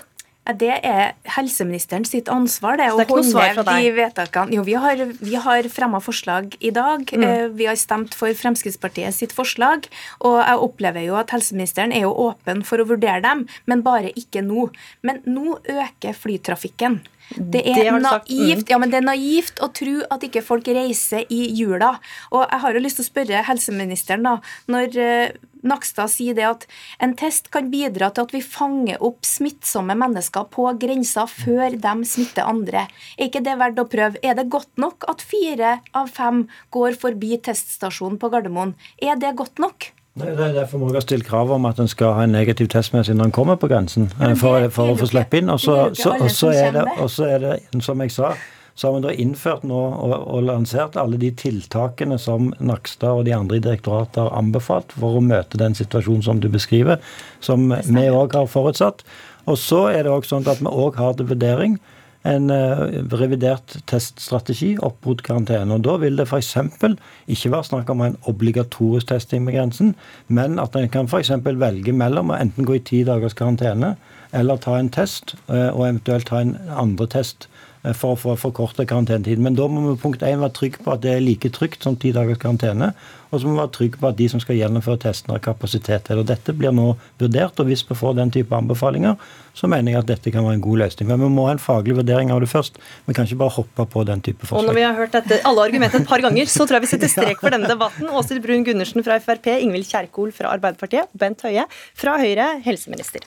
Det 0.44 0.74
er 0.84 1.14
helseministeren 1.38 2.04
sitt 2.04 2.28
ansvar 2.28 2.76
det, 2.76 2.90
å 2.92 3.00
håndheve 3.00 3.64
de 3.64 3.92
vedtakene. 3.96 4.52
Jo, 4.58 4.66
vi 4.68 4.74
har, 4.76 5.00
vi 5.24 5.38
har 5.40 5.70
fremma 5.72 6.02
forslag 6.04 6.58
i 6.60 6.74
dag. 6.76 7.06
Mm. 7.08 7.24
Eh, 7.24 7.46
vi 7.56 7.70
har 7.70 7.80
stemt 7.80 8.18
for 8.18 8.36
Fremskrittspartiet 8.36 9.16
sitt 9.16 9.32
forslag. 9.36 9.88
Og 10.20 10.42
jeg 10.42 10.66
opplever 10.66 11.08
jo 11.08 11.16
at 11.22 11.32
helseministeren 11.32 11.96
er 11.96 12.04
jo 12.04 12.12
åpen 12.26 12.66
for 12.68 12.84
å 12.84 12.88
vurdere 12.90 13.24
dem, 13.24 13.46
men 13.72 13.86
bare 13.88 14.12
ikke 14.20 14.44
nå. 14.44 14.68
Men 15.08 15.24
nå 15.24 15.62
øker 15.64 16.20
flytrafikken. 16.26 17.00
Det 17.34 17.64
er, 17.64 17.80
det 17.80 18.04
naivt, 18.04 18.28
mm. 18.28 18.68
ja, 18.68 18.78
men 18.78 18.92
det 18.92 19.00
er 19.00 19.08
naivt 19.08 19.62
å 19.64 19.72
tro 19.74 19.96
at 20.12 20.28
ikke 20.28 20.44
folk 20.44 20.68
reiser 20.76 21.24
i 21.32 21.46
jula. 21.56 21.96
Og 22.36 22.44
jeg 22.44 22.64
har 22.66 22.76
jo 22.76 22.84
lyst 22.84 23.00
til 23.00 23.08
å 23.08 23.10
spørre 23.10 23.46
helseministeren, 23.48 24.28
da, 24.28 24.36
når 24.70 25.00
uh, 25.00 25.53
Nakstad 25.64 26.12
sier 26.12 26.36
det 26.38 26.46
at 26.48 26.68
en 27.04 27.16
test 27.20 27.50
kan 27.54 27.72
bidra 27.72 28.12
til 28.12 28.28
at 28.28 28.36
vi 28.36 28.44
fanger 28.44 29.02
opp 29.04 29.24
smittsomme 29.28 29.96
mennesker 30.00 30.48
på 30.54 30.68
grensa 30.82 31.26
før 31.30 31.78
de 31.80 31.96
smitter 32.08 32.48
andre. 32.50 32.86
Er 33.18 33.30
ikke 33.30 33.44
det 33.46 33.58
verdt 33.62 33.82
å 33.82 33.90
prøve? 33.90 34.22
Er 34.24 34.38
det 34.40 34.50
godt 34.54 34.72
nok 34.82 35.08
at 35.12 35.24
fire 35.24 35.78
av 35.96 36.12
fem 36.14 36.46
går 36.76 37.00
forbi 37.00 37.38
teststasjonen 37.44 38.20
på 38.22 38.32
Gardermoen? 38.34 38.76
Er 39.02 39.20
det 39.20 39.36
godt 39.40 39.64
nok? 39.64 39.94
Det 40.14 40.30
er 40.30 40.52
derfor 40.54 40.78
vi 40.78 40.94
har 40.94 41.02
stilt 41.02 41.26
krav 41.26 41.50
om 41.56 41.64
at 41.66 41.80
en 41.82 41.88
skal 41.90 42.12
ha 42.14 42.26
en 42.28 42.36
negativ 42.36 42.68
test 42.70 42.94
med 42.94 43.08
seg 43.08 43.18
når 43.18 43.32
en 43.32 43.34
kommer 43.34 43.58
på 43.58 43.66
grensen. 43.72 44.12
For, 44.38 44.68
for 44.70 44.94
å 44.94 44.98
få 45.00 45.08
slippe 45.10 45.40
inn. 45.40 45.50
Og 45.50 45.58
så 45.64 45.88
er, 45.90 47.40
det, 47.42 47.56
som 47.82 48.04
jeg 48.04 48.14
sa, 48.14 48.36
så 48.76 48.88
har 48.88 48.96
vi 48.96 49.06
da 49.06 49.14
innført 49.14 49.66
nå 49.70 49.78
og, 49.78 50.14
og, 50.18 50.44
lansert 50.48 50.98
alle 50.98 51.20
de 51.22 51.30
tiltakene 51.38 52.18
som 52.22 52.52
Nakstad 52.58 53.20
og 53.20 53.28
de 53.28 53.36
andre 53.36 53.60
i 53.60 53.64
direktoratet 53.64 54.24
har 54.24 54.34
anbefalt 54.38 54.96
for 54.98 55.20
å 55.20 55.24
møte 55.24 55.62
den 55.62 55.78
situasjonen 55.78 56.26
som 56.26 56.42
du 56.42 56.50
beskriver, 56.54 57.02
som 57.44 57.70
vi 57.70 58.08
òg 58.10 58.34
har 58.38 58.50
forutsatt. 58.50 59.06
Og 59.46 59.60
så 59.62 59.86
er 59.92 60.06
det 60.06 60.14
òg 60.14 60.26
sånn 60.26 60.48
at 60.50 60.64
vi 60.64 60.72
òg 60.72 60.98
har 60.98 61.20
til 61.20 61.30
vurdering 61.30 61.78
en 62.24 62.48
revidert 63.12 63.76
teststrategi 63.92 64.78
opp 64.80 65.04
mot 65.04 65.20
karantene. 65.22 65.76
Og 65.76 65.84
Da 65.84 65.98
vil 66.00 66.16
det 66.16 66.26
f.eks. 66.30 66.54
ikke 67.28 67.52
være 67.52 67.68
snakk 67.68 67.92
om 67.92 68.06
en 68.06 68.16
obligatorisk 68.32 69.12
testing 69.12 69.44
med 69.44 69.58
grensen, 69.58 69.92
men 70.28 70.56
at 70.64 70.78
en 70.80 70.88
kan 70.90 71.12
f.eks. 71.12 71.34
velge 71.44 71.94
mellom 71.94 72.32
å 72.32 72.40
enten 72.40 72.66
gå 72.66 72.80
i 72.80 72.86
ti 72.88 73.04
dagers 73.04 73.36
karantene 73.36 73.98
eller 74.34 74.58
ta 74.58 74.80
en 74.80 74.90
test, 74.90 75.36
og 75.46 75.84
eventuelt 75.84 76.32
ta 76.32 76.40
en 76.42 76.56
andre 76.72 77.12
test 77.12 77.50
Eh, 77.53 77.53
for 77.92 78.16
å 78.16 78.20
få 78.20 78.38
forkorte 78.40 78.86
karantenetiden. 78.88 79.44
Men 79.44 79.58
da 79.60 79.68
må 79.68 79.82
vi 79.90 80.00
punkt 80.00 80.24
1 80.24 80.40
være 80.40 80.56
trygge 80.56 80.84
på 80.86 80.94
at 80.94 81.02
det 81.04 81.18
er 81.18 81.24
like 81.24 81.52
trygt 81.52 81.84
som 81.84 81.98
ti 82.00 82.14
dagers 82.16 82.40
karantene. 82.40 82.94
Og 83.34 83.42
så 83.42 83.50
må 83.50 83.56
vi 83.56 83.60
være 83.60 83.74
trygge 83.76 84.00
på 84.00 84.08
at 84.08 84.18
de 84.20 84.28
som 84.32 84.40
skal 84.40 84.56
gjennomføre 84.60 85.02
testene, 85.04 85.36
har 85.36 85.44
kapasitet 85.44 86.06
til 86.08 86.22
det. 86.22 86.28
Dette 86.30 86.54
blir 86.56 86.72
nå 86.76 86.94
vurdert, 87.20 87.60
og 87.60 87.68
hvis 87.68 87.84
vi 87.90 87.98
får 87.98 88.16
den 88.20 88.32
type 88.32 88.56
anbefalinger, 88.56 89.18
så 89.58 89.68
mener 89.70 89.92
jeg 89.92 90.04
at 90.04 90.12
dette 90.14 90.32
kan 90.34 90.46
være 90.46 90.60
en 90.60 90.64
god 90.64 90.84
løsning. 90.84 91.10
Men 91.10 91.26
vi 91.26 91.32
må 91.34 91.48
ha 91.50 91.56
en 91.58 91.62
faglig 91.62 91.98
vurdering 91.98 92.32
av 92.32 92.44
det 92.44 92.52
først. 92.52 92.78
Vi 93.10 93.18
kan 93.18 93.28
ikke 93.28 93.42
bare 93.42 93.56
hoppe 93.58 93.88
på 93.96 94.06
den 94.08 94.22
type 94.24 94.46
forslag. 94.46 94.62
Og 94.64 94.70
når 94.70 94.80
vi 94.80 94.86
har 94.86 94.96
hørt 95.02 95.18
dette, 95.18 95.42
alle 95.50 95.66
argumentene 95.66 96.06
et 96.06 96.14
par 96.14 96.24
ganger, 96.24 96.54
så 96.54 96.68
tror 96.68 96.80
jeg 96.80 96.86
vi 96.86 96.94
setter 96.94 97.14
strek 97.16 97.42
for 97.42 97.58
denne 97.58 97.72
debatten. 97.72 98.08
Åshild 98.08 98.46
Brun 98.46 98.64
Gundersen 98.70 99.04
fra 99.04 99.18
Frp, 99.24 99.50
Ingvild 99.66 99.90
Kjerkol 99.90 100.32
fra 100.36 100.54
Arbeiderpartiet, 100.54 101.12
Bent 101.18 101.44
Høie 101.44 101.66
fra 101.98 102.16
Høyre, 102.22 102.54
helseminister. 102.64 103.26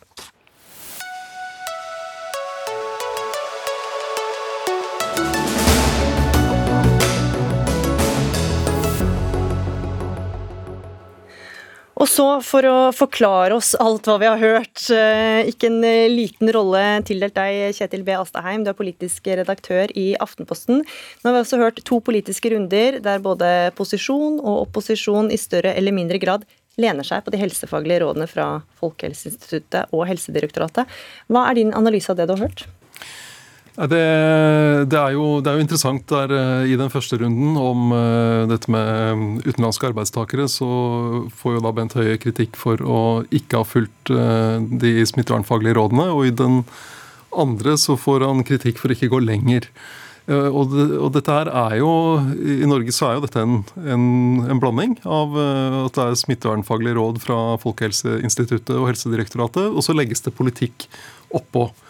Og 11.97 12.09
så, 12.13 12.25
for 12.45 12.67
å 12.69 12.77
forklare 12.93 13.57
oss 13.57 13.71
alt 13.81 14.05
hva 14.05 14.19
vi 14.21 14.29
har 14.29 14.41
hørt, 14.41 14.83
eh, 14.93 15.49
ikke 15.49 15.71
en 15.71 15.79
eh, 15.89 16.11
liten 16.13 16.51
rolle 16.53 16.83
tildelt 17.09 17.37
deg, 17.39 17.73
Kjetil 17.79 18.05
B. 18.05 18.13
Astaheim, 18.19 18.67
du 18.67 18.71
er 18.73 18.77
politisk 18.77 19.31
redaktør 19.31 19.93
i 19.97 20.11
Aftenposten. 20.21 20.85
Nå 20.85 21.31
har 21.31 21.39
vi 21.39 21.41
også 21.41 21.63
hørt 21.63 21.81
to 21.89 22.03
politiske 22.05 22.53
runder 22.53 23.01
der 23.01 23.25
både 23.25 23.73
posisjon 23.81 24.43
og 24.43 24.67
opposisjon 24.67 25.33
i 25.33 25.41
større 25.41 25.73
eller 25.73 25.97
mindre 25.97 26.21
grad 26.21 26.45
lener 26.77 27.07
seg 27.09 27.25
på 27.25 27.33
de 27.33 27.41
helsefaglige 27.41 28.03
rådene 28.05 28.29
fra 28.29 28.47
Folkehelseinstituttet 28.81 29.95
og 29.97 30.05
Helsedirektoratet. 30.11 30.99
Hva 31.33 31.49
er 31.49 31.57
din 31.57 31.73
analyse 31.77 32.13
av 32.13 32.21
det 32.21 32.29
du 32.29 32.37
har 32.37 32.45
hørt? 32.51 32.67
Det, 33.77 33.99
det, 34.89 34.97
er 34.97 35.13
jo, 35.13 35.25
det, 35.45 35.51
er 35.51 35.59
jo, 35.59 35.65
interessant 35.67 36.07
der 36.09 36.33
eh, 36.33 36.71
i 36.73 36.79
den 36.81 36.89
første 36.89 37.19
runden 37.21 37.59
om 37.61 37.91
uh, 37.93 38.47
dette 38.49 38.73
med 38.73 39.43
utenlandske 39.45 39.91
arbeidstakere, 39.91 40.47
så 40.49 40.69
får 41.37 41.59
jo 41.59 41.65
da 41.67 41.75
Bent 41.77 41.97
Høie 41.99 42.17
kritikk 42.23 42.57
for 42.57 42.81
å 42.81 43.01
ikke 43.29 43.61
ha 43.61 43.69
fulgt 43.69 44.09
de 44.09 44.93
smittevernfaglige 45.11 45.77
rådene. 45.77 46.09
Og 46.15 46.31
i 46.31 46.35
den 46.41 46.63
andre 47.37 47.77
så 47.77 47.99
får 48.01 48.25
han 48.25 48.45
kritikk 48.49 48.81
for 48.81 48.89
å 48.89 48.97
ikke 48.97 49.13
gå 49.13 49.21
lenger. 49.27 49.69
Og, 50.27 50.73
det, 50.73 50.85
og, 50.97 51.11
dette 51.15 51.31
her 51.31 51.47
er 51.47 51.77
jo 51.79 51.91
I 52.35 52.67
Norge 52.67 52.91
så 52.91 53.07
er 53.07 53.13
jo 53.15 53.23
dette 53.23 53.45
en, 53.45 53.61
en, 53.79 54.07
en 54.51 54.59
blanding 54.63 54.97
av 55.07 55.37
at 55.85 55.95
det 55.95 56.07
er 56.07 56.19
smittevernfaglige 56.19 56.97
råd 56.99 57.21
fra 57.23 57.39
Folkehelseinstituttet 57.63 58.75
og 58.75 58.89
Helsedirektoratet, 58.91 59.69
og 59.69 59.85
så 59.87 59.95
legges 59.95 60.25
det 60.27 60.35
politikk 60.35 60.89
oppå. 61.37 61.69
Eh, 61.69 61.86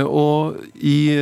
og 0.00 0.56
i, 0.74 1.12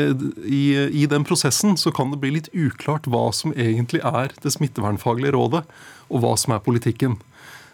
i, 0.47 0.65
i, 1.03 1.07
den 1.11 1.25
prosessen 1.27 1.77
så 1.81 1.91
kan 1.95 2.13
det 2.13 2.21
bli 2.23 2.35
litt 2.37 2.51
uklart 2.55 3.09
hva 3.11 3.31
som 3.35 3.55
egentlig 3.57 4.03
er 4.07 4.31
det 4.45 4.53
smittevernfaglige 4.55 5.35
rådet, 5.35 5.65
og 6.11 6.23
hva 6.23 6.37
som 6.39 6.55
er 6.55 6.63
politikken. 6.63 7.17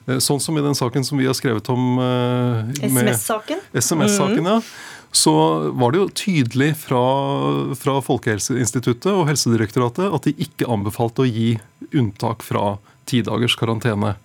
Eh, 0.07 0.21
sånn 0.23 0.41
som 0.41 0.57
i 0.57 0.65
den 0.65 0.79
saken 0.79 1.05
som 1.05 1.21
vi 1.21 1.29
har 1.29 1.37
skrevet 1.37 1.69
om 1.73 1.99
eh, 2.01 2.73
SMS-saken. 2.87 3.65
SMS-saken, 3.75 4.45
mm. 4.47 4.53
ja. 4.55 4.61
Så 5.17 5.33
var 5.77 5.93
det 5.93 6.01
jo 6.03 6.11
tydelig 6.13 6.73
fra, 6.81 7.05
fra 7.79 8.01
Folkehelseinstituttet 8.05 9.13
og 9.13 9.25
Helsedirektoratet 9.31 10.13
at 10.13 10.27
de 10.29 10.35
ikke 10.45 10.69
anbefalte 10.69 11.25
å 11.25 11.29
gi 11.29 11.55
unntak 11.97 12.45
fra 12.45 12.77
ti 13.09 13.23
dagers 13.25 13.57
karantene. 13.57 14.17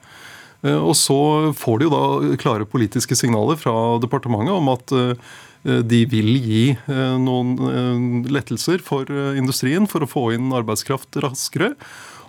Og 0.62 0.92
så 0.98 1.16
får 1.58 1.80
de 1.80 1.88
jo 1.88 1.94
da 1.94 2.36
klare 2.42 2.68
politiske 2.70 3.16
signaler 3.18 3.58
fra 3.58 3.72
departementet 4.04 4.54
om 4.54 4.68
at 4.74 4.94
Eh, 4.94 5.32
de 5.64 6.06
vil 6.10 6.32
gi 6.42 6.64
eh, 6.74 7.18
noen 7.22 7.52
eh, 7.70 8.32
lettelser 8.34 8.82
for 8.86 9.10
industrien 9.38 9.86
for 9.90 10.04
å 10.04 10.10
få 10.10 10.24
inn 10.38 10.54
arbeidskraft 10.58 11.20
raskere. 11.22 11.76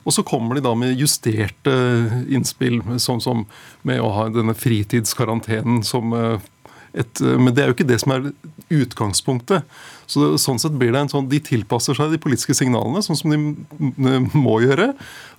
Og 0.03 0.17
så 0.17 0.25
kommer 0.27 0.59
de 0.59 0.65
da 0.65 0.73
med 0.75 0.99
justerte 0.99 1.73
innspill, 2.27 2.81
sånn 2.99 3.23
som 3.23 3.45
med 3.87 4.03
å 4.03 4.11
ha 4.17 4.27
denne 4.35 4.55
fritidskarantenen 4.59 5.85
som 5.87 6.11
et, 6.93 7.21
Men 7.21 7.55
det 7.55 7.65
er 7.65 7.71
jo 7.71 7.77
ikke 7.77 7.89
det 7.89 8.01
som 8.03 8.15
er 8.15 8.31
utgangspunktet. 8.73 9.69
Så 10.13 10.33
Sånn 10.41 10.61
sett 10.61 10.75
blir 10.77 10.93
det 10.93 11.01
en 11.01 11.11
sånn, 11.11 11.29
De 11.31 11.41
tilpasser 11.43 11.97
seg 11.97 12.13
de 12.13 12.21
politiske 12.21 12.57
signalene, 12.57 13.03
sånn 13.05 13.19
som 13.19 13.33
de 13.33 14.19
må 14.37 14.59
gjøre. 14.65 14.93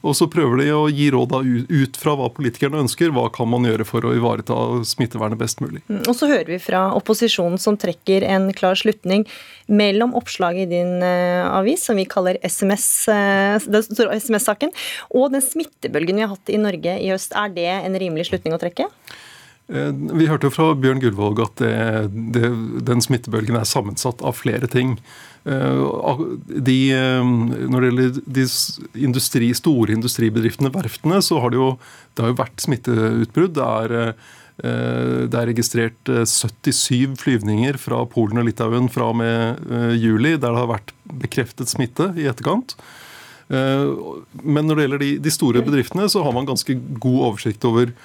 Og 0.03 0.15
så 0.17 0.27
prøver 0.31 0.63
de 0.63 0.69
å 0.75 0.87
gi 0.91 1.09
råd 1.13 1.35
ut 1.69 1.99
fra 1.99 2.15
hva 2.19 2.29
politikerne 2.33 2.81
ønsker. 2.83 3.13
Hva 3.15 3.29
kan 3.33 3.49
man 3.51 3.67
gjøre 3.67 3.85
for 3.87 4.05
å 4.05 4.13
ivareta 4.17 4.57
smittevernet 4.87 5.39
best 5.39 5.61
mulig. 5.63 5.83
Mm, 5.87 6.01
og 6.01 6.17
så 6.17 6.27
hører 6.31 6.49
vi 6.55 6.59
fra 6.63 6.85
opposisjonen 6.97 7.61
som 7.61 7.77
trekker 7.79 8.25
en 8.27 8.49
klar 8.55 8.79
slutning 8.79 9.27
mellom 9.71 10.15
oppslaget 10.19 10.65
i 10.65 10.71
din 10.73 10.97
uh, 11.03 11.53
avis, 11.59 11.85
som 11.87 11.99
vi 11.99 12.07
kaller 12.09 12.39
SMS, 12.43 12.87
eh, 13.11 13.55
SMS-saken, 13.61 14.73
og 15.15 15.31
den 15.33 15.43
smittebølgen 15.43 16.19
vi 16.19 16.25
har 16.25 16.33
hatt 16.33 16.51
i 16.51 16.59
Norge 16.59 16.97
i 16.99 17.11
høst. 17.13 17.35
Er 17.39 17.53
det 17.55 17.69
en 17.71 17.99
rimelig 17.99 18.27
slutning 18.31 18.55
å 18.55 18.61
trekke? 18.61 18.89
Eh, 19.73 19.89
vi 20.19 20.29
hørte 20.29 20.49
jo 20.49 20.53
fra 20.53 20.71
Bjørn 20.77 21.01
Gullvåg 21.01 21.41
at 21.47 21.61
det, 21.61 21.73
det, 22.35 22.51
den 22.85 23.01
smittebølgen 23.01 23.57
er 23.57 23.69
sammensatt 23.69 24.21
av 24.25 24.37
flere 24.37 24.69
ting. 24.69 24.99
Eh, 25.49 26.21
de, 26.45 26.77
eh, 26.93 27.33
når 27.71 27.79
det 27.79 27.89
gjelder 27.89 28.21
de 28.37 28.45
industri, 29.07 29.49
store 29.57 29.97
industribedriftene, 29.97 30.73
verftene, 30.75 31.19
så 31.25 31.41
har 31.41 31.53
det 31.53 31.61
jo, 31.61 31.73
det 32.13 32.25
har 32.25 32.33
jo 32.33 32.39
vært 32.43 32.65
smitteutbrudd. 32.67 33.57
Det 33.57 33.67
er, 33.83 34.15
det 34.53 35.37
er 35.39 35.47
registrert 35.49 36.09
77 36.29 37.15
flyvninger 37.17 37.79
fra 37.81 38.03
Polen 38.05 38.37
og 38.37 38.45
Litauen 38.45 38.85
fra 38.93 39.07
og 39.09 39.17
med 39.17 39.63
juli, 39.97 40.35
der 40.35 40.53
det 40.53 40.59
har 40.59 40.69
vært 40.69 40.93
bekreftet 41.23 41.71
smitte 41.73 42.11
i 42.21 42.27
etterkant. 42.29 42.75
Men 43.49 44.69
når 44.69 44.77
det 44.77 44.85
gjelder 44.85 45.01
de, 45.01 45.09
de 45.25 45.33
store 45.33 45.63
bedriftene, 45.65 46.05
så 46.05 46.21
har 46.21 46.37
man 46.37 46.45
ganske 46.45 46.77
god 47.01 47.17
oversikt 47.31 47.65
over 47.65 47.95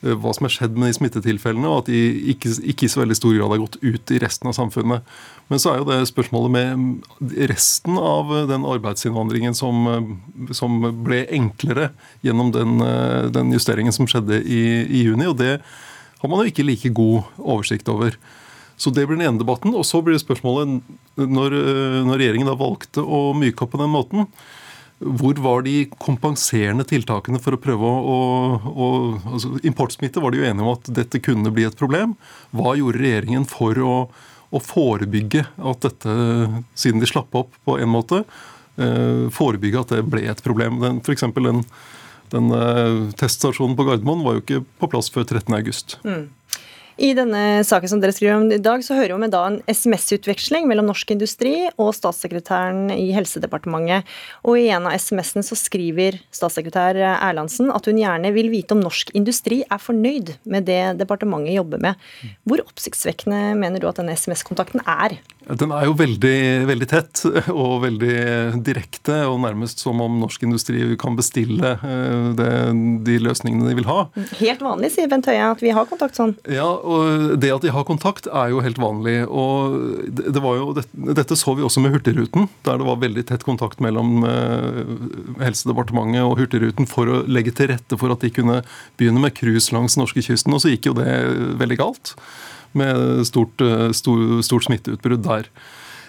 hva 0.00 0.30
som 0.34 0.46
er 0.46 0.52
skjedd 0.54 0.76
med 0.78 0.92
de 0.92 0.94
smittetilfellene, 0.94 1.66
og 1.66 1.82
at 1.82 1.88
de 1.90 1.98
ikke, 2.30 2.52
ikke, 2.70 2.86
i 2.86 2.92
så 2.92 3.00
veldig 3.00 3.16
stor 3.18 3.34
grad 3.34 3.50
har 3.50 3.62
gått 3.64 3.78
ut 3.82 4.12
i 4.14 4.20
resten 4.22 4.50
av 4.50 4.54
samfunnet. 4.54 5.14
Men 5.50 5.62
så 5.62 5.72
er 5.72 5.80
jo 5.80 5.88
det 5.88 5.96
spørsmålet 6.10 6.54
med 6.54 7.32
resten 7.50 7.98
av 7.98 8.30
den 8.50 8.66
arbeidsinnvandringen 8.68 9.56
som, 9.58 9.88
eh, 9.90 10.52
som 10.54 10.78
ble 11.02 11.24
enklere 11.34 11.90
gjennom 12.22 12.52
den, 12.54 12.78
eh, 12.84 13.26
den, 13.34 13.50
justeringen 13.56 13.94
som 13.94 14.06
skjedde 14.06 14.38
i, 14.44 14.62
i 14.86 15.02
juni. 15.08 15.26
Og 15.26 15.38
det 15.40 15.56
har 15.58 16.30
man 16.30 16.44
jo 16.44 16.52
ikke 16.52 16.68
like 16.68 16.94
god 16.94 17.26
oversikt 17.38 17.90
over. 17.90 18.14
Så 18.78 18.94
det 18.94 19.08
blir 19.08 19.18
den 19.18 19.26
ene 19.26 19.42
debatten. 19.42 19.74
Og 19.74 19.82
så 19.82 19.98
blir 19.98 20.14
det 20.14 20.22
spørsmålet, 20.22 20.78
når, 21.18 21.58
når 22.06 22.22
regjeringen 22.22 22.46
da 22.46 22.54
valgte 22.54 23.02
å 23.02 23.32
myke 23.34 23.66
opp 23.66 23.74
på 23.74 23.82
den 23.82 23.90
måten, 23.90 24.30
hvor 24.98 25.38
var 25.38 25.62
de 25.62 25.84
kompenserende 26.02 26.82
tiltakene 26.88 27.38
for 27.42 27.54
å 27.54 27.60
prøve 27.62 27.86
å, 27.86 28.16
å 28.66 28.88
altså 29.30 29.52
Importsmitte 29.68 30.22
var 30.22 30.34
de 30.34 30.40
jo 30.40 30.48
enige 30.48 30.64
om 30.66 30.72
at 30.72 30.90
dette 30.96 31.20
kunne 31.22 31.52
bli 31.54 31.68
et 31.68 31.78
problem. 31.78 32.16
Hva 32.50 32.74
gjorde 32.78 33.02
regjeringen 33.04 33.46
for 33.48 33.78
å, 33.78 33.92
å 34.50 34.62
forebygge 34.62 35.44
at 35.56 35.86
dette, 35.86 36.16
siden 36.78 37.04
de 37.04 37.10
slapp 37.10 37.38
opp 37.38 37.54
på 37.68 37.78
en 37.78 37.92
måte, 37.92 38.24
eh, 38.80 39.28
forebygge 39.34 39.84
at 39.84 39.94
det 39.94 40.02
ble 40.10 40.24
et 40.26 40.42
problem? 40.42 40.80
Den, 40.82 40.98
for 41.06 41.46
den, 41.46 41.62
den 42.34 42.50
eh, 42.58 42.98
teststasjonen 43.22 43.78
på 43.78 43.86
Gardermoen 43.86 44.26
var 44.26 44.38
jo 44.38 44.44
ikke 44.44 44.64
på 44.82 44.90
plass 44.90 45.12
før 45.14 45.30
13.8. 45.30 46.02
Mm. 46.02 46.26
I 46.98 47.12
denne 47.14 47.62
saken 47.62 47.90
som 47.92 48.00
dere 48.02 48.10
skriver 48.10 48.40
om 48.40 48.48
i 48.50 48.56
dag, 48.58 48.82
så 48.82 48.96
hører 48.98 49.20
vi 49.22 49.28
da 49.30 49.44
en 49.46 49.60
SMS-utveksling 49.70 50.64
mellom 50.66 50.88
Norsk 50.90 51.12
Industri 51.14 51.52
og 51.78 51.92
statssekretæren 51.94 52.90
i 52.90 53.12
Helsedepartementet. 53.14 54.08
Og 54.42 54.58
i 54.58 54.66
en 54.74 54.88
av 54.90 54.96
SMS-ene 54.98 55.46
så 55.46 55.54
skriver 55.54 56.18
statssekretær 56.34 56.98
Erlandsen 56.98 57.70
at 57.70 57.86
hun 57.86 58.00
gjerne 58.02 58.32
vil 58.34 58.50
vite 58.50 58.74
om 58.74 58.82
Norsk 58.82 59.14
Industri 59.14 59.60
er 59.62 59.78
fornøyd 59.78 60.34
med 60.50 60.66
det 60.66 60.82
departementet 60.98 61.54
jobber 61.54 61.86
med. 61.86 62.08
Hvor 62.42 62.64
oppsiktsvekkende 62.66 63.54
mener 63.62 63.78
du 63.78 63.86
at 63.86 64.02
denne 64.02 64.18
SMS-kontakten 64.18 64.82
er? 64.82 65.20
Den 65.48 65.72
er 65.72 65.86
jo 65.88 65.94
veldig, 65.96 66.38
veldig, 66.68 66.88
tett 66.90 67.22
og 67.54 67.80
veldig 67.84 68.16
direkte, 68.66 69.22
og 69.28 69.38
nærmest 69.44 69.80
som 69.80 70.00
om 70.04 70.18
norsk 70.20 70.44
industri 70.44 70.82
kan 71.00 71.16
bestille 71.16 71.74
eh, 71.78 72.26
det, 72.36 72.50
de 73.06 73.16
løsningene 73.24 73.70
de 73.70 73.76
vil 73.78 73.88
ha. 73.88 73.98
Helt 74.40 74.64
vanlig, 74.64 74.92
sier 74.94 75.08
Bent 75.08 75.28
Høie, 75.30 75.46
at 75.54 75.62
vi 75.64 75.72
har 75.74 75.88
kontakt 75.88 76.18
sånn. 76.18 76.34
Ja, 76.52 76.68
og 76.68 77.38
det 77.40 77.52
at 77.54 77.64
de 77.64 77.72
har 77.72 77.86
kontakt 77.88 78.28
er 78.28 78.52
jo 78.52 78.60
helt 78.64 78.80
vanlig. 78.82 79.22
og 79.28 79.78
det, 80.08 80.42
var 80.44 80.58
jo, 80.60 80.68
Dette 81.16 81.38
så 81.38 81.56
vi 81.56 81.64
også 81.64 81.82
med 81.84 81.96
Hurtigruten, 81.96 82.50
der 82.68 82.80
det 82.80 82.88
var 82.88 83.00
veldig 83.00 83.24
tett 83.30 83.46
kontakt 83.48 83.80
mellom 83.84 84.26
eh, 84.28 84.84
Helsedepartementet 85.40 86.26
og 86.26 86.36
Hurtigruten 86.42 86.88
for 86.90 87.08
å 87.08 87.22
legge 87.28 87.54
til 87.56 87.72
rette 87.72 87.98
for 88.00 88.12
at 88.12 88.24
de 88.24 88.32
kunne 88.34 88.60
begynne 89.00 89.22
med 89.22 89.36
cruise 89.38 89.72
langs 89.74 89.96
norskekysten, 90.00 90.52
og 90.52 90.62
så 90.62 90.74
gikk 90.74 90.90
jo 90.90 90.98
det 90.98 91.08
veldig 91.60 91.80
galt 91.80 92.16
med 92.78 93.26
stort, 93.28 93.60
eh, 93.64 93.90
stort, 93.96 94.40
stort 94.46 94.68
smitteutbrudd 94.68 95.26
der. 95.26 95.52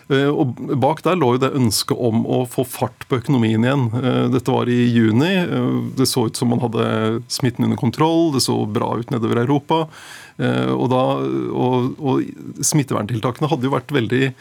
Og 0.09 0.55
Bak 0.82 1.03
der 1.05 1.20
lå 1.22 1.36
jo 1.36 1.39
det 1.43 1.51
ønsket 1.53 1.93
om 1.93 2.24
å 2.26 2.39
få 2.49 2.63
fart 2.65 3.03
på 3.05 3.20
økonomien 3.20 3.61
igjen. 3.61 3.84
Dette 4.34 4.49
var 4.49 4.65
i 4.65 4.88
juni. 4.89 5.36
Det 5.93 6.07
så 6.09 6.24
ut 6.26 6.39
som 6.39 6.49
man 6.49 6.63
hadde 6.63 7.20
smitten 7.30 7.67
under 7.67 7.78
kontroll, 7.78 8.32
det 8.34 8.41
så 8.41 8.55
bra 8.65 8.95
ut 8.97 9.13
nedover 9.13 9.43
Europa. 9.43 9.84
Og, 10.41 10.88
da, 10.89 11.03
og, 11.53 12.01
og 12.01 12.26
smitteverntiltakene 12.57 13.51
hadde 13.53 13.70
jo 13.70 13.76
vært 13.76 13.93
veldig 13.93 14.32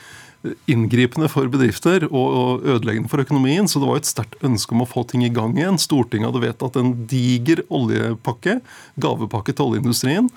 inngripende 0.71 1.27
for 1.31 1.51
bedrifter 1.51 2.05
og 2.09 2.63
ødeleggende 2.63 3.11
for 3.11 3.23
økonomien. 3.23 3.67
Så 3.69 3.83
det 3.83 3.89
var 3.91 4.01
et 4.01 4.09
sterkt 4.09 4.39
ønske 4.47 4.75
om 4.75 4.85
å 4.85 4.89
få 4.89 5.05
ting 5.09 5.25
i 5.27 5.33
gang 5.35 5.57
igjen. 5.59 5.81
Stortinget 5.83 6.31
hadde 6.31 6.45
vedtatt 6.45 6.79
en 6.79 6.95
diger 7.11 7.65
oljepakke, 7.75 8.61
gavepakke 9.03 9.55
til 9.55 9.73
oljeindustrien, 9.73 10.31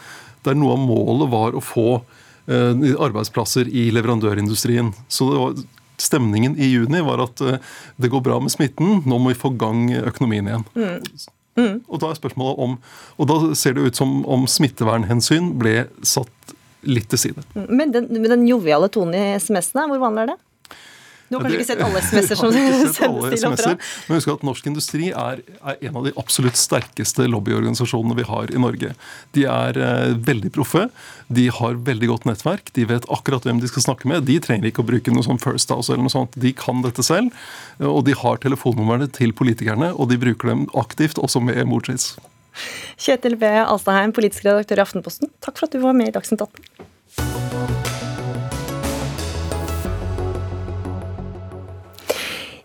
der 0.47 0.57
noe 0.57 0.75
av 0.75 0.81
målet 0.83 1.31
var 1.31 1.57
å 1.57 1.63
få 1.63 1.87
eh, 1.97 2.87
arbeidsplasser 3.01 3.69
i 3.69 3.89
leverandørindustrien. 3.95 4.93
Så 5.11 5.29
var, 5.31 5.59
stemningen 6.01 6.57
i 6.57 6.71
juni 6.71 7.03
var 7.05 7.21
at 7.27 7.43
eh, 7.45 7.59
det 8.01 8.11
går 8.13 8.25
bra 8.25 8.39
med 8.41 8.53
smitten, 8.53 9.01
nå 9.05 9.21
må 9.21 9.33
vi 9.33 9.39
få 9.41 9.53
gang 9.59 9.87
økonomien 10.01 10.49
igjen. 10.49 10.65
Mm. 10.75 11.29
Mm. 11.59 11.75
Og 11.91 11.99
da 11.99 12.09
er 12.11 12.19
spørsmålet 12.19 12.61
om, 12.63 12.77
og 13.19 13.27
da 13.27 13.39
ser 13.59 13.75
det 13.75 13.89
ut 13.89 13.99
som 13.99 14.21
om 14.23 14.47
smittevernhensyn 14.49 15.51
ble 15.59 15.75
satt 16.07 16.55
litt 16.87 17.11
til 17.11 17.19
side. 17.27 17.43
Men 17.67 17.91
den, 17.93 18.07
den 18.23 18.47
joviale 18.47 18.89
tonen 18.93 19.17
i 19.17 19.35
SMS-ene, 19.37 19.89
hvor 19.91 20.01
vanlig 20.01 20.23
er 20.23 20.33
det? 20.33 20.39
Du 21.31 21.37
har 21.37 21.45
kanskje 21.45 21.57
det, 21.57 21.63
ikke 21.63 21.71
sett 21.71 21.83
alle 21.85 21.99
SMS-er 22.03 22.39
som 22.41 22.51
sendes 22.51 22.97
til 23.39 23.47
oppdrag? 23.47 23.85
Men 24.09 24.19
husk 24.19 24.31
at 24.33 24.41
Norsk 24.43 24.65
Industri 24.67 25.11
er, 25.15 25.39
er, 25.61 25.77
en 25.87 25.99
av 26.01 26.07
de 26.09 26.11
absolutt 26.19 26.59
sterkeste 26.59 27.27
lobbyorganisasjonene 27.31 28.17
vi 28.17 28.25
har 28.27 28.51
i 28.51 28.59
Norge. 28.59 28.91
De 29.37 29.45
er 29.47 29.79
eh, 29.79 30.11
veldig 30.27 30.51
proffe, 30.51 30.89
de 31.31 31.47
har 31.55 31.79
veldig 31.87 32.11
godt 32.11 32.27
nettverk, 32.27 32.73
de 32.75 32.83
vet 32.89 33.07
akkurat 33.15 33.47
hvem 33.47 33.63
de 33.63 33.71
skal 33.71 33.87
snakke 33.87 34.11
med. 34.11 34.27
De 34.27 34.35
trenger 34.43 34.67
ikke 34.67 34.83
å 34.83 34.89
bruke 34.91 35.15
noe 35.15 35.23
sånn 35.23 35.39
First 35.39 35.71
House 35.71 35.87
eller 35.87 36.03
noe 36.03 36.11
sånt. 36.11 36.35
De 36.35 36.51
kan 36.51 36.83
dette 36.83 37.05
selv. 37.07 37.31
Og 37.79 38.03
de 38.09 38.17
har 38.17 38.43
telefonnumrene 38.43 39.07
til 39.15 39.31
politikerne, 39.31 39.93
og 39.95 40.11
de 40.11 40.19
bruker 40.19 40.51
dem 40.51 40.67
aktivt, 40.75 41.21
også 41.21 41.39
med 41.47 41.63
emojis. 41.63 42.11
Kjetil 42.99 43.39
B. 43.39 43.47
Alstaheim, 43.63 44.11
politisk 44.15 44.49
redaktør 44.49 44.83
i 44.83 44.89
Aftenposten, 44.89 45.31
takk 45.39 45.55
for 45.55 45.69
at 45.69 45.77
du 45.77 45.79
var 45.79 45.95
med 45.95 46.11
i 46.11 46.17
Dagsnytt 46.19 46.43
18. 46.43 46.90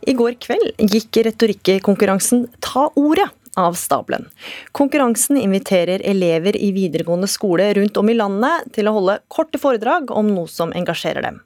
I 0.07 0.15
går 0.15 0.37
kveld 0.39 0.85
gikk 0.93 1.19
retorikkonkurransen 1.27 2.45
Ta 2.63 2.85
ordet 2.95 3.27
av 3.59 3.75
stabelen. 3.75 4.29
Konkurransen 4.77 5.39
inviterer 5.41 6.05
elever 6.05 6.57
i 6.57 6.69
videregående 6.77 7.27
skole 7.27 7.73
rundt 7.75 7.97
om 7.99 8.13
i 8.13 8.15
landet 8.15 8.69
til 8.77 8.87
å 8.87 8.95
holde 8.95 9.19
korte 9.33 9.59
foredrag 9.59 10.13
om 10.15 10.31
noe 10.31 10.47
som 10.53 10.75
engasjerer 10.77 11.27
dem. 11.27 11.41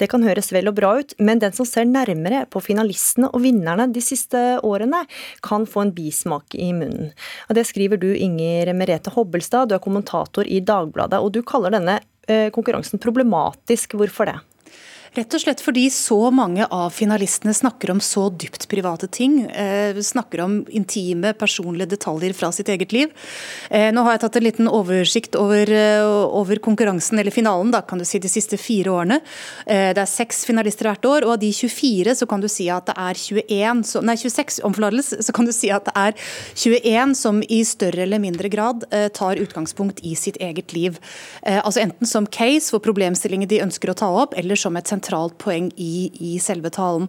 Det 0.00 0.08
kan 0.10 0.24
høres 0.26 0.50
vel 0.50 0.66
og 0.66 0.74
bra 0.80 0.96
ut, 0.98 1.14
men 1.22 1.38
den 1.38 1.54
som 1.54 1.68
ser 1.68 1.86
nærmere 1.86 2.42
på 2.50 2.64
finalistene 2.64 3.28
og 3.30 3.44
vinnerne 3.44 3.86
de 3.94 4.02
siste 4.02 4.40
årene, 4.66 5.04
kan 5.46 5.68
få 5.68 5.84
en 5.84 5.92
bismak 5.94 6.56
i 6.58 6.72
munnen. 6.74 7.12
Og 7.46 7.54
det 7.54 7.68
skriver 7.68 8.00
du, 8.02 8.08
Inger 8.16 8.72
Merete 8.74 9.12
Hobbelstad, 9.14 9.70
du 9.70 9.76
er 9.76 9.84
kommentator 9.84 10.48
i 10.48 10.58
Dagbladet, 10.58 11.22
og 11.22 11.36
du 11.36 11.44
kaller 11.46 11.76
denne 11.76 12.00
eh, 12.26 12.48
konkurransen 12.50 12.98
problematisk. 12.98 13.94
Hvorfor 14.00 14.32
det? 14.32 14.40
Rett 15.12 15.34
og 15.36 15.42
slett 15.42 15.60
fordi 15.60 15.90
så 15.92 16.16
mange 16.32 16.64
av 16.72 16.94
finalistene 16.96 17.52
snakker 17.52 17.90
om 17.92 17.98
så 18.00 18.30
dypt 18.32 18.64
private 18.70 19.10
ting. 19.12 19.42
Eh, 19.44 19.98
snakker 20.00 20.40
om 20.40 20.54
intime, 20.72 21.34
personlige 21.36 21.90
detaljer 21.90 22.32
fra 22.32 22.48
sitt 22.52 22.70
eget 22.72 22.94
liv. 22.96 23.10
Eh, 23.68 23.90
nå 23.92 24.00
har 24.06 24.14
jeg 24.14 24.22
tatt 24.22 24.38
en 24.40 24.46
liten 24.46 24.70
oversikt 24.72 25.36
over, 25.36 25.68
eh, 25.68 26.00
over, 26.40 26.56
konkurransen, 26.56 27.18
eller 27.20 27.30
finalen, 27.30 27.70
da 27.70 27.82
kan 27.82 27.98
du 27.98 28.06
si 28.06 28.18
de 28.18 28.28
siste 28.28 28.56
fire 28.56 28.88
årene. 28.88 29.20
Det 29.66 29.98
er 29.98 30.06
seks 30.06 30.46
finalister 30.46 30.88
hvert 30.88 31.04
år, 31.04 31.26
og 31.26 31.32
av 31.32 31.40
de 31.40 31.52
24 31.52 32.14
så 32.14 32.26
kan 32.28 32.40
du 32.40 32.48
si 32.48 32.70
at 32.70 32.86
det 32.86 32.94
er 32.96 33.14
21, 33.14 33.84
så, 33.84 34.02
nei 34.02 34.16
26 34.16 34.60
om 34.64 34.72
så 34.72 35.32
kan 35.32 35.44
du 35.44 35.52
si 35.52 35.70
at 35.70 35.84
det 35.84 35.92
er 35.94 36.14
21 36.54 37.14
som 37.14 37.42
i 37.42 37.62
større 37.64 38.02
eller 38.02 38.18
mindre 38.18 38.48
grad 38.48 38.84
tar 39.12 39.36
utgangspunkt 39.36 40.00
i 40.02 40.14
sitt 40.14 40.36
eget 40.38 40.72
liv. 40.72 40.98
Altså 41.44 41.80
enten 41.80 42.06
som 42.06 42.26
case 42.26 42.70
for 42.70 42.80
problemstillinger 42.80 43.48
de 43.48 43.60
ønsker 43.60 43.90
å 43.90 43.94
ta 43.94 44.06
opp, 44.06 44.34
eller 44.36 44.56
som 44.56 44.76
et 44.76 44.86
sentralt 44.86 45.01
poeng 45.10 45.70
i, 45.76 46.10
i 46.20 46.38
selve 46.40 46.70
talen. 46.70 47.08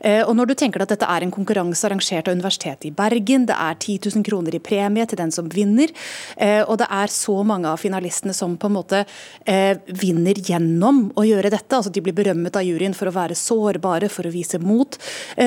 Eh, 0.00 0.22
og 0.22 0.34
når 0.36 0.50
du 0.50 0.54
tenker 0.58 0.82
at 0.82 0.92
dette 0.92 1.08
er 1.08 1.24
en 1.24 1.32
konkurranse 1.32 1.86
arrangert 1.86 2.28
av 2.28 2.36
Universitetet 2.36 2.88
i 2.88 2.94
Bergen, 2.94 3.46
det 3.48 3.56
er 3.56 3.76
10 3.78 4.10
000 4.14 4.26
kroner 4.26 4.54
i 4.54 4.62
premie 4.62 5.06
til 5.06 5.18
den 5.20 5.32
som 5.34 5.48
vinner, 5.52 5.92
eh, 6.36 6.62
og 6.62 6.78
det 6.82 6.88
er 6.90 7.12
så 7.12 7.38
mange 7.46 7.70
av 7.70 7.80
finalistene 7.80 8.34
som 8.36 8.56
på 8.56 8.70
en 8.70 8.76
måte 8.76 9.04
eh, 9.46 9.76
vinner 9.86 10.38
gjennom 10.38 11.04
å 11.16 11.26
gjøre 11.26 11.52
dette, 11.52 11.76
altså 11.76 11.92
de 11.92 12.02
blir 12.04 12.16
berømmet 12.16 12.56
av 12.58 12.66
juryen 12.66 12.96
for 12.96 13.10
å 13.10 13.14
være 13.14 13.38
sårbare, 13.38 14.10
for 14.12 14.28
å 14.28 14.32
vise 14.32 14.60
mot, 14.62 14.96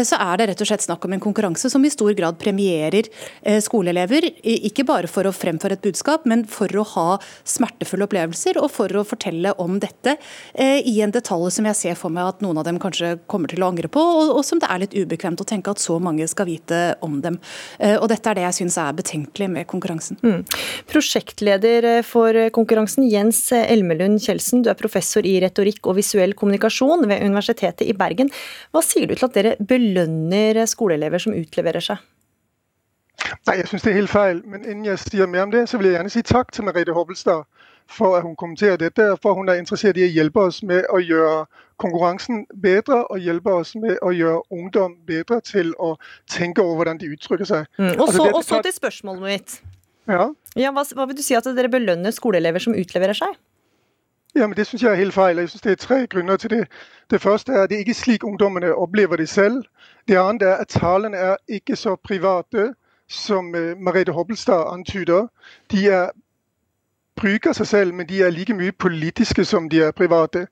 så 0.06 0.18
er 0.20 0.40
det 0.40 0.48
rett 0.50 0.62
og 0.64 0.68
slett 0.70 0.84
snakk 0.86 1.06
om 1.06 1.14
en 1.16 1.22
konkurranse 1.22 1.70
som 1.72 1.84
i 1.86 1.92
stor 1.94 2.14
grad 2.18 2.38
premierer 2.42 3.08
skoleelever, 3.64 4.28
ikke 4.44 4.86
bare 4.88 5.10
for 5.12 5.28
å 5.28 5.34
fremføre 5.36 5.78
et 5.78 5.84
budskap, 5.86 6.26
men 6.30 6.46
for 6.50 6.72
å 6.80 6.86
ha 6.96 7.06
smertefulle 7.48 8.08
opplevelser 8.08 8.60
og 8.62 8.72
for 8.74 8.92
å 8.98 9.06
fortelle 9.08 9.54
om 9.62 9.78
dette 9.84 10.16
i 10.56 10.98
en 11.06 11.14
detalj 11.14 11.52
som 11.56 11.70
jeg 11.70 11.80
ser 11.86 11.98
for 12.00 12.14
meg 12.14 12.34
at 12.34 12.44
noen 12.44 12.60
av 12.60 12.66
dem 12.68 12.80
kanskje 12.82 13.16
kommer 13.32 13.52
til 13.52 13.64
å 13.64 13.70
angre 13.72 13.90
på, 13.92 14.02
og, 14.02 14.34
og 14.40 14.44
som 14.48 14.62
det 14.62 14.70
er 14.72 14.84
litt 14.84 14.96
ubekvemt 14.98 15.42
å 15.42 15.48
tenke 15.48 15.74
at 15.74 15.82
så 15.82 15.98
mange 16.02 16.28
skal 16.32 16.50
vite 16.50 16.82
om 17.06 17.20
dem. 17.24 17.40
Uh, 17.80 17.98
og 18.00 18.10
Dette 18.12 18.32
er 18.32 18.40
det 18.40 18.48
jeg 18.48 18.60
syns 18.60 18.80
er 18.82 18.98
betenkelig 18.98 19.50
med 19.54 19.70
konkurransen. 19.72 20.20
Mm. 20.26 20.42
Prosjektleder 20.92 21.90
for 22.08 22.38
konkurransen, 22.56 23.08
Jens 23.12 23.46
Elmelund 23.56 24.22
Kjeldsen, 24.24 24.66
du 24.66 24.72
er 24.74 24.80
professor 24.80 25.26
i 25.26 25.38
retorikk 25.44 25.88
og 25.90 26.00
visuell 26.00 26.36
kommunikasjon 26.38 27.08
ved 27.10 27.24
Universitetet 27.26 27.86
i 27.88 27.96
Bergen. 27.98 28.32
Hva 28.74 28.84
sier 28.86 29.08
du 29.08 29.16
til 29.16 29.30
at 29.30 29.38
dere 29.38 29.56
belønner 29.60 30.66
skoleelever 30.70 31.22
som 31.22 31.36
utleverer 31.38 31.84
seg? 31.84 32.04
Nei, 33.48 33.58
Jeg 33.58 33.70
syns 33.70 33.86
det 33.86 33.92
er 33.92 34.00
helt 34.00 34.12
feil. 34.12 34.42
Men 34.46 34.66
innen 34.66 34.86
jeg 34.86 35.02
sier 35.02 35.30
mer 35.30 35.46
om 35.46 35.54
det, 35.54 35.66
så 35.70 35.80
vil 35.80 35.90
jeg 35.90 35.98
gjerne 35.98 36.14
si 36.14 36.24
takk 36.26 36.52
til 36.54 36.68
Merete 36.68 36.96
Hobbelstad 36.96 37.46
for 37.88 38.18
at 38.18 38.24
hun 38.24 38.36
kommenterer 38.36 38.78
dette, 38.78 39.12
og 39.12 39.20
for 39.22 39.32
at 39.32 39.38
hun 39.38 39.50
er 39.50 39.60
interessert 39.62 39.98
i 39.98 40.06
å 40.08 40.12
hjelpe 40.12 40.48
oss 40.50 40.64
med 40.64 40.88
å 40.94 41.00
gjøre 41.00 41.46
konkurransen 41.82 42.46
bedre 42.62 43.04
og 43.12 43.20
hjelpe 43.20 43.54
oss 43.54 43.76
med 43.76 43.98
å 44.02 44.12
gjøre 44.16 44.42
ungdom 44.52 44.96
bedre 45.08 45.42
til 45.46 45.74
å 45.80 45.96
tenke 46.32 46.64
over 46.64 46.82
hvordan 46.82 47.02
de 47.02 47.12
uttrykker 47.14 47.50
seg. 47.50 47.68
Mm. 47.78 47.96
Og, 47.96 48.08
altså, 48.08 48.18
så, 48.18 48.30
og, 48.32 48.44
så, 48.44 48.62
til 48.64 48.76
spørsmålet 48.76 49.26
mitt. 49.26 49.58
Ja? 50.08 50.30
Ja, 50.56 50.72
hva, 50.72 50.86
hva, 50.96 51.08
vil 51.10 51.18
du 51.18 51.24
si 51.26 51.36
at 51.38 51.48
dere 51.58 51.72
belønner 51.72 52.14
skoleelever 52.16 52.64
som 52.64 52.78
utleverer 52.78 53.18
seg? 53.18 53.36
Ja, 54.36 54.48
men 54.48 54.58
Det 54.58 54.68
syns 54.68 54.84
jeg 54.84 54.92
er 54.92 55.00
helt 55.00 55.16
feil. 55.16 55.38
Jeg 55.38 55.50
synes 55.50 55.62
Det 55.62 55.72
er 55.72 55.76
tre 55.76 56.08
grunner 56.08 56.38
til 56.38 56.50
det. 56.50 56.66
Det 57.12 57.22
første 57.22 57.54
er 57.54 57.64
at 57.64 57.70
det 57.70 57.80
ikke 57.80 57.96
er 57.96 58.02
slik 58.02 58.24
ungdommene 58.24 58.74
opplever 58.76 59.16
det 59.16 59.30
selv. 59.30 59.64
Det 60.08 60.18
andre 60.20 60.48
er 60.48 60.66
at 60.66 60.68
talene 60.68 61.18
er 61.18 61.36
ikke 61.48 61.76
så 61.76 61.96
private 61.96 62.74
som 63.08 63.56
uh, 63.56 63.78
Merete 63.78 64.12
Hobbelstad 64.12 64.68
antyder. 64.74 65.28
De 65.72 65.88
er 65.88 66.10
bruker 67.16 67.54
seg 67.54 67.68
selv, 67.68 67.94
men 67.94 68.08
de 68.10 68.22
er 68.24 68.30
like 68.30 68.54
mye 68.54 68.72
politiske 68.72 69.46
som 69.46 69.70
de 69.70 69.82
er 69.82 69.92
private. 69.92 70.48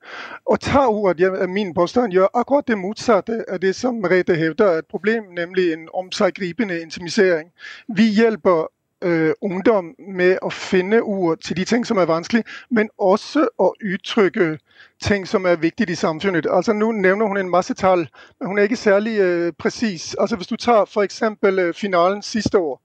Og 0.46 0.60
ta 0.60 0.86
ordet 0.86 1.42
er 1.42 1.46
min 1.46 1.74
påstand 1.74 2.12
gjør 2.12 2.26
akkurat 2.34 2.68
det 2.68 2.78
motsatte 2.78 3.44
av 3.48 3.60
det 3.60 3.74
som 3.76 3.94
Merete 3.94 4.34
hevder 4.34 4.66
er 4.66 4.78
et 4.78 4.86
problem, 4.90 5.24
nemlig 5.36 5.72
en 5.72 5.88
omseggripende 5.94 6.80
intimisering. 6.80 7.50
Vi 7.96 8.08
hjelper 8.08 8.66
øh, 9.02 9.32
ungdom 9.40 9.94
med 9.98 10.38
å 10.42 10.48
finne 10.50 11.02
ord 11.02 11.38
til 11.38 11.56
de 11.56 11.64
ting 11.64 11.86
som 11.86 11.98
er 11.98 12.04
vanskelig, 12.04 12.44
men 12.70 12.90
også 12.98 13.48
å 13.58 13.72
uttrykke 13.84 14.58
ting 15.02 15.28
som 15.28 15.46
er 15.46 15.56
viktige 15.56 15.92
i 15.92 15.94
samfunnet. 15.94 16.46
Altså 16.50 16.72
Nå 16.72 16.92
nevner 16.92 17.26
hun 17.26 17.36
en 17.36 17.50
masse 17.50 17.74
tall, 17.74 18.08
men 18.40 18.48
hun 18.48 18.58
er 18.58 18.62
ikke 18.62 18.76
særlig 18.76 19.18
øh, 19.20 19.52
presis. 19.58 20.14
Altså 20.14 20.36
Hvis 20.36 20.46
du 20.46 20.56
tar 20.56 20.84
f.eks. 20.84 21.22
Øh, 21.42 21.74
finalen 21.74 22.22
siste 22.22 22.58
år, 22.58 22.80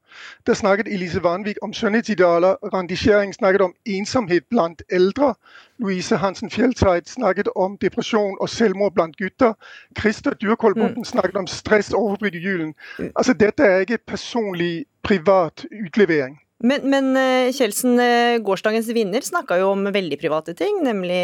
der 0.47 0.53
snakket 0.53 0.87
Elise 0.87 1.23
Vanvik 1.23 1.55
om 1.61 1.73
skjønnhetsidealer. 1.73 2.55
Randi 2.73 2.95
Schering 2.95 3.33
snakket 3.33 3.61
om 3.61 3.73
ensomhet 3.85 4.43
blant 4.49 4.83
eldre. 4.89 5.35
Louise 5.79 6.17
Hansen 6.17 6.49
Fjelltveit 6.49 7.09
snakket 7.09 7.49
om 7.55 7.77
depresjon 7.77 8.37
og 8.41 8.49
selvmord 8.49 8.93
blant 8.93 9.17
gutter. 9.17 9.53
Christer 9.99 10.33
Dyrkolbonden 10.33 10.97
mm. 10.97 11.05
snakket 11.05 11.35
om 11.35 11.47
stress 11.47 11.93
overbrudd 11.93 12.35
i 12.35 12.39
julen. 12.39 12.73
Mm. 12.99 13.11
Altså, 13.15 13.33
dette 13.33 13.63
er 13.63 13.77
ikke 13.77 13.97
personlig, 14.07 14.85
privat 15.05 15.65
utlevering. 15.71 16.37
Men, 16.63 16.89
men 16.91 17.13
eh, 17.15 17.51
Kjeldsen, 17.55 17.99
eh, 18.03 18.37
gårsdagens 18.43 18.89
vinner 18.95 19.23
snakka 19.23 19.59
jo 19.61 19.71
om 19.71 19.85
veldig 19.95 20.17
private 20.19 20.55
ting, 20.59 20.81
nemlig 20.83 21.21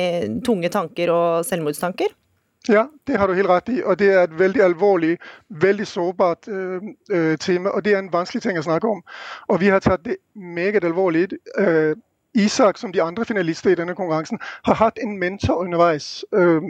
tunge 0.47 0.71
tanker 0.71 1.11
og 1.11 1.47
selvmordstanker. 1.47 2.13
Ja, 2.67 2.87
det 3.03 3.17
har 3.19 3.27
du 3.27 3.35
helt 3.37 3.49
rett 3.49 3.69
i. 3.69 3.81
Og 3.83 3.97
det 3.99 4.09
er 4.09 4.23
et 4.23 4.39
veldig 4.39 4.63
alvorlig, 4.65 5.17
veldig 5.49 5.85
sårbart 5.87 6.47
uh, 6.49 7.35
tema. 7.37 7.69
Og 7.69 7.83
det 7.85 7.93
er 7.93 7.99
en 8.01 8.09
vanskelig 8.13 8.41
ting 8.41 8.57
å 8.57 8.63
snakke 8.65 8.89
om. 8.89 9.03
Og 9.53 9.59
vi 9.61 9.69
har 9.69 9.83
tatt 9.85 10.05
det 10.07 10.17
meget 10.33 10.87
alvorlig. 10.87 11.27
Uh, 11.59 11.93
Isak, 12.35 12.77
som 12.77 12.91
de 12.91 13.01
andre 13.01 13.25
finalister 13.25 13.69
i 13.69 13.75
denne 13.75 13.95
konkurransen, 13.95 14.39
har 14.65 14.73
hatt 14.73 14.99
en 15.03 15.17
mentor 15.19 15.53
underveis 15.53 16.25
øh, 16.33 16.61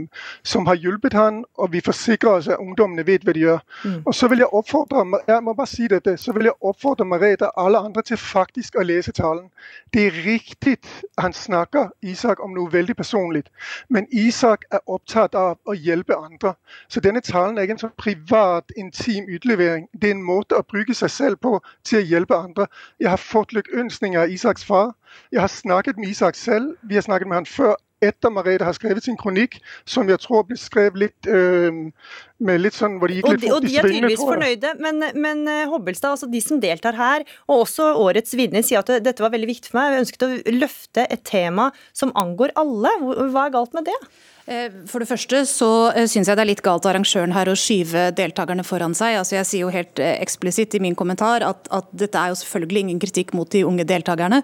som 0.43 0.67
har 0.67 0.75
hjulpet 0.75 1.13
han, 1.13 1.45
og 1.57 1.71
vi 1.73 1.81
forsikrer 1.81 2.29
oss 2.29 2.47
at 2.47 2.57
ungdommene 2.59 3.07
vet 3.07 3.23
hva 3.23 3.33
de 3.33 3.39
gjør. 3.39 3.59
Mm. 3.83 4.01
Og 4.05 4.15
så 4.15 4.27
vil 4.27 4.37
jeg 4.37 4.53
oppfordre 4.53 5.05
jeg 5.27 5.43
må 5.43 5.53
bare 5.53 5.67
si 5.67 5.87
dette, 5.87 6.17
så 6.17 6.33
vil 6.33 6.43
jeg 6.43 6.53
oppfordre 6.61 7.05
Merete 7.05 7.49
og 7.49 7.65
alle 7.65 7.77
andre 7.77 8.01
til 8.01 8.17
faktisk 8.17 8.75
å 8.75 8.83
lese 8.83 9.11
talen. 9.11 9.49
Det 9.93 10.07
er 10.07 10.19
riktig 10.25 10.77
han 11.17 11.33
snakker 11.33 11.89
Isak 12.01 12.43
om 12.43 12.53
noe 12.53 12.71
veldig 12.71 12.95
personlig, 12.95 13.43
men 13.89 14.07
Isak 14.11 14.65
er 14.71 14.83
opptatt 14.85 15.35
av 15.35 15.57
å 15.65 15.73
hjelpe 15.73 16.17
andre. 16.17 16.53
Så 16.87 16.99
denne 16.99 17.21
talen 17.21 17.57
er 17.57 17.65
ikke 17.65 17.77
en 17.77 17.83
sånn 17.85 17.97
privat, 17.97 18.71
intim 18.77 19.29
utlevering. 19.29 19.87
Det 19.93 20.09
er 20.09 20.17
en 20.17 20.23
måte 20.25 20.57
å 20.59 20.67
bruke 20.67 20.93
seg 20.93 21.11
selv 21.11 21.41
på 21.41 21.59
til 21.83 22.01
å 22.01 22.05
hjelpe 22.05 22.37
andre. 22.37 22.67
Jeg 22.99 23.09
har 23.09 23.21
fått 23.21 23.53
lykkønskninger 23.53 24.21
av 24.21 24.31
Isaks 24.31 24.65
far. 24.65 24.93
Jeg 25.31 25.41
har 25.41 25.47
snakket 25.47 25.97
med 25.97 26.07
Isak 26.09 26.35
selv. 26.35 26.75
Vi 26.83 26.95
har 26.95 27.01
snakket 27.01 27.27
med 27.27 27.35
han 27.35 27.45
før 27.45 27.75
etter 28.03 28.29
Merete 28.29 28.65
har 28.65 28.75
skrevet 28.75 29.03
sin 29.03 29.17
kronikk, 29.17 29.59
som 29.85 30.09
jeg 30.09 30.19
tror 30.19 30.43
ble 30.47 30.57
skrevet 30.59 30.99
litt 30.99 31.27
øh, 31.27 31.87
med 32.43 32.61
litt 32.61 32.75
sånn 32.75 32.97
hvor 32.99 33.11
det 33.11 33.19
gikk 33.19 33.29
litt 33.31 33.45
fort 33.45 33.45
i 33.45 33.49
svingene. 33.49 33.55
Og 33.55 33.65
de 33.65 33.77
er 33.79 33.89
tydeligvis 33.89 34.25
fornøyde, 34.27 34.73
men, 34.83 35.07
men 35.23 35.43
øh, 35.47 35.63
Hobbelstad, 35.71 36.17
altså 36.17 36.29
de 36.31 36.41
som 36.43 36.61
deltar 36.63 36.97
her, 36.99 37.25
og 37.47 37.65
også 37.65 37.93
årets 38.01 38.35
vinner, 38.35 38.65
sier 38.65 38.83
at 38.83 38.91
dette 39.05 39.23
var 39.23 39.33
veldig 39.35 39.51
viktig 39.53 39.71
for 39.71 39.79
meg. 39.79 39.95
Jeg 39.95 40.05
ønsket 40.05 40.27
å 40.27 40.31
løfte 40.59 41.07
et 41.07 41.25
tema 41.27 41.71
som 41.95 42.13
angår 42.19 42.55
alle. 42.59 42.91
Hva 43.31 43.47
er 43.47 43.55
galt 43.55 43.77
med 43.77 43.87
det? 43.87 43.99
Eh, 44.45 44.69
for 44.85 45.01
det 45.01 45.09
første 45.09 45.39
så 45.49 45.67
eh, 45.97 46.05
syns 46.05 46.29
jeg 46.29 46.37
det 46.37 46.43
er 46.43 46.49
litt 46.51 46.61
galt 46.65 46.85
av 46.85 46.91
arrangøren 46.91 47.33
her 47.33 47.49
å 47.49 47.55
skyve 47.57 48.11
deltakerne 48.13 48.65
foran 48.65 48.93
seg. 48.93 49.15
Altså 49.17 49.39
Jeg 49.39 49.49
sier 49.49 49.63
jo 49.63 49.71
helt 49.73 49.97
eh, 49.97 50.19
eksplisitt 50.21 50.75
i 50.77 50.81
min 50.83 50.97
kommentar 50.97 51.41
at, 51.47 51.65
at 51.73 51.89
dette 51.97 52.19
er 52.19 52.29
jo 52.29 52.37
selvfølgelig 52.43 52.83
ingen 52.85 53.01
kritikk 53.01 53.33
mot 53.33 53.49
de 53.49 53.63
unge 53.65 53.87
deltakerne, 53.87 54.41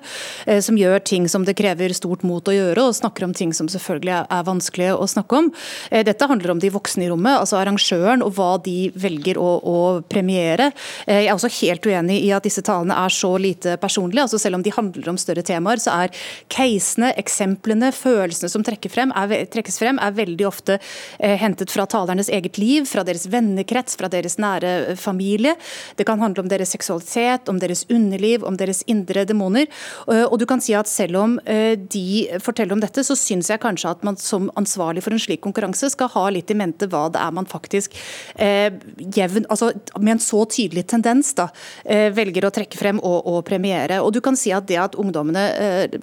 som 0.63 0.77
gjør 0.77 1.01
ting 1.05 1.27
som 1.29 1.43
det 1.45 1.53
krever 1.59 1.93
stort 1.93 2.23
mot 2.25 2.47
å 2.47 2.53
gjøre, 2.53 2.83
og 2.83 2.95
snakker 2.97 3.25
om 3.27 3.33
ting 3.37 3.51
som 3.55 3.69
selvfølgelig 3.71 4.13
er 4.23 4.45
vanskelig 4.47 4.89
å 4.95 5.07
snakke 5.09 5.37
om. 5.37 5.49
Dette 5.91 6.27
handler 6.29 6.53
om 6.53 6.61
de 6.61 6.71
voksne 6.73 7.05
i 7.05 7.09
rommet, 7.11 7.37
altså 7.37 7.59
arrangøren 7.59 7.80
og 8.21 8.35
hva 8.37 8.51
de 8.63 8.91
velger 8.95 9.39
å, 9.41 9.49
å 9.61 9.77
premiere. 10.09 10.71
Jeg 11.07 11.27
er 11.27 11.33
også 11.33 11.51
helt 11.61 11.85
uenig 11.85 12.19
i 12.23 12.31
at 12.35 12.45
disse 12.45 12.63
talene 12.65 12.95
er 12.97 13.13
så 13.13 13.33
lite 13.41 13.77
personlige. 13.81 14.25
altså 14.25 14.39
Selv 14.41 14.59
om 14.59 14.63
de 14.65 14.73
handler 14.75 15.09
om 15.11 15.19
større 15.19 15.43
temaer, 15.45 15.81
så 15.81 15.93
er 16.05 16.15
casene, 16.51 17.11
eksemplene, 17.19 17.91
følelsene 17.95 18.51
som 18.51 18.65
frem, 18.91 19.11
er, 19.15 19.45
trekkes 19.51 19.79
frem 19.81 19.99
er 20.01 20.15
veldig 20.15 20.47
ofte 20.47 20.77
eh, 21.19 21.37
hentet 21.39 21.71
fra 21.73 21.85
talernes 21.89 22.29
eget 22.29 22.57
liv, 22.61 22.85
fra 22.89 23.03
deres 23.07 23.27
vennekrets, 23.31 23.97
fra 23.99 24.09
deres 24.11 24.37
nære 24.41 24.71
eh, 24.91 24.99
familie. 24.99 25.55
Det 25.97 26.07
kan 26.07 26.21
handle 26.21 26.45
om 26.45 26.51
deres 26.51 26.73
seksualitet, 26.75 27.49
om 27.51 27.59
deres 27.61 27.85
underliv, 27.89 28.45
om 28.47 28.57
deres 28.59 28.83
indre 28.91 29.25
demoner. 29.27 29.67
Eh, 30.07 30.25
og 30.25 30.39
du 30.41 30.47
kan 30.49 30.63
si 30.63 30.75
at 30.77 30.89
selv 30.91 31.21
om 31.21 31.37
eh, 31.45 31.75
de 31.77 32.39
forteller 32.43 32.75
om 32.75 32.83
dette, 32.83 33.03
så 33.05 33.17
syns 33.17 33.51
jeg 33.51 33.61
kanskje 33.63 33.91
at 33.95 34.05
man 34.07 34.19
som 34.21 34.49
ansvarlig 34.59 35.03
for 35.05 35.15
en 35.15 35.21
slik 35.21 35.43
konkurranse 35.45 35.91
skal 35.93 36.11
ha 36.15 36.27
litt 36.33 36.51
i 36.51 36.57
mente 36.57 36.89
hva 36.91 37.07
det 37.11 37.21
er 37.21 37.35
man 37.35 37.49
faktisk 37.49 37.70
eh, 37.71 38.69
jevn, 39.15 39.47
altså 39.49 39.71
med 39.99 40.15
en 40.15 40.23
så 40.23 40.43
tydelig 40.49 40.85
tendens 40.91 41.33
da, 41.37 41.47
eh, 41.85 42.09
velger 42.15 42.47
å 42.47 42.53
trekke 42.53 42.79
frem 42.79 42.99
og, 42.99 43.19
og, 43.25 43.41
premiere. 43.47 44.01
Og 44.03 44.13
du 44.15 44.21
kan 44.23 44.37
si 44.37 44.53
at 44.55 44.67
det 44.69 44.79
at 44.81 44.97
ungdommene 44.99 45.43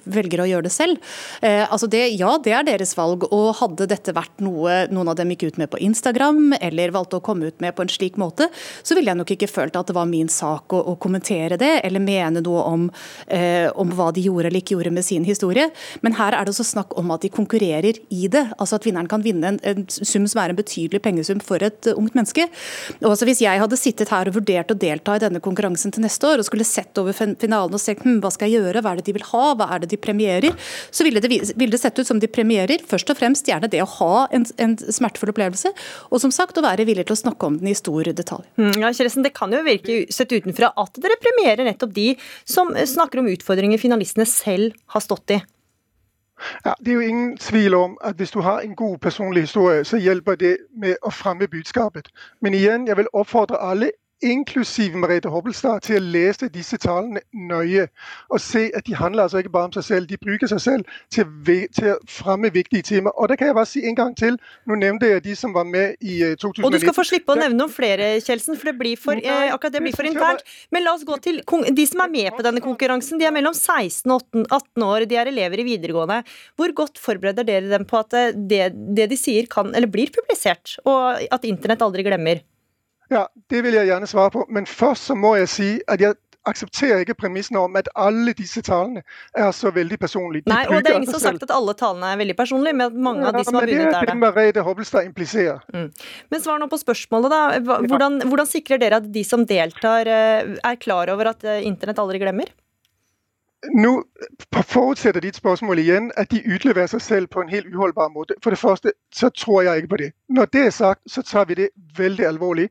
velger 0.09 0.43
å 0.43 0.47
gjøre 0.49 0.67
det 0.67 0.73
selv, 0.73 0.97
altså 1.41 1.87
det, 1.91 2.01
ja, 2.19 2.33
det 2.43 2.53
er 2.55 2.65
deres 2.67 2.95
valg. 2.97 3.23
og 3.33 3.55
hadde 3.59 3.87
dette 3.89 4.13
vært 4.15 4.41
noe 4.43 4.87
noen 4.93 5.11
av 5.11 5.17
dem 5.19 5.31
gikk 5.33 5.47
ut 5.49 5.59
med 5.61 5.69
på 5.71 5.79
Instagram, 5.83 6.53
eller 6.59 6.93
valgte 6.95 7.19
å 7.19 7.23
komme 7.23 7.49
ut 7.49 7.59
med 7.63 7.75
på 7.75 7.85
en 7.85 7.91
slik 7.91 8.17
måte, 8.21 8.49
så 8.83 8.97
ville 8.97 9.11
jeg 9.11 9.19
nok 9.19 9.33
ikke 9.35 9.49
følt 9.49 9.77
at 9.79 9.89
det 9.89 9.95
var 9.97 10.09
min 10.09 10.29
sak 10.31 10.73
å, 10.75 10.81
å 10.93 10.95
kommentere 11.01 11.57
det, 11.59 11.71
eller 11.85 12.03
mene 12.03 12.43
noe 12.45 12.65
om, 12.67 12.87
eh, 13.27 13.67
om, 13.79 13.91
hva 13.95 14.09
de 14.15 14.23
gjorde 14.25 14.49
eller 14.49 14.63
ikke 14.63 14.77
gjorde 14.77 14.93
med 14.95 15.05
sin 15.05 15.27
historie. 15.27 15.69
Men 16.05 16.17
her 16.19 16.35
er 16.35 16.45
det 16.45 16.53
også 16.53 16.67
snakk 16.71 16.95
om 16.99 17.11
at 17.15 17.25
de 17.25 17.33
konkurrerer 17.33 17.99
i 18.13 18.27
det. 18.31 18.45
Altså 18.57 18.79
at 18.79 18.87
vinneren 18.87 19.09
kan 19.11 19.23
vinne 19.25 19.53
en, 19.53 19.59
en 19.63 19.85
sum 19.89 20.27
som 20.29 20.43
er 20.43 20.53
en 20.53 20.59
betydelig 20.59 21.01
pengesum 21.05 21.43
for 21.43 21.58
et 21.67 21.89
uh, 21.91 21.97
ungt 21.99 22.15
menneske. 22.17 22.47
Og 23.01 23.11
altså 23.11 23.27
Hvis 23.29 23.43
jeg 23.43 23.61
hadde 23.61 23.79
sittet 23.79 24.11
her 24.13 24.29
og 24.29 24.37
vurdert 24.39 24.71
å 24.71 24.77
delta 24.79 25.15
i 25.17 25.23
denne 25.23 25.41
konkurransen 25.43 25.93
til 25.93 26.03
neste 26.05 26.27
år, 26.29 26.41
og 26.41 26.47
skulle 26.47 26.67
sett 26.67 26.97
over 27.01 27.15
finalen 27.15 27.75
og 27.75 27.81
sett 27.81 28.03
hm, 28.05 28.19
hva 28.23 28.31
skal 28.33 28.49
jeg 28.49 28.63
gjøre, 28.63 28.83
hva 28.85 28.93
er 28.93 29.01
det 29.01 29.07
de 29.09 29.15
vil 29.17 29.27
ha, 29.31 29.43
hva 29.59 29.69
er 29.75 29.83
det 29.83 29.91
de 29.93 30.01
premierer, 30.01 30.55
så 30.91 31.05
ville 31.07 31.21
det, 31.23 31.31
ville 31.31 31.73
det 31.73 31.81
sett 31.81 31.99
ut 31.99 32.07
som 32.07 32.21
de 32.21 32.31
premierer 32.31 32.83
først 32.89 33.11
og 33.11 33.19
fremst 33.19 33.49
gjerne 33.49 33.69
det 33.71 33.83
å 33.83 33.89
ha 33.99 34.25
en, 34.35 34.47
en, 34.61 34.77
smertefull 34.79 35.33
opplevelse, 35.33 35.71
og 36.09 36.23
som 36.23 36.33
sagt 36.33 36.57
å 36.57 36.65
være 36.65 36.87
villig 36.89 37.07
til 37.09 37.17
å 37.17 37.21
snakke 37.23 37.49
om 37.49 37.59
den 37.59 37.71
i 37.71 37.77
stor 37.77 38.11
detalj. 38.15 38.47
Mm, 38.59 38.73
ja, 38.81 38.91
Kjellesen, 38.95 39.25
Det 39.25 39.35
kan 39.35 39.53
jo 39.53 39.61
virke 39.65 40.01
sett 40.13 40.33
utenfra 40.33 40.71
at 40.79 40.99
dere 41.01 41.19
premierer 41.21 41.67
nettopp 41.67 41.93
de 41.95 42.11
som 42.47 42.71
snakker 42.73 43.21
om 43.21 43.31
utfordringer 43.31 43.81
finalistene 43.81 44.27
selv 44.29 44.75
har 44.93 45.05
stått 45.05 45.37
i. 45.37 45.41
Ja, 46.65 46.73
Det 46.79 46.87
er 46.87 46.93
jo 46.93 46.99
ingen 46.99 47.37
tvil 47.37 47.73
om 47.73 47.97
at 48.01 48.15
hvis 48.15 48.31
du 48.31 48.39
har 48.39 48.59
en 48.59 48.75
god 48.75 48.97
personlig 48.97 49.43
historie, 49.43 49.83
så 49.83 49.97
hjelper 49.97 50.35
det 50.35 50.57
med 50.77 50.95
å 51.03 51.09
fremme 51.09 51.47
budskapet. 51.47 52.07
Men 52.41 52.53
igjen, 52.53 52.87
jeg 52.87 52.97
vil 52.97 53.07
oppfordre 53.13 53.57
alle 53.61 53.91
inklusiv 54.25 54.95
Merete 54.99 55.29
Hobbelstad, 55.31 55.83
til 55.85 55.99
å 55.99 56.03
lese 56.13 56.49
disse 56.51 56.77
tallene 56.81 57.21
nøye. 57.33 57.87
Og 58.33 58.41
se 58.43 58.67
at 58.75 58.85
de 58.87 58.95
handler 58.97 59.25
altså 59.25 59.41
ikke 59.41 59.53
bare 59.53 59.69
om 59.69 59.75
seg 59.77 59.85
selv, 59.87 60.09
de 60.09 60.19
bruker 60.19 60.51
seg 60.51 60.61
selv 60.63 60.97
til, 61.13 61.27
til 61.75 61.93
å 61.93 61.97
fremme 62.09 62.51
viktige 62.53 62.85
temaer. 62.89 63.15
Og 63.15 63.31
det 63.31 63.39
kan 63.39 63.51
jeg 63.51 63.57
bare 63.57 63.69
si 63.69 63.83
en 63.87 63.97
gang 63.97 64.15
til. 64.19 64.39
Nå 64.69 64.79
nevnte 64.81 65.09
jeg 65.11 65.23
de 65.25 65.35
som 65.39 65.55
var 65.55 65.67
med 65.69 65.95
i 66.01 66.19
2019. 66.35 66.59
Eh, 66.59 66.67
og 66.67 66.75
du 66.75 66.79
skal 66.83 66.97
få 66.97 67.07
slippe 67.07 67.35
å 67.35 67.39
nevne 67.39 67.59
noen 67.59 67.73
flere, 67.73 68.11
Kjelsen, 68.25 68.59
for 68.59 68.71
det 68.71 68.75
blir 68.81 68.99
for, 68.99 69.15
eh, 69.19 69.53
akkurat 69.53 69.77
det 69.77 69.83
blir 69.85 69.95
for 69.95 70.09
internt. 70.09 70.45
Men 70.71 70.85
la 70.85 70.95
oss 70.97 71.07
gå 71.07 71.19
til 71.23 71.41
de 71.43 71.87
som 71.87 72.03
er 72.05 72.13
med 72.13 72.31
på 72.35 72.45
denne 72.45 72.63
konkurransen. 72.65 73.19
De 73.19 73.27
er 73.29 73.35
mellom 73.35 73.55
16 73.55 74.11
og 74.11 74.23
18 74.49 74.83
år, 74.85 75.07
de 75.09 75.19
er 75.19 75.31
elever 75.31 75.63
i 75.63 75.67
videregående. 75.71 76.21
Hvor 76.59 76.75
godt 76.75 76.99
forbereder 76.99 77.47
dere 77.47 77.69
dem 77.71 77.87
på 77.89 77.99
at 78.03 78.13
eh, 78.13 78.31
det, 78.35 78.73
det 78.95 79.09
de 79.09 79.19
sier 79.19 79.47
kan, 79.51 79.73
eller 79.75 79.87
blir 79.87 80.11
publisert, 80.13 80.77
og 80.85 81.23
at 81.31 81.47
internett 81.47 81.83
aldri 81.85 82.03
glemmer? 82.03 82.43
Ja, 83.09 83.27
Det 83.49 83.63
vil 83.65 83.73
jeg 83.73 83.89
gjerne 83.89 84.07
svare 84.07 84.31
på. 84.33 84.45
Men 84.49 84.65
først 84.69 85.09
så 85.09 85.15
må 85.17 85.35
jeg 85.39 85.49
si 85.49 85.69
at 85.87 86.01
jeg 86.01 86.17
aksepterer 86.47 87.03
ikke 87.03 87.17
premissen 87.19 87.57
om 87.59 87.75
at 87.79 87.89
alle 87.99 88.33
disse 88.37 88.61
talene 88.65 89.01
er 89.37 89.49
så 89.55 89.71
veldig 89.75 89.97
personlige. 90.01 90.45
De 90.47 90.53
Nei, 90.53 90.61
og 90.69 90.83
det 90.85 90.93
er 90.93 90.99
ingen 90.99 91.09
som 91.09 91.19
har 91.19 91.25
sagt 91.33 91.45
at 91.45 91.53
alle 91.53 91.75
talene 91.77 92.13
er 92.13 92.21
veldig 92.21 92.35
personlige, 92.39 92.77
men 92.79 92.87
at 92.87 92.95
mange 93.09 93.25
ja, 93.25 93.31
av 93.31 93.37
de 93.39 93.43
som 93.47 93.59
har 93.59 93.67
vunnet, 93.67 93.81
er 93.81 93.91
det. 93.91 93.99
Det 93.99 94.07
er 94.07 94.11
det 94.13 94.21
Merete 94.23 94.65
Hobbelstad 94.65 95.09
impliserer. 95.09 95.59
Mm. 95.75 95.89
Men 96.31 96.45
svar 96.45 96.61
nå 96.61 96.69
på 96.71 96.79
spørsmålet, 96.81 97.35
da. 97.35 97.75
Hvordan, 97.89 98.21
hvordan 98.31 98.49
sikrer 98.49 98.81
dere 98.81 99.01
at 99.03 99.11
de 99.13 99.25
som 99.27 99.45
deltar, 99.49 100.09
eh, 100.09 100.55
er 100.71 100.81
klar 100.81 101.11
over 101.13 101.33
at 101.33 101.45
eh, 101.45 101.61
internett 101.67 102.01
aldri 102.01 102.21
glemmer? 102.23 102.53
Nå 103.75 104.03
forudsætter 104.55 105.21
dit 105.21 105.35
spørsmål 105.35 105.79
igjen 105.79 106.11
at 106.17 106.31
de 106.31 106.43
utleverer 106.53 106.87
seg 106.87 107.01
selv 107.01 107.27
på 107.27 107.41
en 107.41 107.49
helt 107.49 107.75
uholdbar 107.75 108.07
måte. 108.07 108.33
For 108.43 108.49
det 108.49 108.59
første 108.59 108.91
så 109.13 109.29
tror 109.29 109.61
jeg 109.61 109.75
ikke 109.75 109.87
på 109.87 109.97
det. 109.97 110.11
Når 110.29 110.45
det 110.45 110.65
er 110.65 110.69
sagt, 110.69 111.01
så 111.07 111.21
tar 111.21 111.45
vi 111.45 111.53
det 111.53 111.69
veldig 111.97 112.25
alvorlig. 112.25 112.69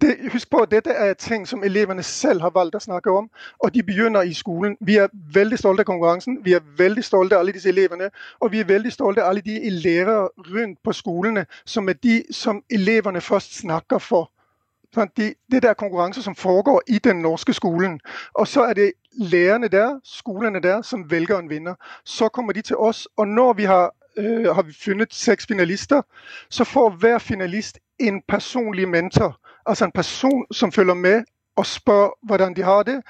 Det, 0.00 0.16
husk 0.32 0.50
på 0.50 0.56
at 0.56 0.70
Dette 0.70 0.90
er 0.90 1.14
ting 1.14 1.48
som 1.48 1.64
elevene 1.64 2.02
selv 2.02 2.40
har 2.40 2.50
valgt 2.50 2.74
å 2.76 2.78
snakke 2.84 3.10
om, 3.10 3.30
og 3.64 3.74
de 3.74 3.82
begynner 3.82 4.22
i 4.28 4.34
skolen. 4.36 4.76
Vi 4.80 4.96
er 4.96 5.08
veldig 5.32 5.58
stolte 5.58 5.80
av 5.80 5.88
konkurransen, 5.88 6.36
vi 6.44 6.52
er 6.52 6.60
veldig 6.78 7.04
stolte 7.04 7.34
av 7.34 7.40
alle 7.40 7.52
disse 7.56 7.68
elevene, 7.72 8.10
og 8.40 8.52
vi 8.52 8.60
er 8.60 8.68
veldig 8.68 8.92
stolte 8.92 9.24
av 9.24 9.30
alle 9.32 9.40
de 9.40 9.70
lærere 9.70 10.28
rundt 10.52 10.78
på 10.84 10.92
skolene 10.92 11.46
som 11.64 11.88
er 11.88 11.96
de 12.02 12.22
som 12.30 12.60
elevene 12.70 13.20
først 13.20 13.56
snakker 13.62 13.98
for. 13.98 14.30
De, 15.16 15.34
det 15.52 15.64
er 15.64 15.74
konkurranse 15.74 16.22
som 16.22 16.34
foregår 16.34 16.80
i 16.88 16.98
den 16.98 17.16
norske 17.16 17.52
skolen. 17.52 18.00
Og 18.34 18.48
så 18.48 18.62
er 18.64 18.72
det 18.72 18.92
lærerne 19.16 19.68
der, 19.68 20.00
skolene 20.04 20.60
der, 20.60 20.82
som 20.82 21.10
velger 21.10 21.38
en 21.38 21.50
vinner. 21.50 21.74
Så 22.04 22.28
kommer 22.28 22.52
de 22.52 22.62
til 22.62 22.76
oss, 22.76 23.08
og 23.16 23.28
når 23.28 23.52
vi 23.52 23.64
har, 23.64 23.94
øh, 24.16 24.54
har 24.54 24.62
vi 24.62 24.72
funnet 24.84 25.14
seks 25.14 25.46
finalister, 25.46 26.02
så 26.50 26.64
får 26.64 26.90
hver 26.90 27.18
finalist 27.18 27.78
en 27.98 28.22
personlig 28.28 28.88
mentor. 28.88 29.40
Altså 29.66 29.84
en 29.84 29.92
person 29.92 30.46
som 30.50 30.72
følger 30.72 30.94
med 30.94 31.24
og 31.56 31.66
spør 31.66 32.18
hvordan 32.22 32.56
de 32.56 32.62
har 32.62 32.82
det. 32.82 33.02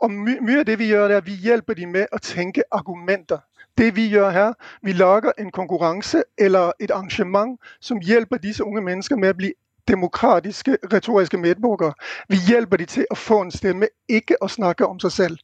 Og 0.00 0.10
my 0.10 0.38
mye 0.40 0.58
av 0.58 0.66
det 0.66 0.78
vi 0.78 0.86
gjør, 0.86 1.08
er 1.08 1.16
at 1.16 1.26
vi 1.26 1.34
hjelper 1.34 1.74
dem 1.74 1.88
med 1.88 2.06
å 2.12 2.18
tenke 2.22 2.62
argumenter. 2.70 3.38
Det 3.78 3.96
vi 3.96 4.08
gjør 4.08 4.30
her, 4.30 4.52
vi 4.82 4.92
lager 4.92 5.32
en 5.38 5.50
konkurranse 5.50 6.22
eller 6.38 6.72
et 6.80 6.90
arrangement 6.90 7.58
som 7.80 7.98
hjelper 7.98 8.36
disse 8.36 8.64
unge 8.64 8.82
mennesker 8.82 9.16
med 9.16 9.34
å 9.34 9.38
bli 9.38 9.52
demokratiske, 9.88 10.78
retoriske 10.92 11.38
medborgere. 11.38 11.92
Vi 12.28 12.36
hjelper 12.48 12.76
dem 12.76 12.86
til 12.86 13.06
å 13.10 13.14
få 13.14 13.40
en 13.42 13.50
stemme, 13.50 13.88
ikke 14.08 14.36
å 14.40 14.48
snakke 14.48 14.86
om 14.86 15.00
seg 15.00 15.12
selv. 15.12 15.38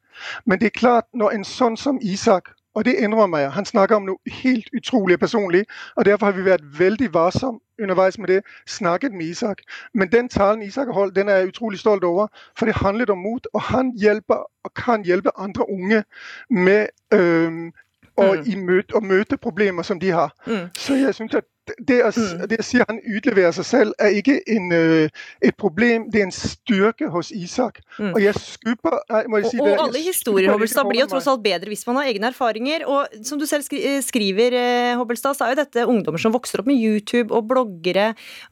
Men 0.47 0.61
det 0.61 0.66
er 0.66 0.78
klart, 0.80 1.05
når 1.14 1.30
en 1.30 1.45
sånn 1.45 1.76
som 1.76 1.99
Isak 2.03 2.55
og 2.74 2.84
det 2.84 2.95
innrømmer 2.99 3.38
jeg. 3.38 3.53
Han 3.53 3.64
snakker 3.64 3.97
om 3.97 4.03
noe 4.03 4.18
helt 4.42 4.68
utrolig 4.76 5.18
personlig. 5.20 5.64
og 5.97 6.05
Derfor 6.05 6.26
har 6.26 6.32
vi 6.32 6.45
vært 6.45 6.78
veldig 6.78 7.14
varsomme 7.14 7.59
underveis 7.82 8.18
med 8.18 8.28
det. 8.28 8.40
Snakket 8.66 9.12
med 9.12 9.26
Isak. 9.26 9.62
Men 9.95 10.12
den 10.12 10.28
talen 10.28 10.62
Isak 10.62 10.86
har 10.86 10.92
holdt, 10.95 11.16
den 11.16 11.28
er 11.28 11.36
jeg 11.36 11.49
utrolig 11.49 11.78
stolt 11.78 12.05
over. 12.05 12.26
For 12.59 12.66
det 12.66 12.74
handlet 12.74 13.11
om 13.11 13.18
mot. 13.18 13.47
Og 13.55 13.62
han 13.62 13.92
hjelper 13.99 14.34
og 14.64 14.74
kan 14.74 15.05
hjelpe 15.05 15.30
andre 15.38 15.70
unge 15.70 16.05
med 16.51 16.86
øh, 17.12 17.70
og, 18.16 18.44
mm. 18.46 18.62
møte, 18.66 18.94
og 18.94 19.02
møte 19.06 19.38
problemer 19.40 19.86
som 19.86 20.00
de 20.00 20.12
har. 20.14 20.34
Mm. 20.46 20.70
Så 20.78 20.98
jeg 21.00 21.14
synes 21.16 21.34
at 21.40 21.50
det 21.88 21.96
å, 22.04 22.10
mm. 22.12 22.42
det 22.50 22.58
å 22.60 22.64
si 22.66 22.80
at 22.82 22.90
han 22.90 22.98
utleverer 23.00 23.54
seg 23.56 23.66
selv, 23.66 23.94
er 24.02 24.16
ikke 24.18 24.36
en, 24.52 24.66
uh, 24.68 25.22
et 25.44 25.56
problem, 25.56 26.08
det 26.12 26.20
er 26.20 26.26
en 26.28 26.34
styrke 26.34 27.08
hos 27.12 27.30
Isak. 27.32 27.80
Mm. 27.96 28.10
Og 28.12 28.20
jeg 28.20 28.36
skubber 28.36 28.98
må 29.32 29.40
jeg 29.40 29.54
si 29.54 29.60
og, 29.62 29.70
det, 29.70 29.72
og 29.72 29.84
alle 29.86 30.02
historier 30.04 30.52
Hobbelstad, 30.52 30.88
blir 30.90 31.04
jo 31.04 31.08
tross 31.14 31.28
alt 31.30 31.44
bedre 31.44 31.72
hvis 31.72 31.86
man 31.88 32.00
har 32.00 32.10
egne 32.12 32.28
erfaringer. 32.30 32.84
Og 32.90 33.24
som 33.24 33.40
du 33.40 33.46
selv 33.48 33.66
eh, 33.78 34.00
skriver, 34.04 34.58
eh, 34.60 34.92
Hobbelstad, 35.00 35.38
så 35.38 35.48
er 35.48 35.54
jo 35.54 35.62
dette 35.62 35.86
ungdommer 35.88 36.20
som 36.20 36.34
vokser 36.36 36.60
opp 36.60 36.68
med 36.68 36.80
YouTube 36.80 37.32
og 37.32 37.48
bloggere. 37.48 38.10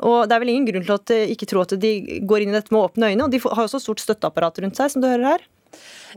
Og 0.08 0.24
det 0.28 0.36
er 0.36 0.44
vel 0.44 0.54
ingen 0.54 0.70
grunn 0.70 0.88
til 0.88 0.96
at 0.96 1.16
ikke 1.36 1.50
tro 1.52 1.66
at 1.66 1.76
de 1.82 2.22
går 2.24 2.46
inn 2.46 2.54
i 2.54 2.56
dette 2.56 2.72
med 2.72 2.80
åpne 2.86 3.12
øyne. 3.12 3.28
Og 3.28 3.34
de 3.34 3.42
har 3.44 3.66
jo 3.66 3.74
så 3.74 3.82
stort 3.82 4.00
støtteapparat 4.00 4.64
rundt 4.64 4.80
seg, 4.80 4.94
som 4.94 5.04
du 5.04 5.10
hører 5.10 5.34
her. 5.34 5.50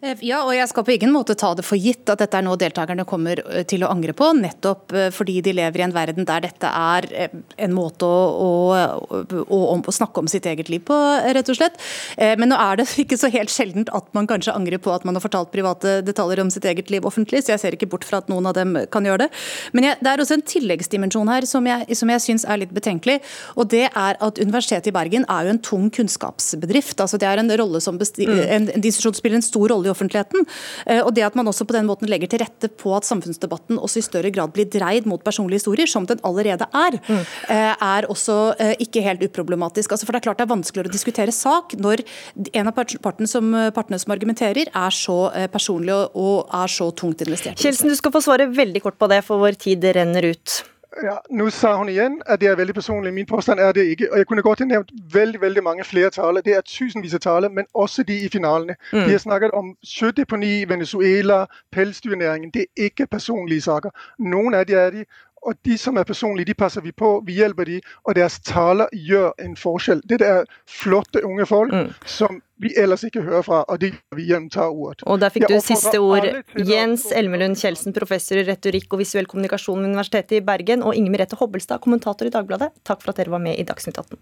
Eh, 0.01 0.17
ja, 0.27 0.41
og 0.43 0.53
jeg 0.55 0.67
skal 0.71 0.85
på 0.85 0.93
ingen 0.95 1.13
måte 1.13 1.35
ta 1.39 1.51
det 1.55 1.65
for 1.65 1.79
gitt 1.79 2.09
at 2.11 2.19
dette 2.21 2.39
er 2.39 2.45
noe 2.45 2.59
deltakerne 2.59 3.05
kommer 3.07 3.39
eh, 3.45 3.63
til 3.67 3.85
å 3.85 3.91
angre 3.93 4.15
på, 4.17 4.31
nettopp 4.37 4.95
eh, 4.95 5.09
fordi 5.13 5.37
de 5.45 5.53
lever 5.55 5.81
i 5.81 5.85
en 5.85 5.95
verden 5.95 6.27
der 6.27 6.43
dette 6.45 6.69
er 6.69 7.07
en 7.15 7.75
måte 7.75 8.07
å, 8.07 8.51
å, 8.75 9.21
å, 9.45 9.59
å 9.77 9.95
snakke 9.95 10.23
om 10.23 10.29
sitt 10.31 10.47
eget 10.49 10.69
liv 10.71 10.83
på, 10.85 10.95
rett 11.35 11.49
og 11.51 11.57
slett. 11.57 11.77
Men 12.17 12.49
nå 12.51 12.57
er 12.59 12.79
det 12.79 12.87
ikke 13.03 13.17
så 13.19 13.29
helt 13.33 13.53
sjeldent 13.53 13.91
at 13.95 14.07
man 14.17 14.27
kanskje 14.29 14.55
angrer 14.55 14.81
på 14.81 14.91
at 14.93 15.05
man 15.07 15.17
har 15.17 15.23
fortalt 15.23 15.53
private 15.53 15.99
detaljer 16.05 16.43
om 16.43 16.51
sitt 16.53 16.67
eget 16.67 16.91
liv 16.93 17.05
offentlig, 17.07 17.43
så 17.43 17.53
jeg 17.53 17.63
ser 17.63 17.77
ikke 17.77 17.89
bort 17.91 18.05
fra 18.07 18.21
at 18.21 18.29
noen 18.31 18.49
av 18.49 18.55
dem 18.57 18.75
kan 18.91 19.05
gjøre 19.07 19.25
det. 19.25 19.29
Men 19.77 19.89
jeg, 19.89 19.99
det 20.03 20.11
er 20.11 20.23
også 20.23 20.37
en 20.37 20.45
tilleggsdimensjon 20.53 21.31
her 21.31 21.47
som 21.49 21.67
jeg, 21.69 21.97
som 21.97 22.11
jeg 22.11 22.23
syns 22.23 22.47
er 22.47 22.61
litt 22.61 22.73
betenkelig, 22.75 23.19
og 23.55 23.69
det 23.73 23.85
er 23.87 24.19
at 24.19 24.41
Universitetet 24.41 24.91
i 24.91 24.95
Bergen 24.95 25.27
er 25.31 25.47
jo 25.47 25.55
en 25.55 25.63
tung 25.63 25.87
kunnskapsbedrift. 25.93 26.99
altså 27.01 27.19
Det 27.21 27.29
er 27.29 27.41
en 27.41 27.53
rolle 27.61 27.81
som 27.83 27.99
mm. 27.99 28.23
en, 28.27 28.69
en 28.69 28.81
institusjon 28.81 29.17
spiller 29.17 29.39
en 29.39 29.45
stor 29.45 29.71
rolle 29.71 29.84
i 29.87 29.93
offentligheten. 29.93 30.45
Eh, 30.85 31.01
og 31.01 31.13
det 31.15 31.25
at 31.27 31.37
man 31.37 31.49
også 31.51 31.67
på 31.67 31.75
den 31.75 31.87
måten 31.89 32.09
legger 32.11 32.31
til 32.31 32.43
rette 32.43 32.69
på 32.69 32.93
at 32.97 33.07
samfunnsdebatten 33.07 33.79
også 33.79 34.01
i 34.01 34.05
større 34.05 34.31
grad 34.33 34.53
blir 34.55 34.69
dreid 34.71 35.07
mot 35.09 35.23
personlige 35.25 35.63
historier, 35.63 35.89
som 35.89 36.07
den 36.09 36.21
allerede 36.25 36.67
er, 36.75 36.99
mm. 37.05 37.23
er 37.49 38.09
også 38.11 38.37
eh, 38.59 38.75
ikke 38.83 39.03
helt 39.05 39.23
uproblematisk. 39.25 39.91
Altså, 39.91 40.07
for 40.07 40.15
det 40.15 40.21
er 40.21 40.27
klart 40.29 40.41
det 40.41 40.47
er 40.47 40.53
vanskeligere 40.53 40.91
å 40.91 40.95
diskutere 40.95 41.35
sak 41.35 41.77
når 41.79 42.05
en 42.53 42.69
av 42.69 42.75
partene 42.75 43.29
som, 43.29 43.51
partene 43.75 43.99
som 44.01 44.13
argumenterer, 44.15 44.69
er 44.69 44.95
så 44.95 45.17
personlig 45.51 45.95
og 45.95 46.53
er 46.53 46.71
så 46.71 46.89
tungt 46.97 47.21
investert. 47.25 47.59
Kjelsen, 47.61 47.91
du 47.91 47.97
skal 47.97 48.13
få 48.15 48.23
svare 48.25 48.49
veldig 48.51 48.83
kort 48.83 48.99
på 48.99 49.09
det, 49.11 49.21
for 49.25 49.41
vår 49.41 49.59
tid 49.61 49.85
renner 49.95 50.31
ut. 50.33 50.61
Ja, 51.03 51.17
Nå 51.31 51.49
sa 51.49 51.75
hun 51.75 51.89
igjen 51.89 52.21
at 52.25 52.39
det 52.41 52.47
er 52.49 52.55
veldig 52.55 52.73
personlig. 52.73 53.13
Min 53.13 53.25
påstand 53.25 53.59
er 53.59 53.71
det 53.71 53.83
ikke. 53.85 54.11
Og 54.11 54.17
Jeg 54.17 54.27
kunne 54.27 54.41
godt 54.41 54.59
ha 54.59 54.65
nevnt 54.65 54.91
veldig 55.13 55.41
veldig 55.41 55.63
mange 55.63 55.83
flere 55.83 56.09
taler. 56.09 56.41
Det 56.41 56.55
er 56.55 56.61
tusenvis 56.61 57.13
av 57.13 57.19
taler, 57.19 57.49
men 57.49 57.65
også 57.73 58.03
de 58.03 58.19
i 58.25 58.29
finalene. 58.29 58.75
Mm. 58.93 59.05
Vi 59.05 59.11
har 59.11 59.17
snakket 59.17 59.51
om 59.51 59.75
sjødeponi, 59.83 60.69
Venezuela, 60.69 61.45
pelsdyrnæringen. 61.71 62.51
Det 62.53 62.61
er 62.61 62.83
ikke 62.83 63.07
personlige 63.07 63.61
saker. 63.61 63.89
Noen 64.19 64.53
av 64.53 64.65
de 64.65 64.73
er 64.73 64.89
de, 64.89 65.05
og 65.45 65.57
de 65.65 65.77
som 65.77 65.97
er 65.97 66.07
personlige, 66.07 66.49
de 66.49 66.57
passer 66.57 66.81
vi 66.81 66.91
på. 66.91 67.19
Vi 67.25 67.37
hjelper 67.37 67.69
de, 67.69 67.79
og 68.03 68.17
deres 68.17 68.39
taler 68.45 68.89
gjør 68.91 69.31
en 69.43 69.55
forskjell. 69.59 70.01
Dette 70.09 70.25
er 70.25 70.49
flotte 70.69 71.21
unge 71.25 71.45
folk 71.49 71.73
mm. 71.73 71.91
som 72.09 72.41
vi 72.63 72.71
ellers 72.79 73.03
ikke 73.03 73.21
hører 73.25 73.43
fra, 73.45 73.61
og 73.67 73.81
de 73.81 73.91
vi 74.15 74.27
gjentar 74.29 74.71
ordet. 74.71 75.03
Og 75.11 75.19
der 75.21 75.33
fikk 75.33 75.49
du 75.51 75.57
siste 75.63 75.99
ord. 75.99 76.27
Jens 76.55 77.09
Elmelund 77.11 77.59
Kjeldsen, 77.59 77.93
professor 77.95 78.39
i 78.39 78.45
retorikk 78.47 78.95
og 78.95 79.03
visuell 79.03 79.27
kommunikasjon 79.29 79.83
ved 79.83 79.91
Universitetet 79.91 80.39
i 80.39 80.45
Bergen, 80.45 80.85
og 80.85 80.95
Inger 80.95 81.13
Merete 81.17 81.39
Hobbelstad, 81.39 81.83
kommentator 81.83 82.29
i 82.29 82.33
Dagbladet. 82.33 82.71
Takk 82.87 83.03
for 83.03 83.11
at 83.11 83.21
dere 83.21 83.35
var 83.35 83.43
med 83.43 83.59
i 83.59 83.67
Dagsnytt 83.67 83.99
18. 84.01 84.17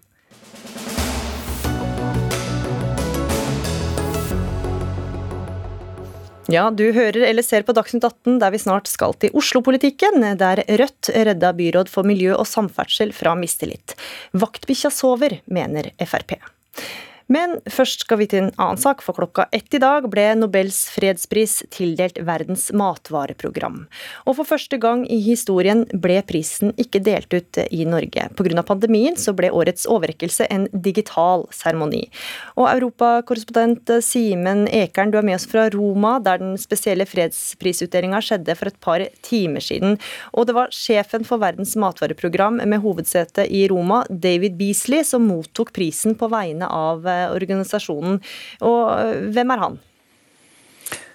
Ja, 6.52 6.66
du 6.72 6.90
hører 6.92 7.24
eller 7.24 7.46
ser 7.46 7.64
på 7.64 7.72
Dagsnytt 7.76 8.04
18 8.04 8.40
der 8.42 8.52
vi 8.52 8.60
snart 8.60 8.90
skal 8.92 9.14
til 9.16 9.32
Oslo-politikken, 9.40 10.20
der 10.40 10.60
Rødt 10.68 11.10
redda 11.16 11.54
byråd 11.56 11.92
for 11.92 12.08
miljø 12.08 12.34
og 12.36 12.48
samferdsel 12.50 13.14
fra 13.16 13.36
mistillit. 13.40 13.96
Vaktbikkja 14.36 14.92
sover, 14.92 15.38
mener 15.48 15.94
Frp. 16.04 16.36
Men 17.32 17.58
først 17.72 18.04
skal 18.04 18.20
vi 18.20 18.28
til 18.30 18.44
en 18.44 18.52
annen 18.58 18.80
sak, 18.82 19.02
for 19.06 19.16
klokka 19.16 19.48
ett 19.56 19.74
i 19.74 19.82
dag 19.82 20.06
ble 20.12 20.26
Nobels 20.38 20.86
fredspris 20.92 21.62
tildelt 21.74 22.20
Verdens 22.26 22.70
matvareprogram. 22.76 23.84
Og 24.28 24.38
for 24.40 24.48
første 24.48 24.80
gang 24.82 25.06
i 25.12 25.20
historien 25.24 25.86
ble 25.94 26.20
prisen 26.28 26.74
ikke 26.82 27.02
delt 27.04 27.34
ut 27.34 27.60
i 27.70 27.86
Norge. 27.88 28.28
Pga. 28.38 28.64
pandemien 28.68 29.16
så 29.20 29.34
ble 29.36 29.52
årets 29.52 29.88
overrekkelse 29.90 30.48
en 30.52 30.68
digital 30.74 31.48
seremoni. 31.54 32.04
Og 32.58 32.68
europakorrespondent 32.70 33.92
Simen 34.04 34.66
Ekern, 34.68 35.14
du 35.14 35.20
er 35.20 35.28
med 35.28 35.38
oss 35.40 35.48
fra 35.50 35.70
Roma, 35.74 36.18
der 36.24 36.42
den 36.42 36.58
spesielle 36.62 37.08
fredsprisutdelinga 37.10 38.22
skjedde 38.24 38.58
for 38.60 38.72
et 38.72 38.80
par 38.84 39.06
timer 39.26 39.64
siden. 39.64 39.98
Og 40.34 40.48
det 40.50 40.58
var 40.58 40.74
sjefen 40.76 41.28
for 41.28 41.42
Verdens 41.44 41.76
matvareprogram 41.80 42.62
med 42.62 42.84
hovedsete 42.84 43.48
i 43.48 43.66
Roma, 43.72 44.04
David 44.10 44.58
Beasley, 44.60 45.04
som 45.08 45.28
mottok 45.28 45.74
prisen 45.76 46.18
på 46.20 46.30
vegne 46.32 46.68
av 46.68 47.08
organisasjonen. 47.32 48.20
Og 48.66 48.82
eh, 49.00 49.26
hvem 49.36 49.56
er 49.56 49.66
han? 49.68 49.80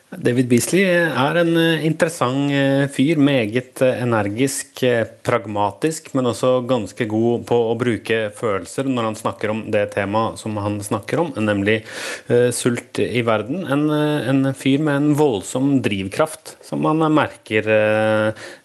David 0.09 0.47
Beasley 0.49 0.87
er 0.89 1.39
en 1.43 1.51
eh, 1.61 1.85
interessant 1.85 2.53
eh, 2.55 2.87
fyr. 2.93 3.19
Meget 3.21 3.83
energisk, 3.83 4.81
pragmatisk, 5.27 6.13
men 6.17 6.31
også 6.31 6.53
ganske 6.69 7.07
god 7.11 7.45
på 7.49 7.59
å 7.71 7.75
bruke 7.79 8.21
følelser 8.37 8.89
når 8.89 9.11
han 9.11 9.19
snakker 9.19 9.53
om 9.53 9.63
det 9.73 9.85
temaet 9.97 10.41
som 10.41 10.57
han 10.63 10.79
snakker 10.85 11.21
om, 11.23 11.33
nemlig 11.43 11.81
sult 12.55 13.01
i 13.03 13.21
verden. 13.27 13.65
En, 13.71 13.85
en 13.91 14.53
fyr 14.57 14.83
med 14.85 14.97
en 14.97 15.11
voldsom 15.19 15.79
drivkraft 15.85 16.57
som 16.65 16.83
man 16.85 17.03
merker 17.13 17.69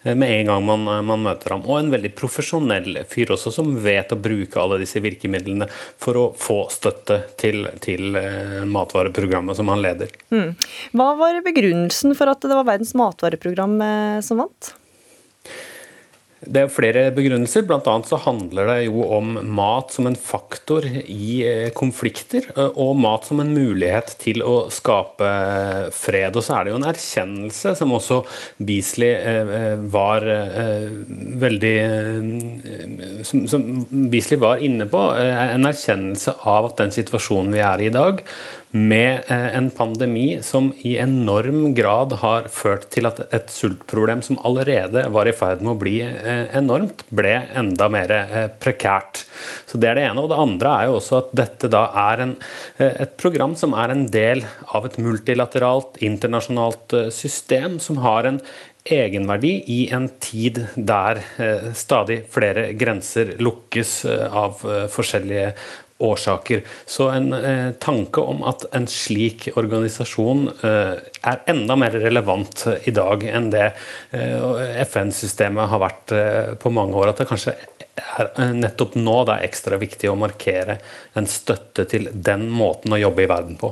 med 0.04 0.24
en 0.28 0.46
gang 0.46 0.64
man, 0.64 0.84
man, 1.06 1.22
møter 1.24 1.54
ham. 1.54 1.64
Og 1.66 1.78
en 1.78 1.92
veldig 1.92 2.12
profesjonell 2.16 3.00
fyr 3.10 3.34
også, 3.34 3.52
som 3.54 3.72
vet 3.84 4.12
å 4.12 4.20
bruke 4.20 4.60
alle 4.60 4.80
disse 4.82 5.02
virkemidlene 5.04 5.68
for 6.00 6.18
å 6.18 6.24
få 6.38 6.58
støtte 6.72 7.20
til, 7.40 7.64
til 7.84 8.16
eh, 8.18 8.62
matvareprogrammet 8.68 9.58
som 9.58 9.70
han 9.72 9.82
leder. 9.84 10.12
Mm. 10.34 10.54
Hva 10.96 11.08
var 11.18 11.33
begrunnelsen 11.42 12.14
for 12.18 12.30
at 12.30 12.44
det 12.44 12.54
var 12.54 12.68
Verdens 12.68 12.94
matvareprogram 12.98 13.76
eh, 13.82 14.22
som 14.24 14.42
vant? 14.44 14.74
Det 16.44 16.60
er 16.60 16.68
flere 16.68 17.02
begrunnelser. 17.16 17.62
Bl.a. 17.64 17.80
så 18.04 18.18
handler 18.20 18.68
det 18.68 18.76
jo 18.84 19.06
om 19.16 19.30
mat 19.56 19.94
som 19.94 20.04
en 20.10 20.16
faktor 20.18 20.84
i 20.84 21.38
eh, 21.48 21.70
konflikter, 21.72 22.50
eh, 22.52 22.76
og 22.76 22.98
mat 23.00 23.24
som 23.24 23.40
en 23.40 23.54
mulighet 23.56 24.12
til 24.20 24.44
å 24.44 24.66
skape 24.68 25.30
fred. 25.96 26.36
Og 26.36 26.44
så 26.44 26.58
er 26.58 26.66
det 26.66 26.74
jo 26.74 26.80
en 26.82 26.90
erkjennelse, 26.90 27.72
som 27.80 27.94
også 27.96 28.20
Beasley 28.60 29.14
var 29.92 30.26
veldig 31.40 31.76
Som 33.24 33.64
Beasley 34.12 34.38
var 34.40 34.60
inne 34.64 34.86
på, 34.90 35.00
en 35.16 35.70
erkjennelse 35.70 36.36
av 36.44 36.68
at 36.68 36.78
den 36.82 36.92
situasjonen 36.94 37.54
vi 37.54 37.64
er 37.64 37.80
i 37.80 37.88
i 37.88 37.92
dag, 37.94 38.20
med 38.74 39.22
eh, 39.30 39.56
en 39.56 39.68
pandemi 39.70 40.42
som 40.42 40.72
i 40.82 40.96
enorm 40.98 41.74
grad 41.74 42.12
har 42.18 42.48
ført 42.50 42.88
til 42.90 43.06
at 43.06 43.20
et 43.30 43.52
sultproblem 43.54 44.22
som 44.26 44.40
allerede 44.42 45.04
var 45.14 45.30
i 45.30 45.34
ferd 45.36 45.62
med 45.62 45.76
å 45.76 45.78
bli 45.78 45.94
eh, 46.02 46.48
enormt, 46.58 47.04
ble 47.14 47.36
enda 47.54 47.86
mer 47.92 48.10
eh, 48.16 48.48
prekært. 48.50 49.22
Så 49.70 49.78
Det 49.78 49.92
er 49.92 50.00
det 50.00 50.08
ene. 50.08 50.24
Og 50.24 50.32
det 50.32 50.40
andre 50.42 50.74
er 50.74 50.90
jo 50.90 50.98
også 50.98 51.20
at 51.20 51.32
dette 51.38 51.70
da 51.70 51.86
er 52.08 52.24
en, 52.24 52.36
et 52.82 53.14
program 53.20 53.54
som 53.58 53.76
er 53.78 53.94
en 53.94 54.06
del 54.10 54.42
av 54.74 54.88
et 54.88 54.98
multilateralt 54.98 56.02
internasjonalt 56.02 56.98
system 57.14 57.78
som 57.82 58.02
har 58.02 58.26
en 58.26 58.40
egenverdi 58.84 59.52
i 59.70 59.78
en 59.96 60.10
tid 60.20 60.58
der 60.76 61.22
stadig 61.76 62.18
flere 62.32 62.66
grenser 62.76 63.32
lukkes 63.40 63.94
av 64.28 64.60
forskjellige 64.92 65.54
årsaker. 65.98 66.62
Så 66.86 67.08
en 67.08 67.32
eh, 67.32 67.70
tanke 67.78 68.20
om 68.20 68.42
at 68.48 68.66
en 68.74 68.86
slik 68.90 69.46
organisasjon 69.54 70.48
eh, 70.66 70.96
er 71.22 71.42
enda 71.50 71.76
mer 71.78 71.94
relevant 72.02 72.66
i 72.82 72.94
dag 72.94 73.22
enn 73.30 73.50
det 73.54 73.68
eh, 74.10 74.80
FN-systemet 74.82 75.70
har 75.70 75.82
vært 75.82 76.14
eh, 76.16 76.54
på 76.58 76.72
mange 76.74 76.98
år. 76.98 77.12
At 77.12 77.22
det 77.22 77.28
kanskje 77.30 77.54
er 77.54 78.26
eh, 78.26 78.50
nettopp 78.58 78.96
nå 78.98 79.20
det 79.28 79.36
er 79.36 79.46
ekstra 79.46 79.78
viktig 79.78 80.10
å 80.10 80.18
markere 80.18 80.80
en 81.14 81.30
støtte 81.30 81.86
til 81.90 82.10
den 82.12 82.48
måten 82.50 82.96
å 82.96 83.00
jobbe 83.00 83.22
i 83.22 83.30
verden 83.30 83.60
på. 83.60 83.70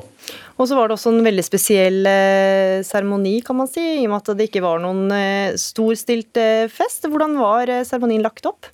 Og 0.60 0.68
så 0.68 0.76
var 0.78 0.86
det 0.86 0.94
også 0.94 1.10
en 1.10 1.26
veldig 1.26 1.42
spesiell 1.42 2.06
eh, 2.06 2.84
seremoni, 2.86 3.40
kan 3.42 3.58
man 3.58 3.70
si, 3.70 3.82
i 3.82 4.06
og 4.06 4.12
med 4.12 4.20
at 4.22 4.38
det 4.38 4.46
ikke 4.46 4.62
var 4.62 4.78
noen 4.84 5.10
storstilt 5.58 6.38
fest. 6.70 7.10
Hvordan 7.10 7.34
var 7.40 7.74
seremonien 7.88 8.22
lagt 8.22 8.46
opp? 8.46 8.70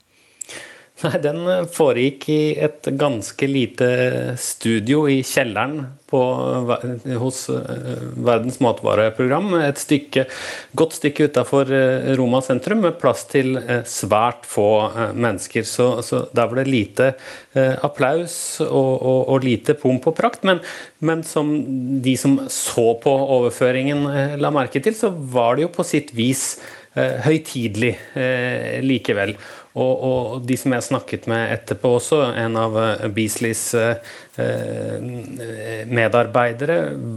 Nei, 0.99 1.19
Den 1.23 1.45
foregikk 1.71 2.25
i 2.35 2.43
et 2.59 2.89
ganske 2.99 3.47
lite 3.47 3.89
studio 4.41 5.05
i 5.07 5.21
kjelleren 5.23 5.85
på, 6.11 6.21
hos 7.21 7.45
eh, 7.53 8.01
Verdens 8.17 8.59
matvareprogram. 8.65 9.53
Et 9.63 9.79
stykke, 9.79 10.25
godt 10.79 10.97
stykke 10.97 11.29
utafor 11.29 11.71
eh, 11.75 12.09
Roma 12.19 12.41
sentrum 12.45 12.83
med 12.83 12.97
plass 12.99 13.27
til 13.31 13.61
eh, 13.61 13.85
svært 13.87 14.49
få 14.49 14.69
mennesker. 15.15 15.67
Så, 15.69 15.91
så 16.03 16.25
der 16.35 16.51
var 16.51 16.63
det 16.63 16.67
lite 16.73 17.13
applaus 17.83 18.61
og, 18.63 18.91
og, 18.97 19.21
og 19.35 19.47
lite 19.47 19.75
pomp 19.79 20.11
og 20.11 20.17
prakt. 20.19 20.43
Men, 20.49 20.63
men, 20.99 21.23
som 21.27 21.53
de 22.03 22.17
som 22.19 22.41
så 22.51 22.89
på 23.03 23.15
overføringen 23.39 24.03
la 24.41 24.51
merke 24.55 24.83
til, 24.83 24.99
så 24.99 25.11
var 25.11 25.57
det 25.57 25.69
jo 25.69 25.73
på 25.79 25.87
sitt 25.87 26.13
vis 26.17 26.51
høytidelig 26.99 27.93
likevel. 28.83 29.37
Og, 29.79 29.93
og, 30.03 30.39
de 30.43 30.57
som 30.59 30.75
jeg 30.75 30.87
snakket 30.89 31.29
med 31.31 31.53
etterpå 31.55 31.93
også, 32.01 32.23
en 32.35 32.59
av 32.59 32.75
Beasleys 33.15 33.69
medarbeidere, 35.89 36.77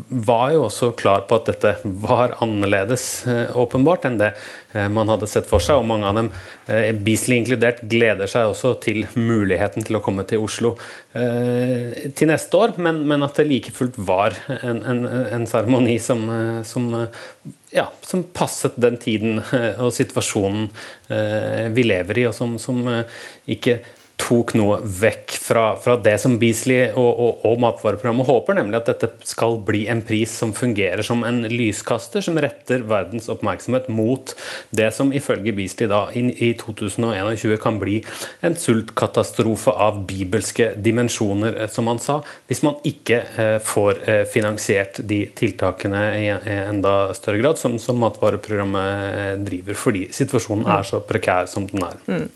var 0.10 0.52
jo 0.56 0.64
også 0.66 0.92
klar 0.98 1.28
på 1.30 1.38
at 1.38 1.52
dette 1.52 1.76
var 2.02 2.34
annerledes, 2.42 3.06
åpenbart, 3.54 4.08
enn 4.10 4.18
det 4.18 4.32
man 4.90 5.12
hadde 5.12 5.30
sett 5.30 5.46
for 5.50 5.62
seg. 5.62 5.78
Og 5.78 5.86
mange 5.86 6.10
av 6.10 6.18
dem, 6.18 6.32
Beasley 7.06 7.38
inkludert, 7.38 7.84
gleder 7.92 8.32
seg 8.32 8.50
også 8.50 8.74
til 8.82 9.04
muligheten 9.14 9.86
til 9.86 10.00
å 10.00 10.04
komme 10.04 10.26
til 10.26 10.42
Oslo 10.42 10.74
til 11.14 12.30
neste 12.32 12.58
år, 12.58 12.74
men, 12.82 13.04
men 13.06 13.26
at 13.28 13.38
det 13.38 13.50
like 13.52 13.74
fullt 13.76 14.02
var 14.02 14.38
en 14.50 15.46
seremoni 15.50 16.00
som, 16.02 16.26
som 16.66 16.90
ja, 17.72 17.88
som 18.02 18.24
passet 18.24 18.76
den 18.76 18.98
tiden 19.02 19.40
eh, 19.40 19.80
og 19.82 19.94
situasjonen 19.96 20.68
eh, 21.12 21.68
vi 21.74 21.88
lever 21.88 22.22
i, 22.22 22.28
og 22.30 22.36
som, 22.36 22.58
som 22.62 22.84
eh, 22.92 23.22
ikke 23.56 23.80
tok 24.22 24.54
noe 24.58 24.78
vekk 25.02 25.36
fra, 25.42 25.64
fra 25.82 25.98
det 26.02 26.16
som 26.22 26.38
Beasley 26.42 26.92
og, 26.92 27.10
og, 27.10 27.46
og, 27.48 27.58
Matvareprogrammet 27.62 28.28
håper, 28.30 28.58
nemlig 28.58 28.80
at 28.80 28.92
dette 28.92 29.10
skal 29.28 29.58
bli 29.66 29.84
en 29.92 30.04
pris 30.06 30.32
som 30.42 30.54
fungerer 30.56 31.04
som 31.06 31.26
en 31.28 31.44
lyskaster, 31.52 32.24
som 32.26 32.38
retter 32.42 32.86
verdens 32.88 33.30
oppmerksomhet 33.32 33.90
mot 33.92 34.34
det 34.76 34.92
som 34.96 35.12
ifølge 35.16 35.54
Beasley 35.58 35.90
da 35.92 36.04
i, 36.18 36.24
i 36.32 36.52
2021 36.60 37.58
kan 37.62 37.80
bli 37.82 38.00
en 38.46 38.58
sultkatastrofe 38.58 39.74
av 39.74 40.04
bibelske 40.10 40.72
dimensjoner, 40.78 41.58
eh, 41.64 41.72
som 41.72 41.90
han 41.92 42.02
sa, 42.02 42.22
hvis 42.50 42.64
man 42.66 42.80
ikke 42.88 43.22
eh, 43.22 43.58
får 43.66 44.04
eh, 44.06 44.24
finansiert 44.30 45.02
de 45.08 45.24
tiltakene 45.38 46.04
i, 46.20 46.28
i 46.30 46.58
enda 46.68 46.96
større 47.18 47.42
grad 47.42 47.60
som, 47.62 47.78
som 47.82 48.00
Matvareprogrammet 48.02 48.92
eh, 49.10 49.34
driver, 49.50 49.80
fordi 49.80 50.08
situasjonen 50.16 50.68
er 50.70 50.88
så 50.88 51.02
prekær 51.06 51.50
som 51.52 51.68
den 51.70 51.86
er. 51.86 52.00
Mm. 52.08 52.28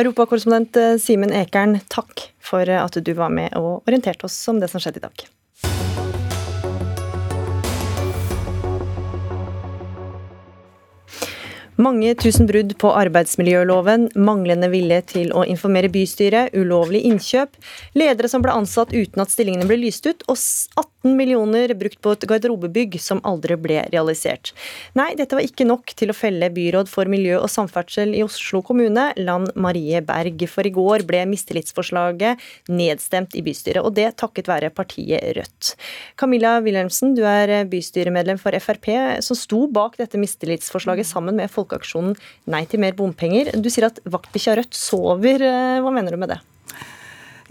Europakorrespondent 0.00 0.78
eh, 0.80 0.96
Simen 1.02 1.33
Ekern, 1.34 1.80
takk 1.90 2.28
for 2.38 2.68
at 2.70 2.98
du 3.02 3.12
var 3.18 3.32
med 3.34 3.56
og 3.58 3.88
orienterte 3.88 4.28
oss 4.28 4.38
om 4.48 4.62
det 4.62 4.70
som 4.70 4.82
skjedde 4.82 5.02
i 5.02 5.08
dag. 5.08 5.26
Mange 11.74 12.12
tusen 12.14 12.46
brudd 12.46 12.76
på 12.78 12.90
arbeidsmiljøloven, 12.94 14.06
manglende 14.14 14.68
vilje 14.70 15.00
til 15.10 15.32
å 15.34 15.42
informere 15.42 15.88
bystyret, 15.90 16.54
ulovlig 16.54 17.00
innkjøp, 17.08 17.56
ledere 17.98 18.30
som 18.30 18.44
ble 18.44 18.54
ansatt 18.54 18.92
uten 18.94 19.24
at 19.24 19.32
stillingene 19.32 19.66
ble 19.66 19.80
lyst 19.80 20.06
ut, 20.06 20.22
og 20.30 20.38
18 20.38 21.16
millioner 21.18 21.74
brukt 21.74 21.98
på 21.98 22.12
et 22.14 22.26
garderobebygg 22.30 22.94
som 23.02 23.18
aldri 23.26 23.56
ble 23.58 23.80
realisert. 23.90 24.52
Nei, 24.94 25.10
dette 25.18 25.34
var 25.34 25.42
ikke 25.42 25.66
nok 25.66 25.96
til 25.98 26.12
å 26.12 26.16
felle 26.16 26.46
byråd 26.54 26.92
for 26.92 27.10
miljø 27.10 27.40
og 27.40 27.50
samferdsel 27.50 28.14
i 28.14 28.22
Oslo 28.22 28.62
kommune, 28.62 29.08
Land 29.18 29.50
Marie 29.58 29.98
Berg, 30.06 30.46
for 30.48 30.70
i 30.70 30.72
går 30.74 31.02
ble 31.08 31.24
mistillitsforslaget 31.32 32.70
nedstemt 32.70 33.34
i 33.34 33.42
bystyret, 33.42 33.82
og 33.82 33.98
det 33.98 34.12
takket 34.22 34.52
være 34.52 34.70
partiet 34.70 35.26
Rødt. 35.34 35.74
Camilla 36.20 36.54
Wilhelmsen, 36.62 37.16
du 37.18 37.24
er 37.26 37.66
bystyremedlem 37.66 38.38
for 38.38 38.54
Frp, 38.62 38.92
som 39.26 39.38
sto 39.38 39.64
bak 39.66 39.98
dette 39.98 40.22
mistillitsforslaget 40.22 41.10
sammen 41.10 41.42
med 41.42 41.50
folk 41.50 41.63
folkeaksjonen 41.64 42.14
Nei 42.52 42.64
til 42.68 42.82
mer 42.82 42.96
bompenger. 42.96 43.52
Du 43.60 43.70
sier 43.72 43.88
at 43.88 44.00
vaktbikkja 44.04 44.58
Rødt 44.58 44.76
sover. 44.76 45.42
Eh, 45.42 45.80
hva 45.82 45.92
mener 45.94 46.14
du 46.14 46.20
med 46.20 46.34
det? 46.34 46.40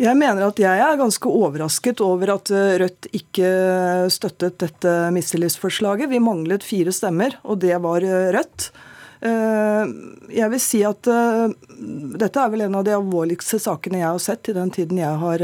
Jeg 0.01 0.17
mener 0.17 0.47
at 0.47 0.57
jeg 0.57 0.81
er 0.81 0.97
ganske 0.97 1.29
overrasket 1.29 2.01
over 2.01 2.35
at 2.35 2.53
eh, 2.53 2.77
Rødt 2.81 3.09
ikke 3.13 3.49
støttet 4.13 4.57
dette 4.63 4.95
mistillitsforslaget. 5.13 6.09
Vi 6.09 6.23
manglet 6.23 6.65
fire 6.65 6.93
stemmer, 6.93 7.37
og 7.43 7.61
det 7.65 7.75
var 7.83 8.05
eh, 8.05 8.31
Rødt. 8.37 8.71
Jeg 9.23 10.47
vil 10.51 10.59
si 10.59 10.81
at 10.83 11.07
dette 11.07 12.41
er 12.41 12.49
vel 12.51 12.65
en 12.65 12.73
av 12.75 12.81
de 12.83 12.91
alvorligste 12.91 13.55
sakene 13.55 14.01
jeg 14.01 14.09
har 14.09 14.19
sett 14.19 14.49
i 14.51 14.55
den 14.57 14.73
tiden 14.75 14.99
jeg 14.99 15.21
har 15.21 15.43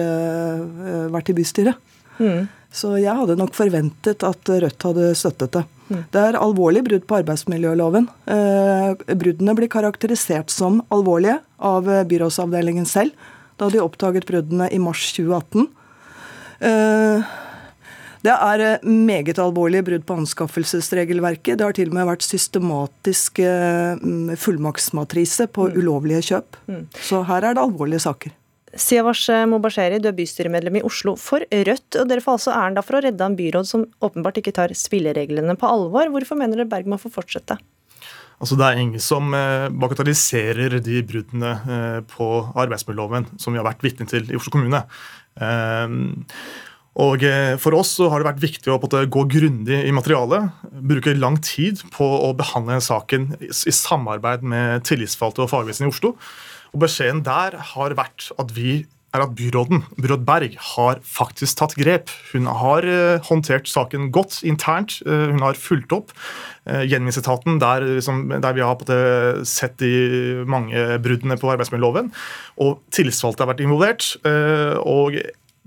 vært 1.14 1.32
i 1.32 1.36
bystyret. 1.38 1.80
Mm. 2.20 2.50
Så 2.76 2.98
jeg 3.00 3.16
hadde 3.16 3.38
nok 3.40 3.56
forventet 3.56 4.26
at 4.28 4.52
Rødt 4.52 4.88
hadde 4.90 5.14
støttet 5.16 5.56
det. 5.56 5.64
Det 5.90 6.22
er 6.22 6.38
alvorlig 6.38 6.84
brudd 6.86 7.06
på 7.10 7.18
arbeidsmiljøloven. 7.24 8.08
Eh, 8.30 9.16
bruddene 9.18 9.56
blir 9.58 9.72
karakterisert 9.72 10.54
som 10.54 10.84
alvorlige 10.94 11.40
av 11.66 11.90
eh, 11.90 12.06
byrådsavdelingen 12.10 12.88
selv 12.90 13.16
da 13.60 13.68
de 13.74 13.82
oppdaget 13.84 14.28
bruddene 14.30 14.70
i 14.72 14.80
mars 14.80 15.10
2018. 15.18 15.68
Eh, 16.70 17.32
det 18.20 18.36
er 18.36 18.64
meget 18.84 19.40
alvorlige 19.40 19.86
brudd 19.88 20.06
på 20.08 20.18
anskaffelsesregelverket. 20.22 21.58
Det 21.58 21.66
har 21.66 21.76
til 21.76 21.92
og 21.92 21.96
med 21.96 22.10
vært 22.10 22.26
systematisk 22.28 23.40
fullmaktsmatrise 24.44 25.48
på 25.56 25.70
mm. 25.70 25.78
ulovlige 25.80 26.26
kjøp. 26.34 26.60
Mm. 26.68 26.84
Så 27.00 27.24
her 27.30 27.48
er 27.48 27.56
det 27.56 27.64
alvorlige 27.64 28.04
saker. 28.04 28.36
Siavash 28.78 29.32
Mobasheri, 29.50 29.98
du 30.02 30.10
er 30.12 30.18
bystyremedlem 30.18 30.78
i 30.78 30.86
Oslo 30.86 31.16
for 31.18 31.42
Rødt. 31.50 31.98
og 31.98 32.10
Dere 32.10 32.22
får 32.22 32.38
altså 32.38 32.54
æren 32.54 32.78
da 32.78 32.84
for 32.86 33.00
å 33.00 33.04
redde 33.06 33.26
en 33.26 33.38
byråd 33.40 33.70
som 33.70 33.88
åpenbart 34.06 34.38
ikke 34.42 34.54
tar 34.54 34.74
spillereglene 34.78 35.58
på 35.58 35.70
alvor. 35.70 36.12
Hvorfor 36.14 36.38
mener 36.38 36.60
dere 36.60 36.70
Berg 36.70 36.90
må 36.90 37.00
få 37.02 37.10
fortsette? 37.14 37.58
Altså, 38.40 38.56
det 38.56 38.68
er 38.68 38.80
ingen 38.80 39.04
som 39.04 39.34
eh, 39.36 39.68
bagatelliserer 39.74 40.78
de 40.84 41.02
bruddene 41.04 41.54
eh, 41.60 42.00
på 42.08 42.30
arbeidsmiljøloven 42.54 43.28
som 43.42 43.56
vi 43.56 43.60
har 43.60 43.68
vært 43.68 43.84
vitne 43.84 44.08
til 44.08 44.30
i 44.30 44.38
Oslo 44.40 44.54
kommune. 44.54 44.86
Eh, 45.42 45.98
og 47.00 47.24
For 47.62 47.78
oss 47.78 47.94
så 47.96 48.10
har 48.12 48.20
det 48.20 48.28
vært 48.28 48.42
viktig 48.42 48.72
å 48.74 48.80
gå 48.82 49.22
grundig 49.32 49.78
i 49.88 49.92
materialet. 49.96 50.50
Bruke 50.84 51.14
lang 51.16 51.38
tid 51.46 51.80
på 51.94 52.04
å 52.04 52.34
behandle 52.36 52.80
saken 52.84 53.30
i 53.40 53.74
samarbeid 53.76 54.44
med 54.44 54.84
tillitsvalgte 54.90 55.46
og 55.46 55.52
fagvesenet 55.54 55.88
i 55.88 55.94
Oslo. 55.94 56.16
Og 56.74 56.86
Beskjeden 56.86 57.26
der 57.26 57.58
har 57.74 57.98
vært 57.98 58.32
at 58.40 58.56
vi 58.56 58.84
er 59.10 59.24
at 59.24 59.34
byråden, 59.34 59.82
byråd 59.98 60.26
Berg, 60.28 60.56
har 60.76 61.00
faktisk 61.02 61.58
tatt 61.58 61.74
grep. 61.80 62.12
Hun 62.30 62.46
har 62.46 62.86
uh, 62.86 63.18
håndtert 63.26 63.70
saken 63.70 64.12
godt 64.14 64.42
internt. 64.46 65.00
Uh, 65.08 65.32
hun 65.34 65.42
har 65.42 65.58
fulgt 65.58 65.96
opp 65.96 66.14
uh, 66.70 66.84
gjenvinningsetaten, 66.84 67.58
der, 67.62 67.88
liksom, 67.98 68.28
der, 68.36 68.54
vi 68.54 68.66
har 68.66 69.44
sett 69.50 69.80
de 69.82 70.46
mange 70.50 71.00
bruddene 71.02 71.40
på 71.42 71.50
arbeidsmiljøloven. 71.56 72.14
Og 72.62 72.78
tillitsvalgte 72.94 73.46
har 73.46 73.54
vært 73.54 73.66
involvert. 73.66 74.12
Og 74.86 75.18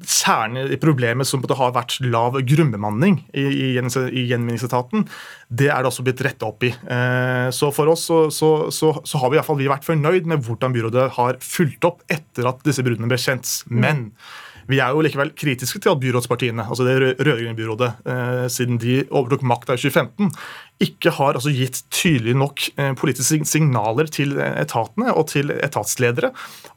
kjernen 0.09 0.73
i 0.73 0.79
problemet 0.81 1.29
som 1.29 1.43
har 1.43 1.75
vært 1.75 1.99
lav 2.05 2.39
grunnbemanning 2.47 3.21
i, 3.33 3.45
i, 3.45 3.69
gjenvinningsetaten, 3.77 5.07
det 5.49 5.71
er 5.71 5.83
det 5.83 5.91
også 5.91 6.05
blitt 6.07 6.23
retta 6.25 6.49
opp 6.49 6.65
i. 6.67 6.73
Eh, 6.73 7.49
så 7.55 7.73
for 7.75 7.93
oss 7.93 8.07
så, 8.11 8.23
så, 8.35 8.53
så, 8.75 8.95
så 9.05 9.23
har 9.23 9.33
vi, 9.33 9.41
i 9.41 9.47
fall, 9.47 9.61
vi 9.61 9.71
vært 9.71 9.89
fornøyd 9.89 10.31
med 10.31 10.47
hvordan 10.47 10.75
byrådet 10.75 11.11
har 11.19 11.43
fulgt 11.45 11.89
opp 11.89 12.03
etter 12.13 12.49
at 12.51 12.65
disse 12.67 12.85
bruddene 12.85 13.11
ble 13.11 13.21
kjent. 13.21 13.61
Men 13.71 14.09
vi 14.71 14.79
er 14.81 14.95
jo 14.95 15.03
likevel 15.05 15.33
kritiske 15.37 15.81
til 15.83 15.93
at 15.93 16.01
byrådspartiene, 16.03 16.65
altså 16.69 16.87
det 16.87 16.97
rød-grønne 17.01 17.59
byrådet, 17.59 17.91
eh, 18.07 18.45
siden 18.53 18.79
de 18.83 19.03
overtok 19.11 19.43
makta 19.43 19.75
i 19.75 19.81
2015, 19.83 20.31
ikke 20.83 21.13
har 21.17 21.37
altså 21.39 21.53
gitt 21.55 21.83
tydelig 21.93 22.35
nok 22.39 22.65
eh, 22.81 22.93
politiske 22.99 23.47
signaler 23.49 24.09
til 24.13 24.35
etatene 24.41 25.13
og 25.15 25.29
til 25.33 25.53
etatsledere 25.55 26.33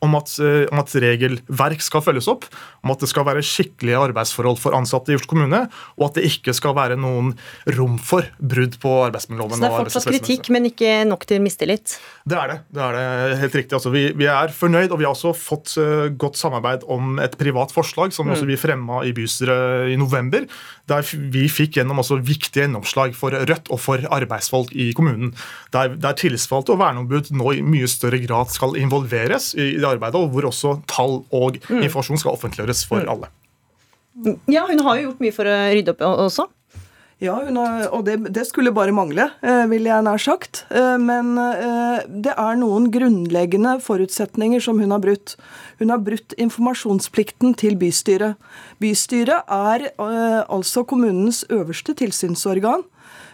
om 0.05 0.17
at, 0.19 0.33
eh, 0.43 0.65
om 0.71 0.81
at, 0.81 0.93
regelverk 0.95 1.83
skal 1.83 2.03
følges 2.05 2.29
opp, 2.31 2.45
om 2.85 2.93
at 2.93 3.01
det 3.03 3.09
skal 3.11 3.25
være 3.27 3.43
skikkelige 3.45 3.99
arbeidsforhold 4.09 4.59
for 4.61 4.77
ansatte 4.77 5.13
i 5.13 5.17
Oslo 5.17 5.33
kommune, 5.33 5.65
og 5.97 6.05
at 6.07 6.19
det 6.19 6.27
ikke 6.29 6.53
skal 6.55 6.75
være 6.77 6.97
noen 6.99 7.33
rom 7.75 7.97
for 7.99 8.27
brudd 8.39 8.77
på 8.81 8.91
arbeidsmiljøloven. 9.07 9.57
Så 9.57 9.63
det 9.63 9.71
er 9.71 9.77
fortsatt 9.79 10.09
kritikk, 10.11 10.51
men 10.53 10.69
ikke 10.69 10.91
nok 11.09 11.25
til 11.27 11.41
mistillit? 11.43 11.97
Det 12.25 12.37
er 12.39 12.53
det. 12.53 12.59
Det 12.75 12.85
er 12.85 12.97
det 12.97 13.39
helt 13.41 13.57
riktig. 13.59 13.77
Altså, 13.79 13.91
vi, 13.93 14.05
vi, 14.17 14.29
er 14.31 14.53
fornøyd, 14.55 14.91
og 14.91 15.01
vi 15.01 15.07
har 15.07 15.15
også 15.15 15.33
fått 15.35 15.75
godt 16.21 16.39
samarbeid 16.39 16.85
om 16.91 17.19
et 17.23 17.35
privat 17.39 17.73
forslag 17.75 18.13
som 18.15 18.29
mm. 18.29 18.37
vi 18.47 18.59
fremma 18.59 19.01
i 19.05 19.13
bystyret 19.15 19.91
i 19.93 19.99
november, 19.99 20.45
der 20.89 21.05
vi 21.33 21.47
fikk 21.51 21.79
gjennom 21.79 22.01
også 22.03 22.19
viktige 22.23 22.65
gjennomslag 22.65 23.15
for 23.17 23.35
Rødt 23.35 23.71
og 23.73 23.81
for 23.81 23.94
arbeidsfolk 24.03 24.73
i 24.75 24.91
kommunen. 24.97 25.33
Der, 25.75 25.95
der 26.01 26.17
tillitsvalgte 26.19 26.75
og 26.75 26.81
verneombud 26.83 27.31
nå 27.35 27.55
i 27.55 27.63
mye 27.65 27.89
større 27.91 28.19
grad 28.23 28.53
skal 28.53 28.77
involveres 28.79 29.53
i, 29.55 29.75
det 29.79 29.87
arbeidet, 29.87 30.19
og 30.19 30.33
hvor 30.33 30.49
også 30.51 30.77
tall 30.91 31.21
og 31.31 31.59
mm. 31.69 31.81
informasjon 31.85 32.21
skal 32.21 32.35
offentliggjøres 32.35 32.85
for 32.89 33.03
mm. 33.03 33.13
alle. 33.15 33.31
Ja, 34.47 34.63
hun 34.69 34.79
har 34.85 34.99
jo 34.99 35.09
gjort 35.09 35.23
mye 35.23 35.35
for 35.35 35.49
å 35.49 35.55
rydde 35.75 35.95
opp 35.95 36.05
også. 36.07 36.47
Ja, 37.23 37.37
har, 37.47 37.85
og 37.95 38.01
det, 38.03 38.17
det, 38.35 38.43
skulle 38.43 38.73
bare 38.75 38.91
mangle, 38.91 39.29
eh, 39.39 39.63
vil 39.71 39.87
jeg 39.87 40.03
nær 40.03 40.19
sagt. 40.19 40.65
Eh, 40.67 40.97
men 40.99 41.37
eh, 41.39 42.03
det 42.11 42.33
er 42.35 42.57
noen 42.59 42.89
grunnleggende 42.91 43.77
forutsetninger 43.83 44.59
som 44.63 44.81
hun 44.83 44.91
har 44.91 44.99
brutt. 45.03 45.37
Hun 45.79 45.93
har 45.93 46.03
brutt 46.03 46.35
informasjonsplikten 46.35 47.55
til 47.61 47.79
bystyret. 47.79 48.35
Bystyret 48.83 49.47
er 49.47 49.87
altså 49.95 50.83
kommunens 50.83 51.45
øverste 51.47 51.95
tilsynsorgan. 51.95 52.83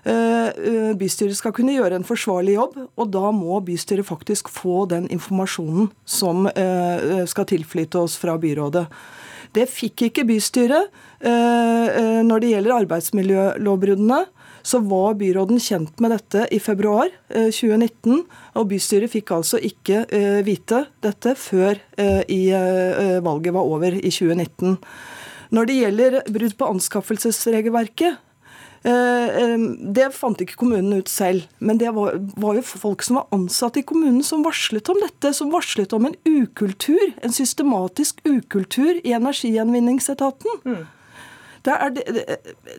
Bystyret 0.02 1.38
skal 1.38 1.54
kunne 1.54 1.76
gjøre 1.76 1.99
en 1.99 2.06
forsvarlig 2.08 2.56
jobb, 2.56 2.78
og 2.97 3.10
da 3.14 3.30
må 3.36 3.60
bystyret 3.66 4.08
faktisk 4.08 4.49
få 4.49 4.88
den 4.89 5.06
informasjonen 5.14 5.91
som 6.10 6.47
skal 7.30 7.47
tilflyte 7.52 8.02
oss 8.02 8.16
fra 8.18 8.34
byrådet. 8.41 8.88
Det 9.56 9.68
fikk 9.68 10.08
ikke 10.08 10.28
bystyret. 10.30 10.91
Eh, 11.20 11.32
eh, 11.32 12.22
når 12.24 12.43
det 12.43 12.52
gjelder 12.54 12.78
arbeidsmiljølovbruddene, 12.80 14.22
så 14.64 14.80
var 14.86 15.18
byråden 15.18 15.58
kjent 15.60 15.99
med 16.04 16.14
dette 16.14 16.45
i 16.54 16.60
februar 16.62 17.10
2019. 17.34 18.22
Og 18.62 18.68
bystyret 18.70 19.10
fikk 19.10 19.34
altså 19.34 19.58
ikke 19.58 20.04
vite 20.45 20.84
dette 21.02 21.34
før 21.34 21.80
valget 21.97 23.56
var 23.56 23.66
over 23.66 23.97
i 23.97 24.12
2019. 24.14 24.78
Når 25.49 25.66
det 25.66 25.80
gjelder 25.80 26.20
brudd 26.30 26.54
på 26.60 26.70
anskaffelsesregelverket, 26.76 28.22
det 28.82 30.07
fant 30.15 30.39
ikke 30.41 30.57
kommunen 30.57 31.01
ut 31.01 31.09
selv. 31.11 31.45
Men 31.59 31.77
det 31.77 31.91
var, 31.93 32.17
var, 32.34 32.57
jo 32.57 32.63
folk 32.65 33.03
som 33.05 33.19
var 33.19 33.27
ansatt 33.36 33.77
i 33.77 33.86
kommunen 33.86 34.23
som 34.25 34.45
varslet 34.45 34.89
om 34.89 35.01
dette. 35.03 35.34
Som 35.38 35.51
varslet 35.53 35.93
om 35.93 36.09
en 36.09 36.17
ukultur, 36.25 37.11
en 37.21 37.36
systematisk 37.36 38.23
ukultur 38.25 38.97
i 39.03 39.13
energigjenvinningsetaten. 39.17 40.63
Mm. 40.65 40.82
Det 41.61 41.73
er 41.77 41.91
det, 41.93 42.05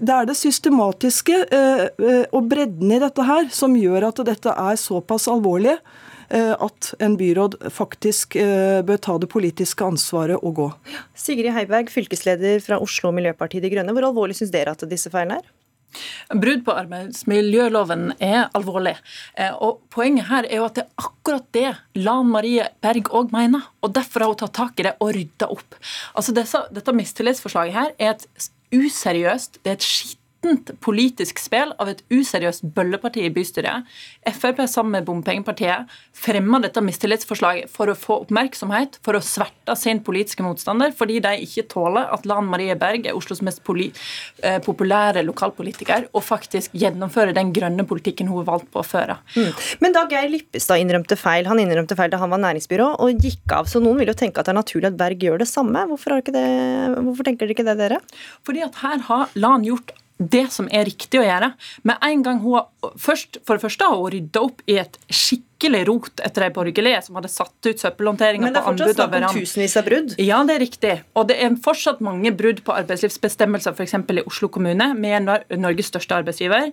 det 0.02 0.14
er 0.14 0.26
det, 0.26 0.34
systematiske 0.34 1.36
og 2.34 2.48
bredden 2.50 2.90
i 2.90 2.98
dette 2.98 3.26
her 3.28 3.46
som 3.54 3.76
gjør 3.78 4.08
at 4.08 4.24
dette 4.26 4.54
er 4.58 4.80
såpass 4.80 5.28
alvorlig 5.30 5.76
at 6.32 6.88
en 7.04 7.14
byråd 7.20 7.58
faktisk 7.70 8.34
bør 8.88 8.98
ta 9.04 9.18
det 9.22 9.28
politiske 9.30 9.86
ansvaret 9.86 10.40
og 10.40 10.56
gå. 10.58 10.68
Sigrid 11.14 11.52
Heiberg, 11.54 11.92
fylkesleder 11.94 12.58
fra 12.64 12.80
Oslo 12.82 13.12
Miljøpartiet 13.14 13.62
De 13.62 13.70
Grønne. 13.70 13.94
Hvor 13.94 14.08
alvorlig 14.08 14.40
syns 14.40 14.50
dere 14.50 14.74
at 14.74 14.82
disse 14.90 15.12
feilene 15.12 15.38
er? 15.38 15.50
Brudd 16.32 16.64
på 16.66 16.76
arbeidsmiljøloven 16.82 18.12
er 18.22 18.48
alvorlig. 18.56 18.96
Eh, 19.36 19.52
og 19.52 19.82
Poenget 19.92 20.30
her 20.30 20.48
er 20.48 20.60
jo 20.60 20.68
at 20.68 20.78
det 20.78 20.86
er 20.86 21.04
akkurat 21.08 21.50
det 21.52 21.74
Lan 22.00 22.30
Marie 22.32 22.68
Berg 22.84 23.10
òg 23.12 23.34
mener. 23.34 23.68
og 23.82 23.92
Derfor 23.96 24.24
har 24.24 24.32
hun 24.32 24.40
tatt 24.40 24.56
tak 24.56 24.80
i 24.80 24.88
det 24.88 24.96
og 25.00 25.12
rydda 25.16 25.50
opp. 25.52 25.78
Altså 26.16 26.34
Dette, 26.36 26.64
dette 26.72 26.96
mistillitsforslaget 26.96 27.76
her 27.76 27.94
er 27.98 28.16
et 28.16 28.50
useriøst, 28.72 29.60
det 29.62 29.70
er 29.70 29.78
et 29.80 29.84
skitt 29.84 30.21
skittent 30.42 30.72
politisk 30.82 31.38
spill 31.38 31.72
av 31.78 31.88
et 31.88 32.02
useriøst 32.10 32.64
bølleparti 32.74 33.24
i 33.26 33.30
bystyret. 33.32 33.86
Frp 34.26 34.62
sammen 34.68 34.92
med 34.96 35.06
bompengepartiet 35.06 35.90
fremma 36.12 36.60
dette 36.62 36.82
mistillitsforslaget 36.82 37.70
for 37.70 37.90
å 37.90 37.96
få 37.96 38.22
oppmerksomhet, 38.24 38.98
for 39.04 39.16
å 39.16 39.22
sverte 39.22 39.76
sin 39.76 40.02
politiske 40.02 40.42
motstander, 40.42 40.92
fordi 40.92 41.20
de 41.22 41.34
ikke 41.44 41.66
tåler 41.70 42.10
at 42.12 42.26
Lan 42.26 42.48
Marie 42.50 42.74
Berg 42.76 43.06
er 43.06 43.16
Oslos 43.16 43.42
mest 43.42 43.62
eh, 43.62 44.58
populære 44.62 45.22
lokalpolitiker, 45.24 46.08
og 46.12 46.22
faktisk 46.22 46.74
gjennomfører 46.74 47.34
den 47.34 47.52
grønne 47.52 47.86
politikken 47.86 48.28
hun 48.28 48.42
har 48.42 48.50
valgt 48.52 48.70
på 48.72 48.82
å 48.82 48.86
føre. 48.86 49.18
Mm. 49.36 49.52
Men 49.80 49.96
da 49.96 50.06
Geir 50.10 50.30
Lippestad 50.32 50.82
innrømte 50.82 51.16
feil, 51.16 51.46
han 51.46 51.60
innrømte 51.62 51.96
feil 51.98 52.10
da 52.12 52.20
han 52.22 52.32
var 52.32 52.42
næringsbyrå 52.42 52.92
og 53.02 53.22
gikk 53.22 53.54
av, 53.54 53.70
så 53.70 53.82
noen 53.82 54.00
vil 54.00 54.12
jo 54.12 54.18
tenke 54.18 54.40
at 54.40 54.48
det 54.48 54.54
er 54.54 54.60
naturlig 54.60 54.90
at 54.90 54.98
Berg 54.98 55.22
gjør 55.22 55.42
det 55.42 55.50
samme. 55.50 55.86
Hvorfor, 55.92 56.18
det, 56.26 56.46
hvorfor 56.98 57.26
tenker 57.26 57.46
dere 57.46 57.56
ikke 57.56 57.66
det, 57.66 57.78
dere? 57.80 58.00
Fordi 58.46 58.64
at 58.66 58.78
her 58.82 59.02
har 59.08 59.30
Lan 59.38 59.64
gjort 59.66 59.92
det 60.30 60.46
som 60.54 60.68
er 60.72 60.86
riktig 60.88 61.20
å 61.20 61.24
gjøre. 61.26 61.52
Med 61.88 62.02
en 62.04 62.26
gang 62.26 62.42
hun 62.42 62.60
først, 62.98 63.40
For 63.46 63.56
det 63.56 63.62
første 63.64 63.86
har 63.88 63.98
hun 63.98 64.12
rydda 64.12 64.42
opp 64.42 64.62
i 64.70 64.76
et 64.82 64.98
skikkelig 65.06 65.82
rot 65.86 66.22
etter 66.24 66.46
de 66.46 66.48
borgerlige 66.56 67.02
som 67.06 67.18
hadde 67.18 67.30
satt 67.30 67.68
ut 67.68 67.82
søppelhåndteringa 67.82 68.48
på 68.48 68.48
anbud. 68.48 68.50
Men 68.50 68.56
det 68.56 68.62
er 68.62 68.66
fortsatt 68.66 68.96
snakk 68.98 69.28
om 69.28 69.38
tusenvis 69.38 69.76
av 69.78 69.86
brudd? 69.86 70.14
Ja, 70.22 70.40
det 70.48 70.56
er 70.56 70.62
riktig. 70.64 70.94
Og 71.18 71.28
det 71.30 71.38
er 71.38 71.56
fortsatt 71.64 72.02
mange 72.04 72.34
brudd 72.34 72.64
på 72.66 72.74
arbeidslivsbestemmelser, 72.74 73.76
f.eks. 73.76 73.94
i 73.94 74.26
Oslo 74.26 74.50
kommune, 74.52 74.90
med 74.98 75.30
Norges 75.62 75.92
største 75.92 76.18
arbeidsgiver. 76.18 76.72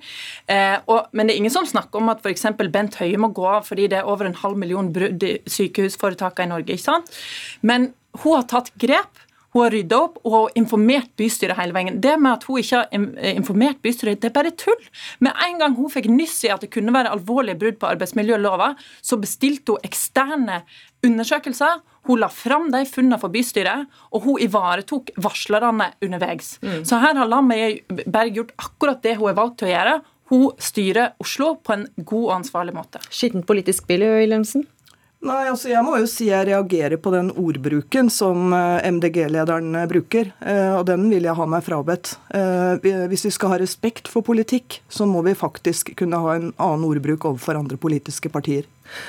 Eh, 0.49 0.77
og, 0.89 1.13
men 1.13 1.29
det 1.29 1.35
er 1.35 1.43
ingen 1.43 1.53
som 1.53 1.69
snakker 1.69 2.01
om 2.01 2.11
at 2.13 2.25
f.eks. 2.25 2.47
Bent 2.69 2.99
Høie 3.01 3.21
må 3.21 3.31
gå 3.35 3.45
av 3.49 3.69
fordi 3.69 3.87
det 3.91 4.01
er 4.01 4.09
over 4.09 4.29
en 4.29 4.37
halv 4.41 4.57
million 4.59 4.91
brudd 4.93 5.23
i 5.25 5.37
sykehusforetakene 5.49 6.49
i 6.49 6.53
Norge. 6.55 6.75
ikke 6.75 6.89
sant? 6.89 7.13
Men 7.61 7.91
hun 8.23 8.39
har 8.39 8.47
tatt 8.49 8.73
grep. 8.81 9.25
Hun 9.53 9.63
har 9.63 9.73
rydda 9.73 9.97
opp 9.97 10.19
og 10.23 10.33
har 10.35 10.57
informert 10.59 11.09
bystyret 11.17 11.57
hele 11.57 11.73
veien. 11.73 11.97
Det 12.01 12.15
med 12.21 12.35
at 12.35 12.45
hun 12.45 12.59
ikke 12.61 12.81
har 12.83 12.91
eh, 12.93 13.31
informert 13.33 13.79
bystyret, 13.85 14.21
det 14.21 14.29
er 14.29 14.35
bare 14.35 14.53
tull. 14.53 14.89
Med 15.25 15.33
en 15.47 15.57
gang 15.61 15.77
hun 15.77 15.89
fikk 15.93 16.09
nyss 16.13 16.43
i 16.45 16.51
at 16.53 16.65
det 16.65 16.71
kunne 16.73 16.93
være 16.93 17.13
alvorlige 17.15 17.57
brudd 17.61 17.79
på 17.81 17.89
arbeidsmiljølova, 17.89 18.75
så 19.01 19.17
bestilte 19.21 19.73
hun 19.73 19.89
eksterne 19.89 20.61
undersøkelser. 21.05 21.81
Hun 22.09 22.21
la 22.21 22.29
fram 22.33 22.69
de 22.73 22.83
funnene 22.89 23.19
for 23.21 23.33
bystyret, 23.33 23.89
og 24.13 24.25
hun 24.27 24.39
ivaretok 24.45 25.11
varslerne 25.21 25.91
underveis. 26.05 26.55
Mm. 26.61 26.83
Så 26.87 27.01
her 27.01 27.17
har 27.17 27.29
Lammet 27.29 27.83
Berg 28.05 28.37
gjort 28.37 28.55
akkurat 28.61 29.03
det 29.05 29.17
hun 29.19 29.31
er 29.31 29.37
valgt 29.37 29.59
til 29.61 29.69
å 29.69 29.73
gjøre. 29.73 29.99
Hun 30.29 30.49
styrer 30.61 31.15
Oslo 31.21 31.55
på 31.65 31.73
en 31.73 31.87
god 31.97 32.25
og 32.27 32.35
ansvarlig 32.35 32.75
måte. 32.77 33.01
Skittent 33.09 33.47
politisk 33.49 33.87
spill, 33.87 34.05
Wilhelmsen? 34.05 34.67
Nei, 35.19 35.49
altså 35.51 35.67
Jeg 35.67 35.83
må 35.83 35.97
jo 35.99 36.07
si 36.07 36.29
jeg 36.29 36.47
reagerer 36.47 36.95
på 37.01 37.11
den 37.11 37.33
ordbruken 37.35 38.07
som 38.13 38.53
eh, 38.55 38.87
MDG-lederen 38.87 39.75
eh, 39.75 39.87
bruker. 39.91 40.31
Eh, 40.39 40.75
og 40.77 40.85
den 40.87 41.09
vil 41.11 41.27
jeg 41.27 41.35
ha 41.35 41.47
meg 41.49 41.65
frabedt. 41.65 42.13
Hvis 42.79 43.25
vi 43.27 43.33
skal 43.35 43.53
ha 43.53 43.59
respekt 43.59 44.07
for 44.07 44.23
politikk, 44.23 44.79
så 44.87 45.07
må 45.09 45.23
vi 45.27 45.35
faktisk 45.35 45.91
kunne 45.99 46.21
ha 46.23 46.37
en 46.37 46.51
annen 46.55 46.85
ordbruk 46.87 47.27
overfor 47.33 47.59
andre 47.59 47.75
politiske 47.81 48.31
partier. 48.31 48.67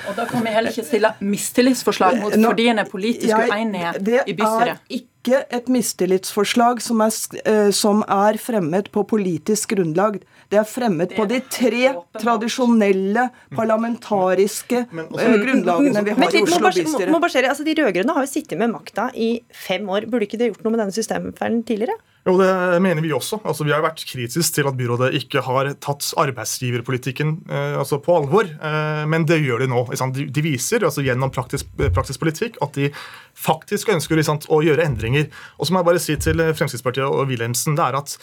Og 0.09 0.17
Da 0.17 0.25
kan 0.29 0.43
vi 0.45 0.53
heller 0.55 0.73
ikke 0.73 0.87
stille 0.87 1.13
mistillitsforslag 1.21 2.19
mot 2.21 2.35
fordi 2.35 2.67
en 2.71 2.81
er 2.83 2.89
politisk 2.89 3.31
uenige 3.37 3.93
i 4.27 4.35
bystyret. 4.35 4.81
Det 4.89 4.97
er 4.97 4.99
ikke 5.01 5.39
et 5.53 5.67
mistillitsforslag 5.69 6.81
som 6.81 7.01
er, 7.05 7.71
som 7.75 8.01
er 8.09 8.39
fremmet 8.41 8.89
på 8.93 9.03
politisk 9.07 9.75
grunnlag. 9.75 10.19
Det 10.51 10.59
er 10.59 10.67
fremmet 10.67 11.13
på 11.15 11.25
de 11.29 11.39
tre 11.53 11.93
tradisjonelle 12.19 13.27
parlamentariske 13.55 14.81
eh, 14.81 15.35
grunnlagene 15.45 16.03
vi 16.03 16.15
har 16.17 16.35
i 16.35 16.41
Oslo 16.43 16.71
bystyre. 16.73 17.21
Altså, 17.51 17.63
de 17.67 17.75
rød-grønne 17.77 18.15
har 18.17 18.25
jo 18.25 18.31
sittet 18.31 18.59
med 18.59 18.73
makta 18.73 19.09
i 19.15 19.35
fem 19.55 19.87
år. 19.89 20.09
Burde 20.11 20.27
ikke 20.27 20.41
det 20.41 20.51
gjort 20.51 20.65
noe 20.65 20.75
med 20.75 20.83
denne 20.83 20.95
systemfeilen 20.97 21.61
tidligere? 21.67 21.95
Jo, 22.21 22.35
det 22.37 22.79
mener 22.85 23.01
vi 23.01 23.09
også. 23.15 23.39
Altså, 23.49 23.65
vi 23.65 23.73
har 23.73 23.81
vært 23.81 24.03
kritiske 24.05 24.53
til 24.53 24.67
at 24.69 24.75
byrådet 24.77 25.15
ikke 25.17 25.41
har 25.41 25.71
tatt 25.81 26.05
arbeidsgiverpolitikken 26.21 27.31
eh, 27.49 27.79
altså 27.81 27.97
på 28.03 28.13
alvor. 28.19 28.45
Eh, 28.45 29.01
men 29.09 29.25
det 29.25 29.39
gjør 29.41 29.63
de 29.63 29.69
nå. 29.71 29.81
De, 29.89 30.27
de, 30.29 30.43
viser 30.45 30.85
altså, 30.85 31.01
gjennom 31.05 31.33
praktisk, 31.33 31.71
praktisk, 31.81 32.21
politikk 32.21 32.61
at 32.61 32.77
de 32.77 32.91
faktisk 33.33 33.89
ønsker 33.95 34.21
sant, 34.25 34.45
å 34.53 34.61
gjøre 34.61 34.85
endringer. 34.85 35.31
Og 35.57 35.65
så 35.65 35.73
må 35.73 35.81
jeg 35.81 35.89
bare 35.89 36.03
si 36.03 36.19
til 36.21 36.45
Fremskrittspartiet 36.53 37.07
og 37.09 37.25
Wilhelmsen, 37.31 37.79
det 37.79 37.89
er 37.89 37.97
at 38.03 38.13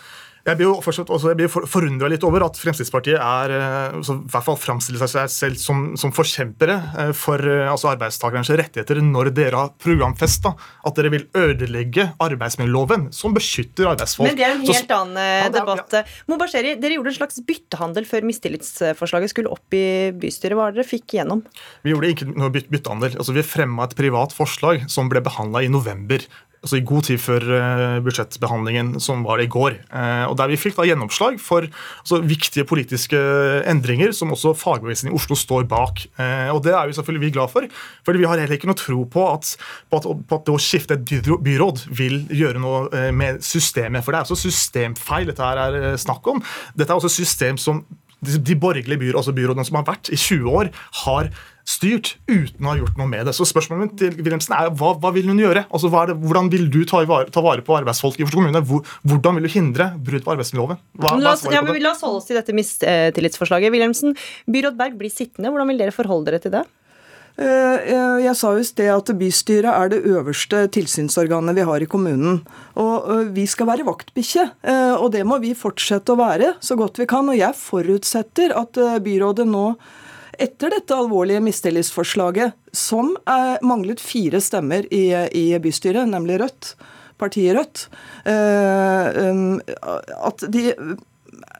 jeg 0.46 0.58
blir 0.58 0.68
jo 0.68 0.76
fortsatt 0.84 1.10
også, 1.12 1.32
jeg 1.32 1.38
blir 1.40 1.50
forundra 1.50 2.08
litt 2.10 2.24
over 2.26 2.44
at 2.46 2.58
Fremskrittspartiet 2.60 3.18
er, 3.18 3.54
eh, 3.54 3.96
altså, 3.98 4.18
i 4.22 4.32
hvert 4.32 4.46
fall 4.46 4.58
framstiller 4.60 5.10
seg 5.10 5.32
selv 5.32 5.60
som, 5.60 5.82
som 6.00 6.12
forkjempere 6.14 6.76
eh, 7.02 7.12
for 7.16 7.42
eh, 7.42 7.66
altså, 7.68 7.90
arbeidstakernes 7.92 8.50
rettigheter 8.60 9.02
når 9.04 9.32
dere 9.36 9.64
har 9.64 9.74
programfesta 9.82 10.54
at 10.56 10.98
dere 10.98 11.12
vil 11.12 11.26
ødelegge 11.36 12.08
arbeidsmiljøloven, 12.24 13.08
som 13.14 13.36
beskytter 13.36 13.90
arbeidsfolk. 13.92 14.30
Men 14.30 14.38
det 14.38 14.46
er 14.46 14.56
en 14.56 14.64
helt 14.64 14.78
Så, 14.78 14.98
annen 14.98 15.20
ja, 15.20 15.50
debatt. 15.52 15.98
Ja. 15.98 16.04
Mobasheri, 16.30 16.74
dere 16.80 16.98
gjorde 16.98 17.12
en 17.12 17.18
slags 17.18 17.40
byttehandel 17.48 18.08
før 18.08 18.28
mistillitsforslaget 18.28 19.34
skulle 19.34 19.52
opp 19.52 19.76
i 19.76 19.84
bystyret. 20.16 20.56
Hva 20.58 20.70
dere 20.72 20.86
fikk 20.88 21.18
gjennom? 21.18 21.44
Vi 21.84 21.92
gjorde 21.92 22.12
ikke 22.14 22.30
noe 22.32 22.52
byttehandel. 22.54 23.18
Altså, 23.18 23.36
vi 23.36 23.44
fremma 23.46 23.88
et 23.88 23.96
privat 23.98 24.34
forslag 24.36 24.86
som 24.92 25.10
ble 25.12 25.22
behandla 25.24 25.64
i 25.66 25.72
november 25.72 26.24
altså 26.62 26.78
i 26.78 26.84
god 26.86 27.06
tid 27.08 27.20
før 27.22 27.44
uh, 27.48 27.98
budsjettbehandlingen, 28.04 28.96
som 29.02 29.22
var 29.26 29.42
i 29.42 29.48
går. 29.50 29.78
Uh, 29.92 30.26
og 30.30 30.36
Der 30.40 30.50
vi 30.50 30.58
fikk 30.60 30.78
da 30.78 30.86
gjennomslag 30.88 31.38
for 31.42 31.66
altså, 31.66 32.20
viktige 32.24 32.66
politiske 32.68 33.18
endringer 33.68 34.12
som 34.16 34.32
også 34.34 34.54
fagbevegelsen 34.58 35.10
i 35.10 35.14
Oslo 35.14 35.38
står 35.38 35.68
bak. 35.70 36.04
Uh, 36.18 36.50
og 36.54 36.62
Det 36.64 36.74
er 36.74 36.88
vi 36.88 36.96
selvfølgelig 36.98 37.26
vi 37.26 37.34
glad 37.36 37.52
for, 37.52 37.68
fordi 38.06 38.22
vi 38.22 38.28
har 38.30 38.42
heller 38.42 38.58
ikke 38.58 38.70
noe 38.70 38.78
tro 38.78 39.04
på 39.04 39.28
at, 39.32 39.54
på 39.90 40.00
at, 40.00 40.10
på 40.28 40.40
at 40.40 40.48
det 40.48 40.56
å 40.56 40.62
skifte 40.62 40.98
et 40.98 41.06
byråd 41.44 41.86
vil 41.94 42.20
gjøre 42.34 42.62
noe 42.62 43.06
med 43.14 43.42
systemet. 43.44 44.04
For 44.04 44.12
det 44.12 44.20
er 44.20 44.28
også 44.28 44.48
systemfeil 44.48 45.30
dette 45.30 45.44
her 45.44 45.62
er 45.68 45.96
snakk 46.00 46.26
om. 46.30 46.42
Dette 46.74 46.92
er 46.92 46.98
også 46.98 47.12
system 47.12 47.58
som 47.60 47.84
de 48.18 48.56
borgerlige 48.58 48.98
byrådene, 48.98 49.20
altså 49.20 49.32
byrådene 49.32 49.64
som 49.64 49.78
har 49.78 49.86
vært 49.86 50.10
i 50.10 50.18
20 50.18 50.50
år, 50.50 50.70
har 51.04 51.30
styrt 51.68 52.14
uten 52.30 52.64
å 52.64 52.72
ha 52.72 52.78
gjort 52.78 52.96
noe 53.00 53.08
med 53.10 53.28
det. 53.28 53.34
Så 53.36 53.46
spørsmålet 53.48 53.96
til 54.00 54.14
Wilhelmsen 54.16 54.54
er 54.56 54.70
hva, 54.78 54.94
hva 55.00 55.12
vil 55.14 55.28
hun 55.28 55.42
gjøre? 55.42 55.66
Altså, 55.68 55.90
det, 56.08 56.16
hvordan 56.22 56.48
vil 56.52 56.68
du 56.72 56.80
ta 56.88 57.02
vare, 57.08 57.28
ta 57.34 57.44
vare 57.44 57.64
på 57.64 57.76
arbeidsfolk 57.76 58.18
i 58.20 58.26
Oslo 58.26 58.40
kommune? 58.40 58.64
hvordan 58.64 59.38
vil 59.38 59.46
du 59.46 59.52
hindre 59.52 59.90
brudd 60.04 60.24
på 60.24 60.32
arbeidsmiljøloven? 60.34 60.80
la, 61.02 61.34
oss, 61.34 61.44
ja, 61.52 61.60
la 61.60 61.92
oss 61.92 62.02
holde 62.06 62.22
oss 62.22 62.28
til 62.30 62.38
dette 62.38 62.56
mistillitsforslaget. 62.56 63.74
Wilhelmsen, 63.74 64.16
byråd 64.48 64.80
Berg 64.80 64.98
blir 65.00 65.12
sittende. 65.12 65.52
Hvordan 65.52 65.72
vil 65.72 65.80
dere 65.84 65.94
forholde 65.94 66.32
dere 66.32 66.42
til 66.42 66.56
det? 66.56 66.64
Eh, 67.38 67.84
jeg 68.24 68.34
sa 68.34 68.50
jo 68.50 68.64
i 68.64 68.66
sted 68.66 68.88
at 68.90 69.12
bystyret 69.20 69.70
er 69.70 69.92
det 69.92 70.00
øverste 70.10 70.64
tilsynsorganet 70.74 71.54
vi 71.54 71.66
har 71.68 71.84
i 71.84 71.90
kommunen. 71.90 72.40
Og 72.80 73.30
vi 73.36 73.44
skal 73.46 73.68
være 73.68 73.86
vaktbikkje, 73.86 74.48
eh, 74.64 74.96
og 74.96 75.12
det 75.14 75.22
må 75.28 75.38
vi 75.42 75.54
fortsette 75.54 76.16
å 76.16 76.18
være 76.18 76.56
så 76.64 76.74
godt 76.80 76.98
vi 76.98 77.06
kan. 77.10 77.28
Og 77.30 77.38
jeg 77.38 77.54
forutsetter 77.60 78.56
at 78.58 78.80
eh, 78.82 78.98
byrådet 79.04 79.46
nå 79.46 79.70
etter 80.38 80.72
dette 80.74 80.96
alvorlige 80.96 81.42
mistillitsforslaget, 81.42 82.54
som 82.72 83.16
manglet 83.66 84.00
fire 84.02 84.40
stemmer 84.44 84.86
i, 84.94 85.10
i, 85.34 85.44
bystyret, 85.62 86.08
nemlig 86.10 86.38
Rødt, 86.42 86.72
partiet 87.18 87.56
Rødt, 87.58 87.88
eh, 88.30 89.18
um, 89.28 89.58
at 90.30 90.44
de 90.52 90.70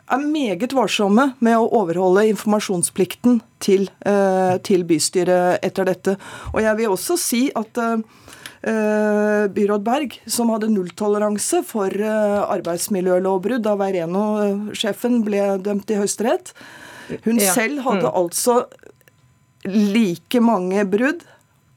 er 0.09 0.23
meget 0.23 0.73
varsomme 0.77 1.33
med 1.45 1.59
å 1.59 1.69
overholde 1.81 2.29
informasjonsplikten 2.31 3.43
til, 3.61 3.89
eh, 4.07 4.57
til 4.65 4.85
bystyret 4.89 5.65
etter 5.65 5.85
dette. 5.85 6.17
Og 6.55 6.63
jeg 6.63 6.77
vil 6.79 6.95
også 6.95 7.19
si 7.21 7.43
at 7.55 7.79
eh, 7.83 7.99
eh, 8.63 9.45
byråd 9.53 9.85
Berg, 9.85 10.19
som 10.27 10.51
hadde 10.55 10.73
nulltoleranse 10.73 11.63
for 11.67 11.93
eh, 11.93 12.41
arbeidsmiljølovbrudd 12.57 13.67
da 13.67 13.77
Veireno-sjefen 13.77 15.23
ble 15.27 15.59
dømt 15.65 15.91
i 15.91 16.01
Høyesterett. 16.01 16.55
Hun 17.25 17.39
Ja. 17.41 17.53
selv 17.55 17.83
hadde 17.87 18.05
Mm. 18.09 18.15
altså 18.23 18.67
like 19.65 20.41
mange 20.41 20.85
brudd, 20.91 21.23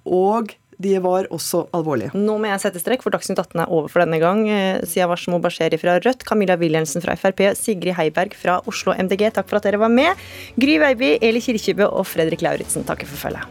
og 0.06 0.54
de 0.82 0.98
var 1.00 1.28
også 1.30 1.68
alvorlige. 1.78 2.12
Nå 2.18 2.40
må 2.42 2.48
jeg 2.50 2.60
sette 2.64 2.80
strekk, 2.82 3.04
for 3.04 3.12
Dagsnytt 3.14 3.38
18 3.38 3.60
er 3.62 3.70
over 3.70 3.88
for 3.88 4.00
denne 4.02 4.20
gang. 4.20 4.48
Eh, 4.50 4.82
Sia 4.90 5.06
Warsmo 5.08 5.38
Basheri 5.40 5.78
fra 5.78 6.00
Rødt, 6.00 6.24
Camilla 6.26 6.56
Wilhelmsen 6.58 7.02
fra 7.04 7.14
Frp, 7.16 7.56
Sigrid 7.56 7.94
Heiberg 7.96 8.34
fra 8.34 8.60
Oslo 8.66 8.94
MDG, 8.94 9.30
takk 9.32 9.48
for 9.48 9.58
at 9.58 9.64
dere 9.64 9.78
var 9.78 9.90
med. 9.90 10.16
Gry 10.60 10.78
Veiby, 10.82 11.18
Eli 11.22 11.40
Kirkjebø 11.40 11.86
og 11.92 12.06
Fredrik 12.08 12.42
Lauritzen 12.42 12.84
takker 12.84 13.06
for 13.06 13.30
følget. 13.30 13.46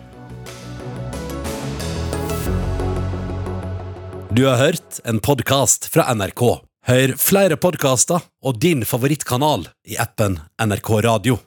Du 4.33 4.45
har 4.47 4.57
hørt 4.63 5.01
en 5.05 5.19
podkast 5.21 5.89
fra 5.91 6.07
NRK. 6.15 6.61
Hør 6.87 7.13
flere 7.21 7.57
podkaster 7.61 8.23
og 8.47 8.61
din 8.63 8.85
favorittkanal 8.89 9.67
i 9.91 9.99
appen 10.01 10.39
NRK 10.63 10.91
Radio. 11.05 11.41